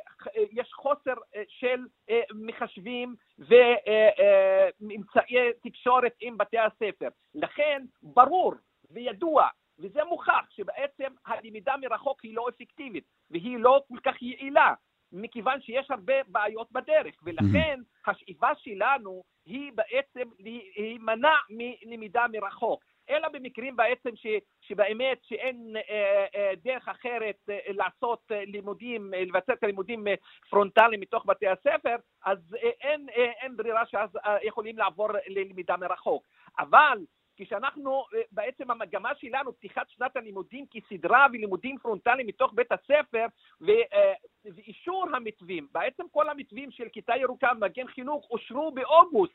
יש 0.51 0.73
חוסר 0.73 1.13
של 1.47 1.85
מחשבים 2.33 3.15
וממצאי 3.39 5.35
תקשורת 5.63 6.13
עם 6.21 6.37
בתי 6.37 6.57
הספר. 6.57 7.07
לכן 7.35 7.85
ברור 8.03 8.53
וידוע 8.91 9.47
וזה 9.79 10.03
מוכח 10.03 10.49
שבעצם 10.49 11.13
הלמידה 11.25 11.77
מרחוק 11.77 12.23
היא 12.23 12.35
לא 12.35 12.45
אפקטיבית 12.49 13.03
והיא 13.31 13.57
לא 13.57 13.83
כל 13.87 13.99
כך 14.03 14.21
יעילה 14.21 14.73
מכיוון 15.11 15.61
שיש 15.61 15.91
הרבה 15.91 16.13
בעיות 16.27 16.71
בדרך 16.71 17.15
ולכן 17.23 17.79
השאיפה 18.07 18.55
שלנו 18.55 19.23
היא 19.45 19.71
בעצם 19.75 20.29
להימנע 20.39 21.35
מלמידה 21.49 22.25
מרחוק. 22.31 22.83
אלא 23.09 23.27
במקרים 23.27 23.75
בעצם 23.75 24.15
ש, 24.15 24.27
שבאמת 24.61 25.17
שאין 25.23 25.75
אה, 25.89 26.25
אה, 26.35 26.51
דרך 26.63 26.87
אחרת 26.87 27.35
אה, 27.49 27.59
לעשות 27.67 28.19
אה, 28.31 28.45
לימודים, 28.45 29.13
אה, 29.13 29.21
לבצע 29.21 29.53
את 29.53 29.63
הלימודים 29.63 30.07
אה, 30.07 30.13
פרונטליים 30.49 30.99
מתוך 30.99 31.25
בתי 31.25 31.47
הספר, 31.47 31.95
אז 32.25 32.55
אה, 32.63 32.69
אין, 32.81 33.07
אה, 33.17 33.31
אין 33.41 33.57
ברירה 33.57 33.85
שאז 33.85 34.09
אה, 34.25 34.37
יכולים 34.43 34.77
לעבור 34.77 35.09
ללמידה 35.27 35.77
מרחוק. 35.77 36.27
אבל 36.59 36.97
כשאנחנו, 37.37 38.05
אה, 38.15 38.21
בעצם 38.31 38.71
המגמה 38.71 39.15
שלנו, 39.15 39.53
פתיחת 39.53 39.89
שנת 39.89 40.15
הלימודים 40.15 40.65
כסדרה 40.71 41.27
ולימודים 41.33 41.77
פרונטליים 41.77 42.27
מתוך 42.27 42.53
בית 42.53 42.71
הספר 42.71 43.25
ו, 43.61 43.69
אה, 43.93 44.13
ואישור 44.45 45.05
המתווים, 45.13 45.67
בעצם 45.71 46.03
כל 46.11 46.29
המתווים 46.29 46.71
של 46.71 46.89
כיתה 46.89 47.13
ירוקה, 47.17 47.53
מגן 47.53 47.87
חינוך, 47.87 48.27
אושרו 48.31 48.71
באוגוסט. 48.71 49.33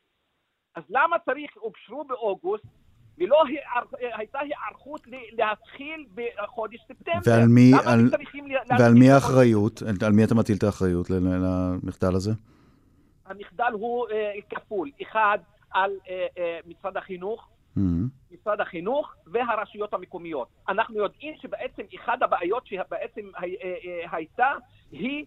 אז 0.75 0.83
למה 0.91 1.19
צריך, 1.19 1.57
אושרו 1.57 2.05
באוגוסט, 2.05 2.64
ולא 3.19 3.43
הייתה 4.01 4.39
היערכות 4.39 5.01
להתחיל 5.33 6.07
בחודש 6.14 6.81
ספטמבר. 6.89 7.21
ועל 7.25 7.49
מי, 7.49 7.73
על, 7.87 8.11
ועל 8.79 8.95
מי 8.95 9.11
האחריות? 9.11 9.83
על 10.07 10.12
מי 10.12 10.25
אתה 10.25 10.35
מטיל 10.35 10.57
את 10.57 10.62
האחריות 10.62 11.11
למחדל 11.11 12.14
הזה? 12.14 12.31
המחדל 13.27 13.73
הוא 13.73 14.07
uh, 14.09 14.12
כפול. 14.51 14.91
אחד, 15.03 15.39
על 15.71 15.91
uh, 16.05 16.07
uh, 16.07 16.41
משרד 16.66 16.97
החינוך, 16.97 17.49
mm-hmm. 17.77 17.81
משרד 18.35 18.61
החינוך 18.61 19.14
והרשויות 19.27 19.95
המקומיות. 19.95 20.49
אנחנו 20.69 20.99
יודעים 20.99 21.35
שבעצם 21.43 21.83
אחת 21.97 22.23
הבעיות 22.23 22.66
שבעצם 22.66 23.21
הייתה, 24.12 24.53
היא 24.93 25.27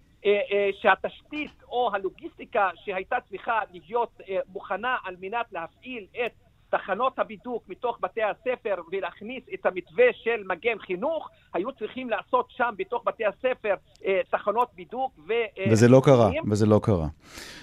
שהתשתית 0.81 1.63
או 1.63 1.89
הלוגיסטיקה 1.93 2.69
שהייתה 2.75 3.15
צריכה 3.29 3.59
להיות 3.71 4.21
מוכנה 4.47 4.97
על 5.03 5.15
מנת 5.19 5.45
להפעיל 5.51 6.07
את 6.25 6.31
תחנות 6.71 7.19
הבידוק 7.19 7.63
מתוך 7.67 7.97
בתי 8.01 8.21
הספר 8.23 8.75
ולהכניס 8.91 9.43
את 9.53 9.65
המתווה 9.65 10.05
של 10.13 10.43
מגן 10.45 10.79
חינוך, 10.79 11.29
היו 11.53 11.71
צריכים 11.71 12.09
לעשות 12.09 12.47
שם 12.49 12.73
בתוך 12.77 13.03
בתי 13.05 13.25
הספר 13.25 13.75
אה, 14.05 14.19
תחנות 14.29 14.69
בידוק 14.75 15.11
ו... 15.27 15.31
אה, 15.31 15.65
וזה 15.71 15.87
לא 15.87 16.01
קרה, 16.05 16.29
וזה 16.51 16.65
לא 16.65 16.79
קרה. 16.83 17.07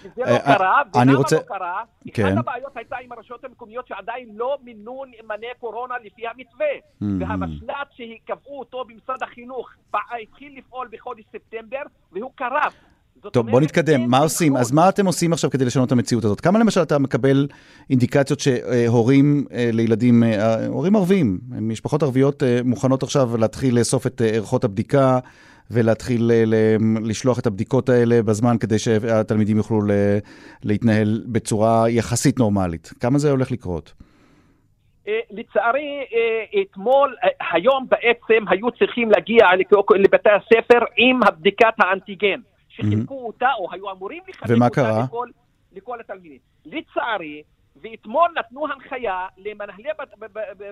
וזה 0.03 0.23
לא 0.23 0.27
אה, 0.27 0.57
קרה, 0.57 0.83
ולמה 0.95 1.15
רוצה... 1.15 1.37
לא 1.37 1.43
קרה? 1.43 1.83
כן. 2.13 2.27
אחת 2.27 2.39
הבעיות 2.39 2.77
הייתה 2.77 2.97
עם 2.97 3.13
הרשויות 3.13 3.45
המקומיות 3.45 3.87
שעדיין 3.87 4.29
לא 4.35 4.59
מינו 4.63 5.05
נאמני 5.05 5.47
קורונה 5.61 5.95
לפי 6.05 6.27
המתווה. 6.27 6.67
Mm-hmm. 6.67 7.05
והמשל"ט 7.21 7.93
שקבעו 7.93 8.59
אותו 8.59 8.85
במשרד 8.85 9.23
החינוך 9.23 9.71
התחיל 9.95 10.59
לפעול 10.59 10.89
בחודש 10.91 11.25
ספטמבר 11.33 11.83
והוא 12.13 12.33
קרב. 12.35 12.73
טוב, 13.33 13.51
בוא 13.51 13.61
נתקדם. 13.61 14.11
מה 14.11 14.19
עושים? 14.19 14.57
אז 14.57 14.73
מה 14.73 14.89
אתם 14.89 15.07
עושים 15.07 15.33
עכשיו 15.33 15.51
כדי 15.51 15.65
לשנות 15.65 15.87
את 15.87 15.93
המציאות 15.93 16.25
הזאת? 16.25 16.41
כמה 16.41 16.59
למשל 16.59 16.83
אתה 16.83 16.99
מקבל 16.99 17.47
אינדיקציות 17.91 18.41
שהורים 18.41 19.45
אה, 19.53 19.71
לילדים, 19.73 20.23
אה, 20.23 20.67
הורים 20.67 20.97
ערבים, 20.97 21.39
משפחות 21.49 22.03
ערביות 22.03 22.43
אה, 22.43 22.61
מוכנות 22.65 23.03
עכשיו 23.03 23.37
להתחיל 23.37 23.79
לאסוף 23.79 24.07
את 24.07 24.23
ערכות 24.35 24.65
הבדיקה 24.65 25.19
ולהתחיל 25.71 26.31
לשלוח 27.05 27.39
את 27.39 27.47
הבדיקות 27.47 27.89
האלה 27.89 28.23
בזמן 28.23 28.59
כדי 28.61 28.79
שהתלמידים 28.79 29.57
יוכלו 29.57 29.81
להתנהל 30.65 31.23
בצורה 31.27 31.89
יחסית 31.89 32.39
נורמלית? 32.39 32.93
כמה 33.01 33.19
זה 33.19 33.31
הולך 33.31 33.51
לקרות? 33.51 33.93
לצערי, 35.31 36.05
אתמול, 36.63 37.17
היום 37.53 37.87
בעצם 37.89 38.45
היו 38.49 38.71
צריכים 38.71 39.11
להגיע 39.11 39.47
לבתי 39.97 40.31
הספר 40.31 40.79
עם 40.97 41.21
הבדיקת 41.23 41.75
האנטיגן. 41.79 42.41
שחילקו 42.83 43.27
אותה, 43.27 43.49
או 43.59 43.73
היו 43.73 43.91
אמורים 43.91 44.23
לחלק 44.29 44.51
אותה 44.51 44.75
קרה? 44.75 45.05
לכל, 45.05 45.29
לכל 45.73 46.01
התלמידים. 46.01 46.39
לצערי, 46.65 47.43
ואתמול 47.77 48.31
נתנו 48.39 48.67
הנחיה 48.67 49.27
למנהלי 49.37 49.89
בת, 49.99 50.09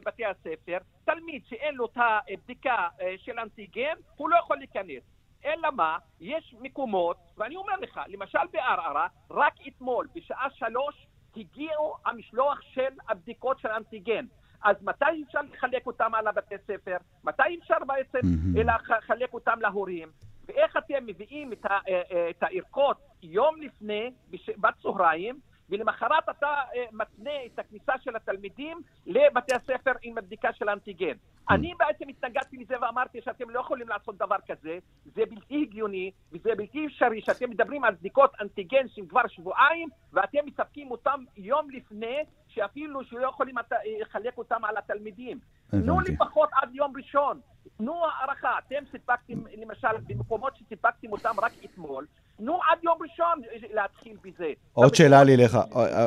בתי 0.06 0.24
הספר, 0.24 0.78
תלמיד 1.04 1.42
שאין 1.48 1.74
לו 1.74 1.84
את 1.84 1.96
הבדיקה 1.96 2.88
אה, 3.00 3.14
של 3.18 3.38
אנטיגן, 3.38 3.94
הוא 4.16 4.28
לא 4.28 4.36
יכול 4.36 4.56
להיכנס. 4.56 5.02
אלא 5.44 5.70
מה, 5.72 5.98
יש 6.20 6.54
מקומות, 6.60 7.16
ואני 7.36 7.56
אומר 7.56 7.74
לך, 7.80 8.00
למשל 8.08 8.38
בערערה, 8.52 9.06
רק 9.30 9.52
אתמול, 9.68 10.06
בשעה 10.14 10.48
שלוש, 10.54 11.06
הגיעו 11.36 11.94
המשלוח 12.06 12.60
של 12.60 12.88
הבדיקות 13.08 13.58
של 13.58 13.68
אנטיגן. 13.68 14.26
אז 14.64 14.76
מתי 14.82 15.04
אפשר 15.26 15.40
לחלק 15.52 15.86
אותם 15.86 16.14
על 16.14 16.28
הבתי 16.28 16.54
ספר? 16.66 16.96
מתי 17.24 17.58
אפשר 17.62 17.76
בעצם 17.86 18.18
mm-hmm. 18.18 18.62
לחלק 18.88 19.34
אותם 19.34 19.58
להורים? 19.60 20.08
ואיך 20.48 20.76
אתם 20.76 21.06
מביאים 21.06 21.52
את, 21.52 21.64
ה, 21.64 21.78
אה, 21.88 22.02
אה, 22.12 22.30
את 22.30 22.42
הערכות 22.42 22.96
יום 23.22 23.62
לפני, 23.62 24.10
בצהריים, 24.56 25.40
ולמחרת 25.70 26.28
אתה 26.30 26.46
אה, 26.46 26.84
מתנה 26.92 27.44
את 27.46 27.58
הכניסה 27.58 27.92
של 28.00 28.16
התלמידים 28.16 28.80
לבתי 29.06 29.54
הספר 29.54 29.92
עם 30.02 30.18
הבדיקה 30.18 30.52
של 30.52 30.68
האנטיגן. 30.68 31.12
Mm. 31.12 31.54
אני 31.54 31.72
בעצם 31.78 32.08
התנגדתי 32.08 32.56
לזה 32.56 32.74
ואמרתי 32.80 33.20
שאתם 33.24 33.50
לא 33.50 33.60
יכולים 33.60 33.88
לעשות 33.88 34.16
דבר 34.16 34.36
כזה, 34.48 34.78
זה 35.04 35.22
בלתי 35.30 35.62
הגיוני 35.62 36.10
וזה 36.32 36.50
בלתי 36.56 36.86
אפשרי 36.86 37.20
שאתם 37.20 37.50
מדברים 37.50 37.84
על 37.84 37.94
בדיקות 37.94 38.32
אנטיגן 38.40 38.88
שהם 38.88 39.06
כבר 39.06 39.26
שבועיים 39.28 39.88
ואתם 40.12 40.38
מספקים 40.46 40.90
אותם 40.90 41.24
יום 41.36 41.70
לפני, 41.70 42.16
שאפילו 42.48 43.04
שלא 43.04 43.28
יכולים 43.28 43.54
לחלק 44.00 44.38
אותם 44.38 44.64
על 44.64 44.76
התלמידים. 44.76 45.38
תנו 45.70 46.00
לפחות 46.00 46.48
עד 46.52 46.74
יום 46.74 46.92
ראשון. 46.96 47.40
תנו 47.78 47.92
הערכה, 47.92 48.48
אתם 48.66 48.84
סיפקתם, 48.92 49.34
למשל, 49.62 49.88
במקומות 50.06 50.52
שסיפקתם 50.56 51.12
אותם 51.12 51.34
רק 51.42 51.52
אתמול, 51.64 52.06
תנו 52.36 52.52
עד 52.52 52.78
יום 52.82 52.98
ראשון 53.00 53.40
להתחיל 53.74 54.16
בזה. 54.24 54.52
עוד 54.72 54.94
שאלה 54.94 55.24
לי 55.24 55.34
אליך, 55.34 55.58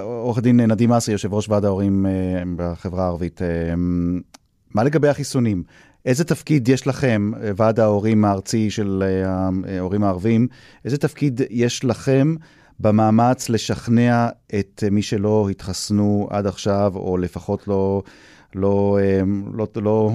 עורך 0.02 0.40
דין 0.40 0.60
נדים 0.60 0.92
אסי, 0.92 1.12
יושב 1.12 1.34
ראש 1.34 1.50
ועד 1.50 1.66
ההורים 1.66 2.06
אה, 2.06 2.12
בחברה 2.56 3.04
הערבית, 3.04 3.42
אה, 3.42 3.74
מה 4.76 4.84
לגבי 4.84 5.10
החיסונים? 5.10 5.64
איזה 6.06 6.26
תפקיד 6.26 6.70
יש 6.70 6.88
לכם, 6.88 7.32
אה, 7.44 7.52
ועד 7.56 7.80
ההורים 7.80 8.26
הארצי 8.26 8.72
של 8.72 9.04
ההורים 9.68 10.04
הערבים, 10.04 10.48
איזה 10.86 10.98
תפקיד 10.98 11.42
יש 11.50 11.86
לכם 11.86 12.36
במאמץ 12.80 13.50
לשכנע 13.50 14.30
את 14.60 14.84
מי 14.92 15.02
שלא 15.02 15.48
התחסנו 15.52 16.28
עד 16.32 16.48
עכשיו, 16.48 16.92
או 16.96 17.18
לפחות 17.18 17.68
לא, 17.68 18.02
לא, 18.56 19.00
לא, 19.54 19.68
לא, 19.76 20.12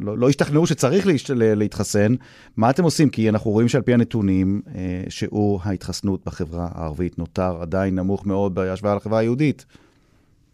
לא, 0.00 0.18
לא 0.18 0.28
השתכנעו 0.28 0.66
שצריך 0.66 1.06
להתחסן. 1.36 2.14
מה 2.56 2.70
אתם 2.70 2.84
עושים? 2.84 3.08
כי 3.08 3.28
אנחנו 3.28 3.50
רואים 3.50 3.68
שעל 3.68 3.82
פי 3.82 3.94
הנתונים, 3.94 4.62
שיעור 5.08 5.60
ההתחסנות 5.62 6.24
בחברה 6.26 6.68
הערבית 6.74 7.18
נותר 7.18 7.62
עדיין 7.62 7.94
נמוך 7.94 8.26
מאוד 8.26 8.54
בהשוואה 8.54 8.94
לחברה 8.94 9.18
היהודית. 9.18 9.66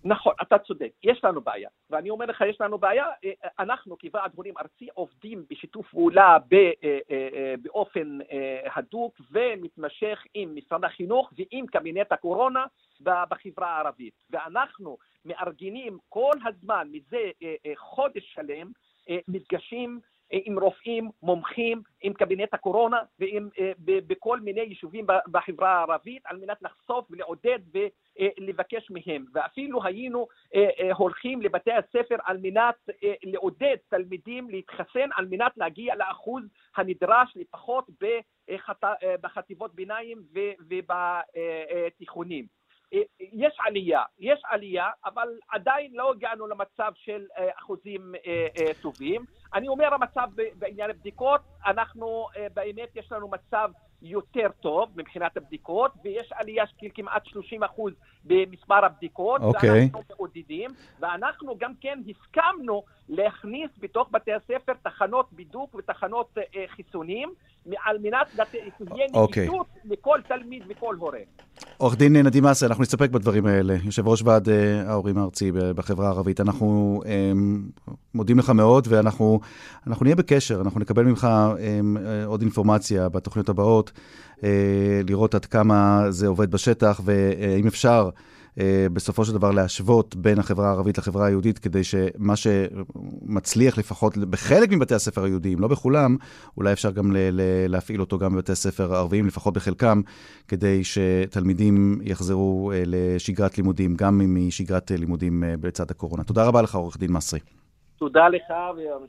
נכון, 0.05 0.34
אתה 0.42 0.59
צודק, 0.59 0.92
יש 1.03 1.24
לנו 1.24 1.40
בעיה. 1.40 1.68
ואני 1.90 2.11
אומר 2.11 2.26
לך, 2.26 2.44
יש 2.48 2.61
לנו 2.61 2.78
בעיה, 2.78 3.07
אנחנו 3.59 3.98
כוועד 3.98 4.32
הורים 4.34 4.55
ארצי 4.59 4.88
עובדים 4.94 5.44
בשיתוף 5.51 5.90
פעולה 5.90 6.36
באופן 7.62 8.18
הדוק 8.76 9.20
ומתמשך 9.30 10.24
עם 10.34 10.55
משרד 10.55 10.84
החינוך 10.84 11.32
ועם 11.38 11.66
קבינט 11.66 12.12
הקורונה 12.12 12.64
בחברה 13.01 13.76
הערבית. 13.76 14.14
ואנחנו 14.30 14.96
מארגנים 15.24 15.98
כל 16.09 16.34
הזמן, 16.46 16.88
מזה 16.92 17.30
חודש 17.76 18.34
שלם, 18.34 18.70
מפגשים 19.28 20.01
עם 20.31 20.59
רופאים, 20.59 21.11
מומחים, 21.22 21.83
עם 22.03 22.12
קבינט 22.12 22.55
הקורונה 22.55 22.99
ובכל 23.78 24.41
מיני 24.41 24.61
יישובים 24.61 25.07
בחברה 25.31 25.72
הערבית 25.72 26.22
על 26.26 26.37
מנת 26.37 26.62
לחשוף 26.62 27.07
ולעודד 27.11 27.59
ולבקש 27.72 28.91
מהם. 28.91 29.24
ואפילו 29.35 29.85
היינו 29.85 30.26
הולכים 30.97 31.43
לבתי 31.43 31.72
הספר 31.72 32.16
על 32.24 32.39
מנת 32.43 32.74
לעודד 33.22 33.76
תלמידים 33.89 34.51
להתחסן 34.51 35.09
על 35.16 35.26
מנת 35.31 35.53
להגיע 35.57 35.95
לאחוז 35.95 36.43
הנדרש 36.76 37.33
לפחות 37.37 37.87
בחטיבות 39.20 39.74
ביניים 39.74 40.22
ובתיכונים. 40.68 42.47
יש 43.20 43.57
עלייה, 43.59 44.03
יש 44.18 44.41
עלייה, 44.45 44.89
אבל 45.05 45.28
עדיין 45.49 45.91
לא 45.95 46.11
הגענו 46.11 46.47
למצב 46.47 46.93
של 46.95 47.26
אחוזים 47.59 48.12
טובים. 48.83 49.24
אני 49.55 49.68
אומר 49.68 49.94
המצב 49.94 50.28
בעניין 50.55 50.90
הבדיקות, 50.90 51.40
אנחנו 51.67 52.27
באמת 52.55 52.97
יש 52.97 53.13
לנו 53.13 53.29
מצב 53.29 53.71
יותר 54.03 54.47
טוב 54.61 54.89
מבחינת 54.97 55.37
הבדיקות, 55.37 55.93
ויש 56.05 56.33
עלייה 56.33 56.65
של 56.67 56.87
כמעט 56.95 57.27
30 57.27 57.63
אחוז 57.63 57.93
במספר 58.25 58.85
הבדיקות, 58.85 59.41
okay. 59.41 59.67
ואנחנו 59.67 60.03
מעודדים, 60.11 60.71
ואנחנו 61.01 61.57
גם 61.59 61.73
כן 61.81 61.99
הסכמנו 62.09 62.83
להכניס 63.09 63.71
בתוך 63.81 64.09
בתי 64.11 64.33
הספר 64.33 64.73
תחנות 64.83 65.33
בידוק 65.33 65.75
ותחנות 65.75 66.39
uh, 66.39 66.41
חיסונים, 66.77 67.33
על 67.85 67.99
מנת 67.99 68.27
שתהיה 68.33 69.07
אוקיי. 69.15 69.43
נגישות 69.43 69.67
okay. 69.77 69.89
לכל 69.91 70.21
תלמיד 70.29 70.63
וכל 70.69 70.95
הורה. 70.95 71.19
עורך 71.77 71.97
דין 71.97 72.17
נדים 72.17 72.47
אסה, 72.47 72.67
אנחנו 72.67 72.83
נסתפק 72.83 73.11
בדברים 73.11 73.47
האלה. 73.47 73.75
יושב 73.85 74.09
ראש 74.09 74.23
ועד 74.23 74.49
uh, 74.49 74.51
ההורים 74.89 75.19
הארצי 75.19 75.53
בחברה 75.53 76.07
הערבית. 76.07 76.41
אנחנו 76.41 77.01
um, 77.05 77.91
מודים 78.15 78.39
לך 78.39 78.51
מאוד, 78.51 78.87
ואנחנו 78.91 79.41
נהיה 80.01 80.17
בקשר, 80.17 80.61
אנחנו 80.61 80.81
נקבל 80.81 81.05
ממך 81.05 81.27
עוד 82.26 82.40
אינפורמציה 82.40 83.09
בתוכניות 83.09 83.48
הבאות, 83.48 83.92
uh, 84.36 84.42
לראות 85.09 85.34
עד 85.34 85.44
כמה 85.44 86.05
זה 86.09 86.26
עובד 86.26 86.51
בשטח, 86.51 87.01
ואם 87.05 87.66
אפשר, 87.66 88.11
בסופו 88.92 89.24
של 89.24 89.32
דבר 89.32 89.51
להשוות 89.51 90.16
בין 90.16 90.38
החברה 90.38 90.68
הערבית 90.68 90.98
לחברה 90.98 91.26
היהודית, 91.26 91.59
כדי 91.59 91.84
שמה 91.84 92.34
שמצליח 92.36 93.78
לפחות 93.78 94.16
בחלק 94.16 94.70
מבתי 94.72 94.94
הספר 94.94 95.24
היהודיים, 95.24 95.61
לא 95.61 95.68
בכולם, 95.68 96.16
אולי 96.57 96.72
אפשר 96.72 96.90
גם 96.90 97.16
להפעיל 97.68 98.01
אותו 98.01 98.18
גם 98.18 98.32
בבתי 98.34 98.53
הספר 98.53 98.94
הערביים, 98.94 99.26
לפחות 99.26 99.55
בחלקם, 99.55 100.01
כדי 100.48 100.84
שתלמידים 100.84 102.01
יחזרו 102.03 102.72
לשגרת 102.86 103.59
לימודים, 103.59 103.94
גם 103.94 104.20
משגרת 104.34 104.90
לימודים 104.90 105.44
בצד 105.61 105.90
הקורונה. 105.90 106.24
תודה 106.24 106.44
רבה 106.44 106.62
לך, 106.62 106.74
עורך 106.74 106.98
דין 106.98 107.12
מסרי. 107.12 107.40
תודה 107.98 108.28
לך 108.28 108.53
ויום 108.76 109.05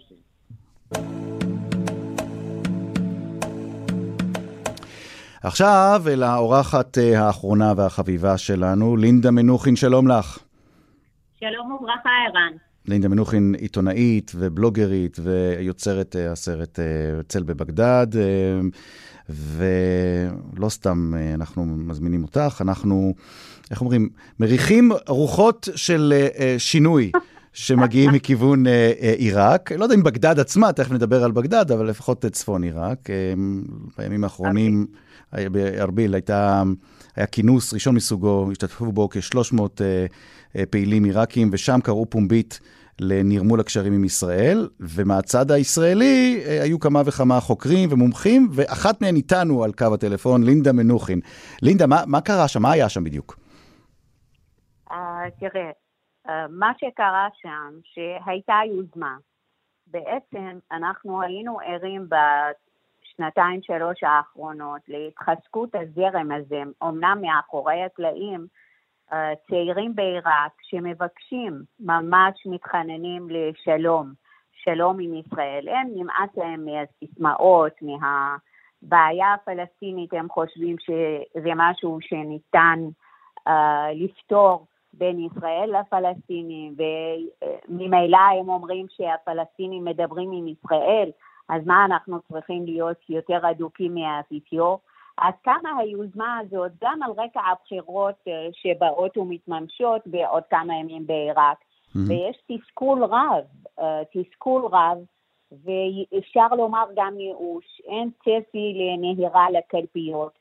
עכשיו 5.43 6.01
אל 6.07 6.23
האורחת 6.23 6.97
האחרונה 6.97 7.73
והחביבה 7.77 8.37
שלנו, 8.37 8.97
לינדה 8.97 9.31
מנוחין, 9.31 9.75
שלום 9.75 10.07
לך. 10.07 10.39
שלום 11.39 11.71
וברכה, 11.71 12.09
ערן. 12.27 12.57
לינדה 12.85 13.07
מנוחין 13.07 13.55
עיתונאית 13.57 14.31
ובלוגרית 14.35 15.17
ויוצרת 15.23 16.15
הסרט 16.31 16.79
צל 17.27 17.43
בבגדד, 17.43 18.07
ולא 19.29 20.69
סתם 20.69 21.13
אנחנו 21.33 21.65
מזמינים 21.65 22.23
אותך, 22.23 22.61
אנחנו, 22.61 23.13
איך 23.71 23.81
אומרים, 23.81 24.09
מריחים 24.39 24.91
רוחות 25.07 25.69
של 25.75 26.13
שינוי. 26.57 27.11
שמגיעים 27.53 28.11
מכיוון 28.11 28.63
עיראק. 29.17 29.71
לא 29.71 29.83
יודע 29.83 29.95
אם 29.95 30.03
בגדד 30.03 30.39
עצמה, 30.39 30.73
תכף 30.73 30.91
נדבר 30.91 31.23
על 31.23 31.31
בגדד, 31.31 31.71
אבל 31.71 31.85
לפחות 31.89 32.25
צפון 32.25 32.63
עיראק. 32.63 33.09
בימים 33.97 34.23
האחרונים... 34.23 34.85
Okay. 34.89 35.10
בארביל 35.51 36.13
הייתה, 36.13 36.63
היה 37.15 37.25
כינוס 37.25 37.73
ראשון 37.73 37.95
מסוגו, 37.95 38.51
השתתפו 38.51 38.91
בו 38.91 39.09
כ-300 39.09 39.57
uh, 39.57 40.65
פעילים 40.69 41.03
עיראקים, 41.03 41.49
ושם 41.51 41.79
קראו 41.83 42.05
פומבית 42.09 42.59
לנרמול 42.99 43.59
הקשרים 43.59 43.93
עם 43.93 44.03
ישראל, 44.03 44.69
ומהצד 44.79 45.51
הישראלי 45.51 46.43
היו 46.63 46.79
כמה 46.79 47.01
וכמה 47.05 47.39
חוקרים 47.39 47.89
ומומחים, 47.91 48.47
ואחת 48.51 49.01
מהן 49.01 49.15
איתנו 49.15 49.63
על 49.63 49.71
קו 49.71 49.93
הטלפון, 49.93 50.43
לינדה 50.43 50.73
מנוחין. 50.73 51.19
לינדה, 51.61 51.87
מה, 51.87 52.03
מה 52.07 52.21
קרה 52.21 52.47
שם? 52.47 52.61
מה 52.61 52.71
היה 52.71 52.89
שם 52.89 53.03
בדיוק? 53.03 53.39
תראה, 55.39 55.71
מה 56.49 56.71
שקרה 56.77 57.27
שם, 57.41 57.79
שהייתה 57.83 58.59
יוזמה. 58.67 59.17
בעצם 59.87 60.59
אנחנו 60.71 61.21
היינו 61.21 61.57
ערים 61.65 62.09
שלוש 63.61 64.03
האחרונות 64.03 64.81
להתחזקות 64.87 65.69
הזרם 65.75 66.31
הזה, 66.31 66.61
אמנם 66.83 67.17
מאחורי 67.21 67.83
הקלעים, 67.83 68.47
אה, 69.13 69.33
צעירים 69.47 69.95
בעיראק 69.95 70.51
שמבקשים, 70.61 71.63
ממש 71.79 72.43
מתחננים 72.45 73.27
לשלום, 73.29 74.13
שלום 74.63 74.99
עם 74.99 75.13
ישראל. 75.15 75.69
הם 75.69 75.87
נמאס 75.95 76.29
להם 76.37 76.65
מהסיסמאות, 76.65 77.73
מהבעיה 77.81 79.33
הפלסטינית, 79.33 80.13
הם 80.13 80.29
חושבים 80.29 80.75
שזה 80.79 81.51
משהו 81.55 81.97
שניתן 82.01 82.79
uh, 83.49 83.51
לפתור 83.95 84.65
בין 84.93 85.19
ישראל 85.19 85.73
לפלסטינים, 85.79 86.75
וממילא 86.77 88.17
הם 88.39 88.49
אומרים 88.49 88.85
שהפלסטינים 88.89 89.85
מדברים 89.85 90.31
עם 90.31 90.47
ישראל, 90.47 91.09
אז 91.51 91.67
מה 91.67 91.85
אנחנו 91.85 92.19
צריכים 92.31 92.65
להיות 92.65 93.09
יותר 93.09 93.49
אדוקים 93.51 93.95
מהאפיפיור? 93.95 94.79
עד 95.17 95.33
כמה 95.43 95.77
היוזמה 95.79 96.39
הזאת, 96.39 96.71
גם 96.83 97.03
על 97.03 97.11
רקע 97.11 97.41
הבחירות 97.51 98.15
אה, 98.27 98.47
שבאות 98.51 99.17
ומתממשות 99.17 100.01
בעוד 100.05 100.43
כמה 100.49 100.75
ימים 100.75 101.07
בעיראק, 101.07 101.57
mm-hmm. 101.57 101.99
ויש 102.07 102.37
תסכול 102.51 103.03
רב, 103.03 103.43
אה, 103.79 104.01
תסכול 104.13 104.61
רב, 104.65 104.97
ואפשר 105.51 106.47
לומר 106.57 106.85
גם 106.95 107.19
ייאוש, 107.19 107.81
אין 107.85 108.09
צפי 108.19 108.73
לנהירה 108.75 109.47
לקלפיות, 109.51 110.31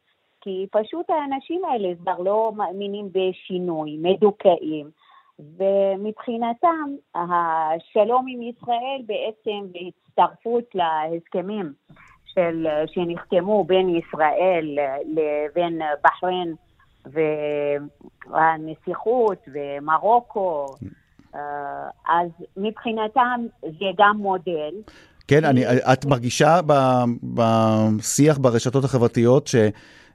כי 0.40 0.66
פשוט 0.70 1.10
האנשים 1.10 1.64
האלה 1.64 1.88
כבר 2.00 2.18
לא 2.18 2.52
מאמינים 2.56 3.08
בשינוי, 3.12 3.96
מדוכאים, 4.02 4.90
ומבחינתם 5.56 6.90
השלום 7.14 8.26
עם 8.28 8.42
ישראל 8.42 9.02
בעצם 9.06 9.66
בהצטרפות 9.72 10.64
להסכמים 10.74 11.72
של, 12.24 12.66
שנחתמו 12.86 13.64
בין 13.64 13.88
ישראל 13.96 14.78
לבין 15.06 15.80
בחריין 16.04 16.54
והנסיכות 18.26 19.38
ומרוקו, 19.52 20.66
אז 22.08 22.30
מבחינתם 22.56 23.40
זה 23.62 23.86
גם 23.98 24.16
מודל. 24.16 24.74
כן, 25.28 25.44
אני, 25.44 25.64
את 25.92 26.04
מרגישה 26.04 26.60
בשיח 27.22 28.38
ברשתות 28.38 28.84
החברתיות 28.84 29.50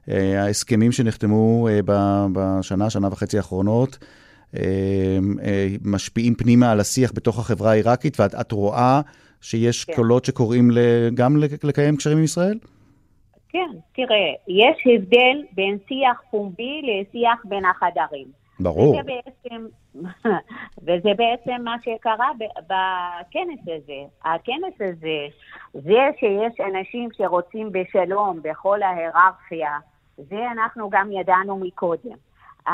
שההסכמים 0.08 0.92
שנחתמו 0.92 1.68
אה, 1.68 1.80
בשנה, 2.32 2.90
שנה 2.90 3.08
וחצי 3.12 3.36
האחרונות, 3.36 3.98
משפיעים 5.84 6.34
פנימה 6.34 6.72
על 6.72 6.80
השיח 6.80 7.12
בתוך 7.14 7.38
החברה 7.38 7.70
העיראקית, 7.70 8.20
ואת 8.20 8.52
רואה 8.52 9.00
שיש 9.40 9.84
כן. 9.84 9.92
קולות 9.92 10.24
שקוראים 10.24 10.70
גם 11.14 11.36
לקיים 11.64 11.96
קשרים 11.96 12.18
עם 12.18 12.24
ישראל? 12.24 12.58
כן, 13.48 13.70
תראה, 13.94 14.32
יש 14.48 14.86
הבדל 14.94 15.42
בין 15.52 15.78
שיח 15.88 16.22
פומבי 16.30 16.82
לשיח 16.82 17.42
בין 17.44 17.64
החדרים. 17.64 18.26
ברור. 18.60 18.96
וזה 18.96 19.02
בעצם, 19.02 19.66
וזה 20.82 21.10
בעצם 21.16 21.64
מה 21.64 21.76
שקרה 21.84 22.30
בכנס 22.56 23.60
הזה. 23.62 24.02
הכנס 24.24 24.74
הזה, 24.80 25.26
זה 25.72 26.08
שיש 26.18 26.60
אנשים 26.60 27.08
שרוצים 27.16 27.70
בשלום 27.72 28.40
בכל 28.42 28.82
ההיררכיה 28.82 29.78
זה 30.16 30.50
אנחנו 30.52 30.90
גם 30.90 31.12
ידענו 31.12 31.56
מקודם. 31.56 32.16
Uh, 32.66 32.70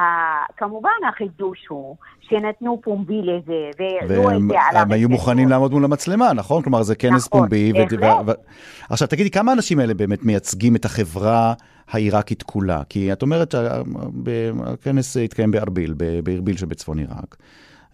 כמובן 0.57 0.91
החידוש 1.09 1.67
הוא 1.69 1.97
שנתנו 2.21 2.81
פומבי 2.85 3.23
לזה, 3.23 3.71
והעלו 3.79 4.31
את 4.31 4.43
זה 4.49 4.55
על 4.71 4.77
והם 4.77 4.93
היו 4.93 5.09
מוכנים 5.09 5.49
לעמוד 5.49 5.73
מול 5.73 5.85
המצלמה, 5.85 6.33
נכון? 6.33 6.63
כלומר, 6.63 6.83
זה 6.83 6.95
כנס 6.95 7.27
נכון, 7.27 7.41
פומבי. 7.41 7.73
בהחלט. 7.73 8.01
ו- 8.03 8.31
ו- 8.31 8.33
עכשיו, 8.91 9.09
תגידי, 9.09 9.31
כמה 9.31 9.51
האנשים 9.51 9.79
האלה 9.79 9.95
באמת 9.95 10.25
מייצגים 10.25 10.77
את 10.77 10.85
החברה 10.85 11.55
העיראקית 11.89 12.43
כולה? 12.43 12.83
כי 12.89 13.13
את 13.13 13.23
אומרת 13.23 13.53
שהכנס 13.53 15.17
התקיים 15.17 15.51
בארביל, 15.51 15.95
בארביל 16.25 16.57
שבצפון 16.57 16.99
עיראק. 16.99 17.37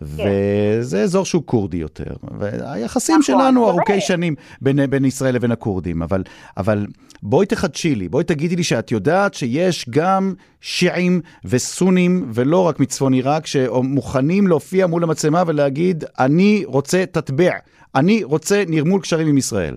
וזה 0.03 1.03
אזור 1.03 1.25
שהוא 1.25 1.43
כורדי 1.47 1.77
יותר, 1.77 2.13
והיחסים 2.39 3.19
נכון, 3.19 3.23
שלנו. 3.23 3.71
ארוכי 3.71 4.01
שנים 4.01 4.35
בין, 4.61 4.91
בין 4.91 5.05
ישראל 5.05 5.35
לבין 5.35 5.53
הכורדים, 5.53 6.03
אבל, 6.03 6.23
אבל 6.57 6.87
בואי 7.23 7.47
תחדשי 7.47 7.95
לי, 7.95 8.09
בואי 8.09 8.25
תגידי 8.25 8.57
לי 8.57 8.63
שאת 8.63 8.91
יודעת 8.91 9.35
שיש 9.35 9.89
גם 9.91 10.35
שיעים 10.61 11.21
וסונים, 11.45 12.25
ולא 12.35 12.69
רק 12.69 12.81
מצפון 12.81 13.13
עיראק, 13.13 13.47
שמוכנים 13.47 14.47
להופיע 14.47 14.87
מול 14.87 15.03
המצלמה 15.03 15.43
ולהגיד, 15.47 16.05
אני 16.19 16.63
רוצה 16.67 17.07
תטבע, 17.07 17.53
אני 17.95 18.25
רוצה 18.25 18.63
נרמול 18.69 19.01
קשרים 19.01 19.29
עם 19.29 19.39
ישראל. 19.39 19.77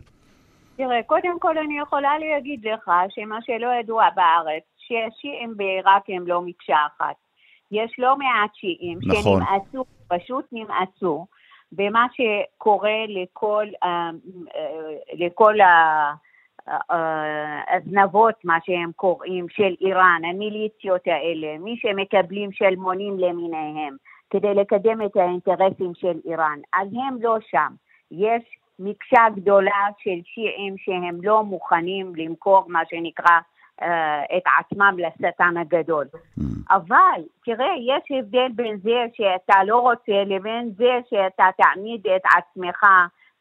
תראה, 0.75 1.03
קודם 1.07 1.39
כל 1.39 1.57
אני 1.57 1.79
יכולה 1.79 2.11
להגיד 2.19 2.59
לך 2.73 2.91
שמה 3.09 3.37
שלא 3.41 3.67
ידוע 3.79 4.03
בארץ, 4.15 4.63
שהשיעים 4.77 5.53
בעיראק 5.57 6.03
הם 6.09 6.27
לא 6.27 6.41
מקשה 6.41 6.77
אחת. 6.87 7.15
יש 7.71 7.91
לא 7.97 8.17
מעט 8.17 8.55
שיעים 8.55 8.99
נכון. 9.01 9.41
שנמאסו, 9.41 9.85
פשוט 10.07 10.45
נמאסו, 10.51 11.25
במה 11.71 12.05
שקורה 12.13 13.05
לכל, 13.07 13.65
אה, 13.83 14.09
אה, 14.55 14.93
לכל 15.13 15.55
הזנבות, 17.69 18.35
מה 18.43 18.57
שהם 18.65 18.91
קוראים, 18.95 19.49
של 19.49 19.75
איראן, 19.81 20.21
המיליציות 20.29 21.01
האלה, 21.05 21.57
מי 21.57 21.77
שמקבלים 21.77 22.51
שלמונים 22.51 23.19
למיניהם, 23.19 23.95
כדי 24.29 24.53
לקדם 24.53 25.01
את 25.05 25.17
האינטרסים 25.17 25.91
של 25.95 26.19
איראן. 26.25 26.59
אז 26.73 26.87
הם 26.87 27.21
לא 27.21 27.37
שם. 27.51 27.73
יש 28.11 28.43
מקשה 28.79 29.29
גדולה 29.35 29.85
של 29.97 30.19
שיעים 30.23 30.75
שהם 30.77 31.19
לא 31.23 31.43
מוכנים 31.43 32.15
למכור 32.15 32.65
מה 32.67 32.81
שנקרא 32.89 33.31
אה, 33.35 33.39
את 34.37 34.43
עצמם 34.59 34.97
לשטן 34.97 35.57
הגדול. 35.57 36.05
אבל 36.69 37.21
תראה, 37.45 37.73
יש 37.87 38.19
הבדל 38.19 38.47
בין 38.55 38.77
זה 38.77 39.05
שאתה 39.13 39.63
לא 39.63 39.79
רוצה 39.79 40.23
לבין 40.25 40.71
זה 40.77 40.99
שאתה 41.09 41.45
תעמיד 41.57 42.07
את 42.15 42.21
עצמך 42.37 42.85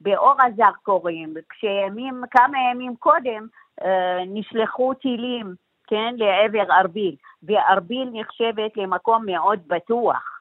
באור 0.00 0.34
הזרקורים, 0.42 1.34
כשימים, 1.48 2.22
כמה 2.30 2.58
ימים 2.70 2.96
קודם 2.96 3.46
אה, 3.82 4.24
נשלחו 4.26 4.94
טילים, 4.94 5.54
כן, 5.86 6.14
לעבר 6.16 6.72
ארביל, 6.72 7.16
וארביל 7.42 8.08
נחשבת 8.12 8.76
למקום 8.76 9.26
מאוד 9.26 9.60
בטוח, 9.66 10.40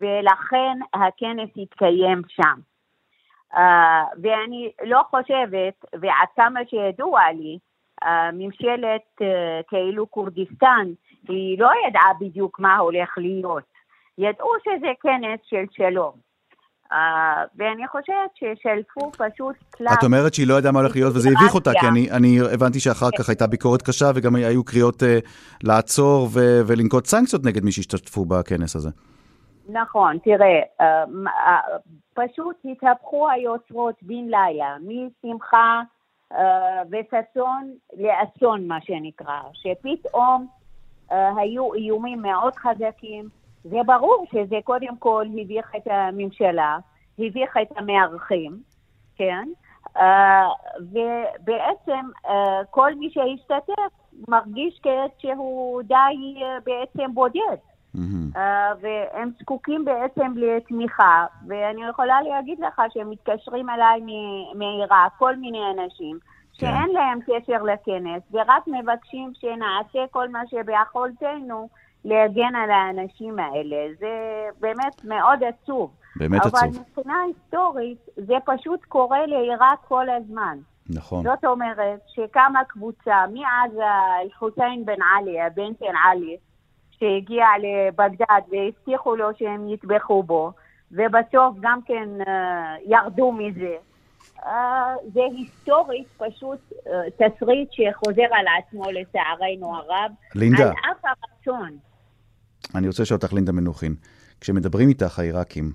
ולכן 0.00 0.78
הכנס 0.94 1.50
התקיים 1.56 2.22
שם. 2.28 2.58
Uh, 3.54 3.58
ואני 4.22 4.70
לא 4.84 5.02
חושבת, 5.10 5.84
ועד 6.00 6.28
כמה 6.36 6.60
שידוע 6.70 7.20
לי, 7.32 7.58
ממשלת 8.32 9.02
uh, 9.20 9.24
כאילו 9.68 10.10
כורדיסטן, 10.10 10.86
היא 11.28 11.58
לא 11.58 11.70
ידעה 11.88 12.12
בדיוק 12.20 12.60
מה 12.60 12.76
הולך 12.76 13.14
להיות. 13.16 13.64
ידעו 14.18 14.50
שזה 14.64 14.88
כנס 15.02 15.40
של 15.42 15.64
שלום. 15.70 16.12
Uh, 16.92 16.94
ואני 17.56 17.88
חושבת 17.88 18.30
ששלפו 18.34 19.12
פשוט 19.12 19.56
קלף. 19.70 19.92
את 19.98 20.04
אומרת 20.04 20.34
שהיא 20.34 20.46
לא 20.48 20.58
ידעה 20.58 20.72
מה 20.72 20.80
הולך 20.80 20.96
להיות 20.96 21.16
וזה 21.16 21.28
הביך 21.38 21.54
אותה, 21.54 21.70
כי 21.80 21.86
אני, 21.88 22.10
אני 22.10 22.38
הבנתי 22.54 22.80
שאחר 22.80 23.08
כך 23.18 23.28
הייתה 23.28 23.46
ביקורת 23.46 23.82
קשה 23.82 24.10
וגם 24.14 24.34
היו 24.34 24.64
קריאות 24.64 25.02
uh, 25.02 25.06
לעצור 25.64 26.28
ו- 26.32 26.60
ולנקוט 26.66 27.06
סנקציות 27.06 27.44
נגד 27.44 27.64
מי 27.64 27.72
שהשתתפו 27.72 28.24
בכנס 28.24 28.76
הזה. 28.76 28.90
נכון, 29.72 30.18
תראה, 30.24 30.60
אה, 30.80 31.04
אה, 31.46 31.60
פשוט 32.14 32.56
התהפכו 32.64 33.30
היוצרות 33.30 33.94
בן 34.02 34.24
לילה, 34.24 34.76
משמחה 34.80 35.56
אה, 35.56 35.82
וששון 36.90 37.72
לאסון, 37.98 38.68
מה 38.68 38.80
שנקרא, 38.80 39.40
שפתאום 39.52 40.46
היו 41.10 41.74
איומים 41.74 42.22
מאוד 42.22 42.54
חזקים. 42.56 43.28
זה 43.64 43.76
ברור 43.86 44.26
שזה 44.32 44.56
קודם 44.64 44.96
כל 44.98 45.26
הביך 45.42 45.72
את 45.76 45.86
הממשלה, 45.86 46.78
הביך 47.18 47.56
את 47.62 47.68
המארחים, 47.76 48.62
כן? 49.16 49.48
ובעצם 50.80 52.06
כל 52.70 52.94
מי 52.94 53.10
שהשתתף 53.10 53.92
מרגיש 54.28 54.80
כעת 54.82 55.10
שהוא 55.18 55.82
די 55.82 56.40
בעצם 56.64 57.14
בודד. 57.14 57.56
Uh, 57.96 58.38
והם 58.80 59.30
זקוקים 59.40 59.84
בעצם 59.84 60.32
לתמיכה, 60.36 61.26
ואני 61.46 61.84
יכולה 61.84 62.22
להגיד 62.22 62.60
לך 62.60 62.82
שהם 62.90 63.10
מתקשרים 63.10 63.70
אליי 63.70 64.00
מעיראק, 64.54 65.12
כל 65.18 65.36
מיני 65.36 65.60
אנשים, 65.70 66.18
שאין 66.52 66.72
כן. 66.72 66.92
להם 66.92 67.18
קשר 67.20 67.62
לכנס, 67.62 68.22
ורק 68.32 68.66
מבקשים 68.66 69.32
שנעשה 69.34 69.98
כל 70.10 70.28
מה 70.28 70.42
שביכולתנו 70.46 71.68
להגן 72.04 72.54
על 72.54 72.70
האנשים 72.70 73.38
האלה. 73.38 73.94
זה 73.98 74.08
באמת 74.60 75.04
מאוד 75.04 75.42
עצוב. 75.44 75.90
באמת 76.16 76.40
אבל 76.40 76.48
עצוב. 76.48 76.74
אבל 76.74 76.80
מבחינה 76.80 77.22
היסטורית, 77.26 77.98
זה 78.16 78.34
פשוט 78.44 78.84
קורה 78.84 79.26
לעיראק 79.26 79.78
כל 79.88 80.10
הזמן. 80.10 80.58
נכון. 80.90 81.24
זאת 81.24 81.44
אומרת 81.44 82.00
שקמה 82.06 82.64
קבוצה, 82.68 83.24
מאז 83.32 83.72
אל-חוסיין 84.22 84.84
בן 84.84 85.02
עלי, 85.16 85.40
הבן 85.40 85.72
של 85.78 85.94
עלי, 86.04 86.36
שהגיע 87.00 87.44
לבגדד 87.58 88.40
והבטיחו 88.50 89.16
לו 89.16 89.28
שהם 89.38 89.68
יטבחו 89.68 90.22
בו, 90.22 90.52
ובסוף 90.92 91.56
גם 91.60 91.78
כן 91.86 92.08
uh, 92.20 92.26
ירדו 92.86 93.32
מזה. 93.32 93.74
Uh, 94.38 94.46
זה 95.14 95.20
היסטורית 95.36 96.06
פשוט 96.16 96.58
uh, 96.72 96.88
תסריט 97.16 97.68
שחוזר 97.72 98.22
על 98.32 98.44
עצמו 98.58 98.84
לצערנו 98.90 99.76
הרב, 99.76 100.10
לינדה. 100.34 100.64
על 100.64 100.70
אף 100.70 101.04
הרצון. 101.04 101.76
אני 102.74 102.86
רוצה 102.86 103.02
לשאול 103.02 103.16
אותך, 103.22 103.32
לינדה 103.32 103.52
מנוחין, 103.52 103.94
כשמדברים 104.40 104.88
איתך 104.88 105.18
העיראקים, 105.18 105.72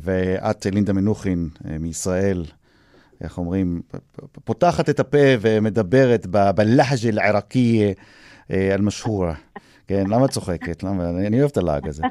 ואת, 0.00 0.66
לינדה 0.66 0.92
מנוחין, 0.92 1.48
מישראל, 1.80 2.44
איך 3.20 3.38
אומרים, 3.38 3.82
פותחת 4.44 4.90
את 4.90 5.00
הפה 5.00 5.18
ומדברת 5.40 6.26
בלהג' 6.26 7.06
אל-עיראקי 7.06 7.94
אל-משהורה. 8.50 9.34
כן, 9.92 10.04
למה 10.10 10.24
את 10.24 10.30
צוחקת? 10.30 10.82
למה? 10.82 11.10
אני, 11.10 11.40
אוהב 11.40 11.50
את 11.50 11.56
הלעג 11.56 11.88
הזה. 11.88 12.02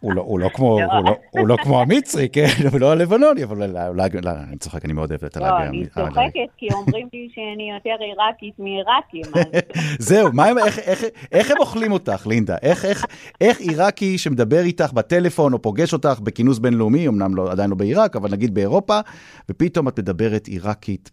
הוא 0.00 0.12
לא, 0.12 0.26
לא 0.40 0.48
כמו, 0.48 0.80
לא, 0.80 1.16
הוא 1.30 1.48
לא 1.48 1.56
כמו 1.62 1.80
המצרי, 1.80 2.28
כן, 2.28 2.46
הוא 2.70 2.80
לא 2.80 2.92
הלבנוני, 2.92 3.44
אבל 3.44 3.66
לעג, 3.96 4.16
לא, 4.24 4.30
אני 4.30 4.56
צוחק, 4.56 4.84
אני 4.84 4.92
מאוד 4.92 5.10
אוהב 5.10 5.24
את 5.24 5.36
הלעג. 5.36 5.52
לא, 5.52 5.66
אני 5.66 5.86
צוחקת 5.86 6.48
כי 6.56 6.68
אומרים 6.72 7.08
לי 7.12 7.28
שאני 7.34 7.70
יותר 7.74 8.04
עיראקית 8.04 8.54
מעיראקים. 8.58 9.22
זהו, 10.08 10.28
איך, 11.32 11.50
הם 11.50 11.56
אוכלים 11.60 11.92
אותך, 11.92 12.26
לינדה? 12.26 12.56
איך, 13.40 13.58
עיראקי 13.58 14.18
שמדבר 14.18 14.60
איתך 14.60 14.92
בטלפון 14.92 15.52
או 15.52 15.62
פוגש 15.62 15.92
אותך 15.92 16.20
בכינוס 16.22 16.58
בינלאומי, 16.58 17.08
אמנם 17.08 17.40
עדיין 17.40 17.70
לא 17.70 17.76
בעיראק, 17.76 18.16
אבל 18.16 18.30
נגיד 18.32 18.54
באירופה, 18.54 19.00
ופתאום 19.48 19.88
את 19.88 19.98
מדברת 19.98 20.46
עיראקית 20.46 21.10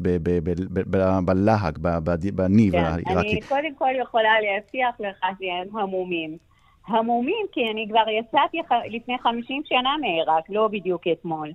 בלהג, 1.25 1.77
בניב 2.33 2.75
העיראקי. 2.75 3.31
אני 3.31 3.41
קודם 3.41 3.75
כל 3.77 3.89
יכולה 4.01 4.33
להבטיח 4.41 4.95
לך 4.99 5.17
שהם 5.39 5.77
המומים. 5.77 6.00
המומים, 6.87 7.45
כי 7.51 7.71
אני 7.71 7.87
כבר 7.89 8.09
יצאתי 8.09 8.57
לפני 8.89 9.17
50 9.17 9.61
שנה 9.65 9.97
מעיראק, 10.01 10.49
לא 10.49 10.67
בדיוק 10.67 11.01
אתמול. 11.11 11.51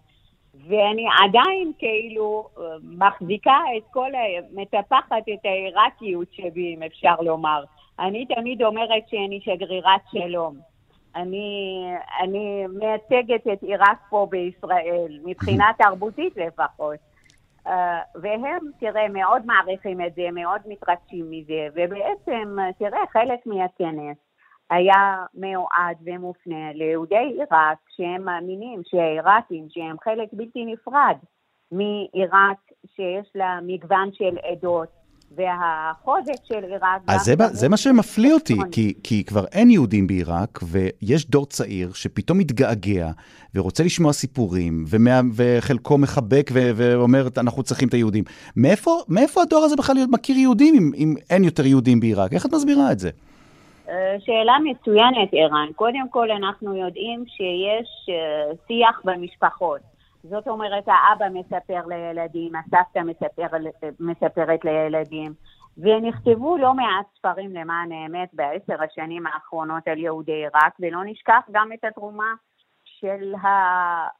ואני 0.68 1.06
עדיין 1.24 1.72
כאילו 1.78 2.48
מחזיקה 2.82 3.58
את 3.76 3.82
כל, 3.90 4.14
ה... 4.14 4.18
מטפחת 4.52 5.22
את 5.34 5.44
העיראקיות 5.44 6.28
שבי, 6.32 6.74
אם 6.74 6.82
אפשר 6.82 7.14
לומר. 7.20 7.64
אני 7.98 8.26
תמיד 8.26 8.62
אומרת 8.62 9.08
שאני 9.08 9.40
שגרירת 9.40 10.00
שלום. 10.12 10.56
אני, 11.16 11.82
אני 12.20 12.66
מייצגת 12.66 13.46
את 13.52 13.62
עיראק 13.62 13.98
פה 14.10 14.26
בישראל, 14.30 15.18
מבחינה 15.24 15.70
תרבותית 15.78 16.36
לפחות. 16.36 16.96
Uh, 17.66 17.70
והם, 18.14 18.58
תראה, 18.80 19.08
מאוד 19.08 19.46
מעריכים 19.46 20.00
את 20.00 20.14
זה, 20.14 20.28
מאוד 20.32 20.60
מתרגשים 20.68 21.30
מזה, 21.30 21.66
ובעצם, 21.74 22.56
תראה, 22.78 23.00
חלק 23.12 23.46
מהכנס 23.46 24.25
היה 24.70 25.24
מיועד 25.34 25.96
ומופנה 26.04 26.72
ליהודי 26.74 27.14
עיראק 27.14 27.78
שהם 27.96 28.24
מאמינים 28.24 28.82
שהעיראקים, 28.84 29.66
שהם 29.70 29.96
חלק 30.04 30.28
בלתי 30.32 30.64
נפרד 30.64 31.16
מעיראק 31.72 32.58
שיש 32.96 33.30
לה 33.34 33.58
מגוון 33.62 34.10
של 34.12 34.36
עדות, 34.50 34.88
והחוזק 35.36 36.44
של 36.44 36.64
עיראק... 36.64 37.02
אז 37.06 37.20
זה, 37.24 37.34
גם 37.34 37.48
זה 37.52 37.68
מה 37.68 37.76
שמפליא 37.76 38.34
אותי, 38.34 38.54
נכון. 38.54 38.70
כי, 38.70 38.94
כי 39.02 39.24
כבר 39.24 39.44
אין 39.52 39.70
יהודים 39.70 40.06
בעיראק, 40.06 40.60
ויש 40.62 41.30
דור 41.30 41.46
צעיר 41.46 41.92
שפתאום 41.92 42.38
מתגעגע 42.38 43.10
ורוצה 43.54 43.84
לשמוע 43.84 44.12
סיפורים, 44.12 44.84
ומה, 44.88 45.20
וחלקו 45.34 45.98
מחבק 45.98 46.50
ו, 46.52 46.70
ואומר, 46.76 47.28
אנחנו 47.38 47.62
צריכים 47.62 47.88
את 47.88 47.94
היהודים. 47.94 48.24
מאיפה, 48.56 48.98
מאיפה 49.08 49.42
הדור 49.42 49.64
הזה 49.64 49.76
בכלל 49.76 49.96
מכיר 50.08 50.36
יהודים 50.36 50.74
אם, 50.74 50.92
אם 50.96 51.14
אין 51.30 51.44
יותר 51.44 51.66
יהודים 51.66 52.00
בעיראק? 52.00 52.32
איך 52.32 52.46
את 52.46 52.54
מסבירה 52.54 52.92
את 52.92 52.98
זה? 52.98 53.10
אה, 53.88 54.16
שאלה 54.20 54.56
מצוינת, 54.64 55.28
ערן. 55.32 55.68
קודם 55.74 56.08
כל, 56.10 56.30
אנחנו 56.30 56.76
יודעים 56.76 57.24
שיש 57.26 58.08
אה, 58.08 58.54
שיח 58.66 59.00
במשפחות. 59.04 59.80
זאת 60.22 60.48
אומרת, 60.48 60.84
האבא 60.86 61.26
מספר 61.32 61.86
לילדים, 61.86 62.52
הסבתא 62.56 62.98
מספר, 62.98 63.56
מספרת 64.00 64.64
לילדים, 64.64 65.32
ונכתבו 65.78 66.56
לא 66.56 66.74
מעט 66.74 67.06
ספרים 67.18 67.52
למען 67.52 67.92
האמת 67.92 68.28
בעשר 68.32 68.82
השנים 68.82 69.26
האחרונות 69.26 69.88
על 69.88 69.98
יהודי 69.98 70.32
עיראק, 70.32 70.74
ולא 70.80 71.04
נשכח 71.04 71.40
גם 71.50 71.72
את 71.72 71.84
התרומה 71.84 72.34
של 72.84 73.34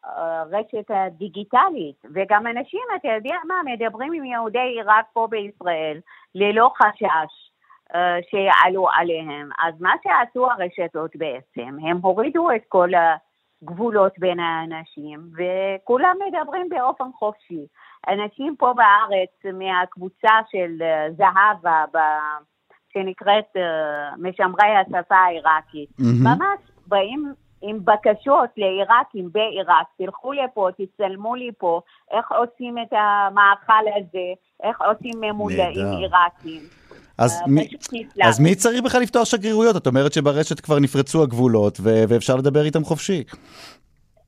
הרשת 0.05 0.91
הדיגיטלית, 0.91 2.03
וגם 2.15 2.47
אנשים, 2.47 2.83
אתה 2.97 3.09
יודע 3.09 3.37
מה, 3.49 3.55
מדברים 3.65 4.13
עם 4.13 4.25
יהודי 4.25 4.59
עיראק 4.59 5.07
פה 5.13 5.27
בישראל 5.31 6.01
ללא 6.35 6.71
חשש. 6.77 7.46
אה, 7.95 8.17
שיעלו 8.31 8.89
עליהם. 8.95 9.49
אז 9.59 9.75
מה 9.81 9.93
שעשו 10.03 10.51
הרשתות 10.51 11.11
בעצם, 11.17 11.77
הם 11.83 11.97
הורידו 12.03 12.51
את 12.51 12.63
כל 12.69 12.89
הגבולות 13.63 14.13
בין 14.19 14.41
האנשים, 14.41 15.21
וכולם 15.33 16.17
מדברים 16.27 16.69
באופן 16.69 17.05
חופשי. 17.19 17.67
אנשים 18.09 18.57
פה 18.59 18.73
בארץ 18.77 19.57
מהקבוצה 19.59 20.33
של 20.51 20.83
אה, 20.83 21.07
זהבה, 21.11 21.85
שנקראת 22.93 23.57
אה, 23.57 24.11
משמרי 24.19 24.77
השפה 24.77 25.17
העיראקית, 25.17 25.91
מהמם. 25.99 26.25
ממש 26.25 26.59
באים 26.87 27.33
עם 27.63 27.79
בקשות 27.85 28.51
לעיראקים 28.57 29.33
בעיראק, 29.33 29.87
תלכו 29.99 30.33
לפה, 30.33 30.69
תצלמו 30.79 31.35
לי 31.35 31.51
פה, 31.59 31.81
איך 32.11 32.33
עושים 32.33 32.79
את 32.79 32.93
המאכל 32.93 33.85
הזה, 33.97 34.33
איך 34.63 34.81
עושים 34.81 35.21
ממולאים. 35.21 35.87
עיראקים. 35.99 36.61
אז, 37.19 37.41
אה, 37.43 37.47
מי. 37.49 37.69
אז 38.23 38.41
מי 38.41 38.55
צריך 38.55 38.83
בכלל 38.85 39.01
לפתוח 39.01 39.25
שגרירויות? 39.25 39.77
את 39.77 39.87
אומרת 39.87 40.13
שברשת 40.13 40.61
כבר 40.61 40.79
נפרצו 40.79 41.23
הגבולות 41.23 41.79
ו- 41.81 42.05
ואפשר 42.09 42.37
לדבר 42.37 42.65
איתם 42.65 42.85
חופשי. 42.85 43.25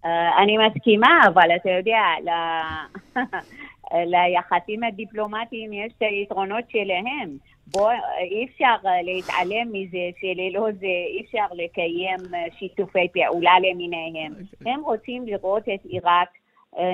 אה, 0.05 0.43
אני 0.43 0.57
מסכימה, 0.59 1.21
אבל 1.27 1.49
אתה 1.57 1.71
יודע, 1.71 2.01
ל- 2.25 3.19
ליחסים 4.15 4.85
הדיפלומטיים 4.85 5.73
יש 5.73 5.93
את 5.99 6.03
היתרונות 6.03 6.65
שלהם. 6.69 7.37
בוא, 7.67 7.91
אי 8.21 8.47
אפשר 8.47 8.89
אה, 8.89 9.03
להתעלם 9.03 9.69
מזה 9.73 9.99
שללא 10.21 10.67
זה 10.81 10.87
אי 10.87 11.23
אפשר 11.27 11.47
לקיים 11.53 12.19
שיתופי 12.59 13.09
פעולה 13.13 13.53
למיניהם. 13.59 14.35
הם 14.67 14.81
רוצים 14.81 15.27
לראות 15.27 15.63
את 15.63 15.85
עיראק 15.85 16.29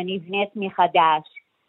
נבנית 0.04 0.48
מחדש, 0.56 1.22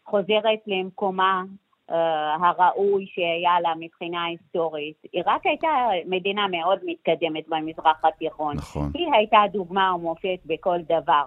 חוזרת 0.06 0.58
למקומה 0.66 1.42
הראוי 1.88 3.06
שהיה 3.14 3.60
לה 3.60 3.72
מבחינה 3.78 4.24
היסטורית. 4.24 4.96
עיראק 5.12 5.46
הייתה 5.46 5.68
מדינה 6.06 6.48
מאוד 6.48 6.78
מתקדמת 6.84 7.48
במזרח 7.48 8.04
התיכון. 8.04 8.56
נכון. 8.56 8.90
היא 8.94 9.08
הייתה 9.12 9.38
דוגמה 9.52 9.94
ומופת 9.94 10.38
בכל 10.46 10.78
דבר. 10.88 11.24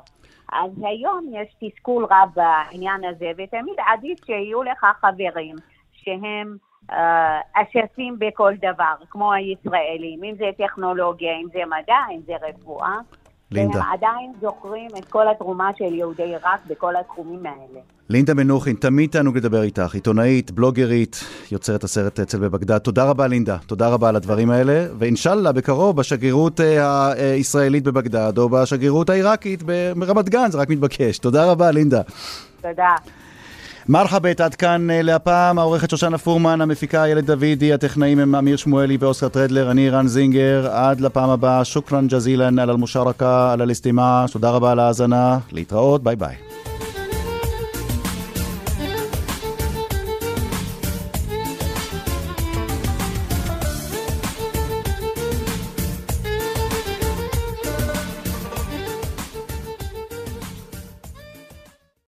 אז 0.52 0.72
היום 0.84 1.26
יש 1.34 1.56
תסכול 1.60 2.06
רב 2.06 2.30
בעניין 2.36 3.04
הזה, 3.04 3.32
ותמיד 3.38 3.76
עדיף 3.94 4.26
שיהיו 4.26 4.64
לך 4.64 4.86
חברים 5.02 5.56
שהם 5.92 6.58
אה, 6.92 7.40
אשפים 7.54 8.16
בכל 8.20 8.54
דבר, 8.62 8.94
כמו 9.10 9.34
הישראלים, 9.34 10.24
אם 10.24 10.36
זה 10.38 10.50
טכנולוגיה, 10.58 11.32
אם 11.38 11.48
זה 11.54 11.60
מדע, 11.66 12.00
אם 12.12 12.20
זה 12.26 12.34
רפואה. 12.42 12.98
לינדה. 13.52 13.80
והם 13.80 13.88
עדיין 13.94 14.32
זוכרים 14.42 14.88
את 14.98 15.06
כל 15.06 15.28
התרומה 15.28 15.70
של 15.78 15.94
יהודי 15.94 16.24
עיראק 16.24 16.60
בכל 16.68 16.96
התחומים 16.96 17.46
האלה. 17.46 17.80
לינדה 18.10 18.34
מנוחין, 18.34 18.76
תמיד 18.76 19.10
תענוג 19.10 19.38
לדבר 19.38 19.62
איתך, 19.62 19.94
עיתונאית, 19.94 20.52
בלוגרית, 20.52 21.24
יוצרת 21.52 21.84
הסרט 21.84 22.20
אצל 22.20 22.38
בבגדד. 22.40 22.78
תודה 22.78 23.10
רבה 23.10 23.28
לינדה, 23.28 23.58
תודה 23.68 23.90
רבה 23.90 24.10
על 24.10 24.16
הדברים 24.16 24.52
האלה, 24.52 24.86
ואינשאללה 24.98 25.52
בקרוב 25.52 25.96
בשגרירות 25.96 26.62
אה, 26.62 27.12
הישראלית 27.12 27.84
בבגדד, 27.84 28.38
או 28.38 28.50
בשגרירות 28.50 29.10
העיראקית 29.10 29.64
ברמת 29.98 30.30
גן, 30.30 30.52
זה 30.52 30.58
רק 30.58 30.70
מתבקש. 30.70 31.18
תודה 31.18 31.52
רבה 31.52 31.72
לינדה. 31.72 32.02
תודה. 32.62 32.96
מרחבת, 33.90 34.42
עד 34.42 34.56
כאן 34.56 34.90
אה, 34.90 35.02
להפעם, 35.02 35.60
העורכת 35.60 35.90
שושנה 35.90 36.18
פורמן, 36.18 36.62
המפיקה 36.62 37.04
איילת 37.04 37.26
דוידי, 37.26 37.74
הטכנאים 37.74 38.20
הם 38.20 38.36
אמיר 38.36 38.58
שמואלי 38.58 38.98
ואוסקר 39.00 39.30
טרדלר, 39.30 39.72
אני 39.72 39.90
רן 39.90 40.08
זינגר, 40.08 40.68
עד 40.72 41.02
לפעם 41.02 41.30
הבאה, 41.30 41.66
שוכרן 41.66 42.08
ג'זילן 42.08 42.60
על 42.60 42.70
אל-מושרקה, 42.70 43.54
על 43.54 43.62
אל-אסתימה, 43.62 44.26
תודה 44.32 44.50
רבה 44.50 44.72
על 44.72 44.80
ההאזנה, 44.80 45.38
להתראות, 45.52 46.04
ביי 46.04 46.16
ביי. 46.16 46.49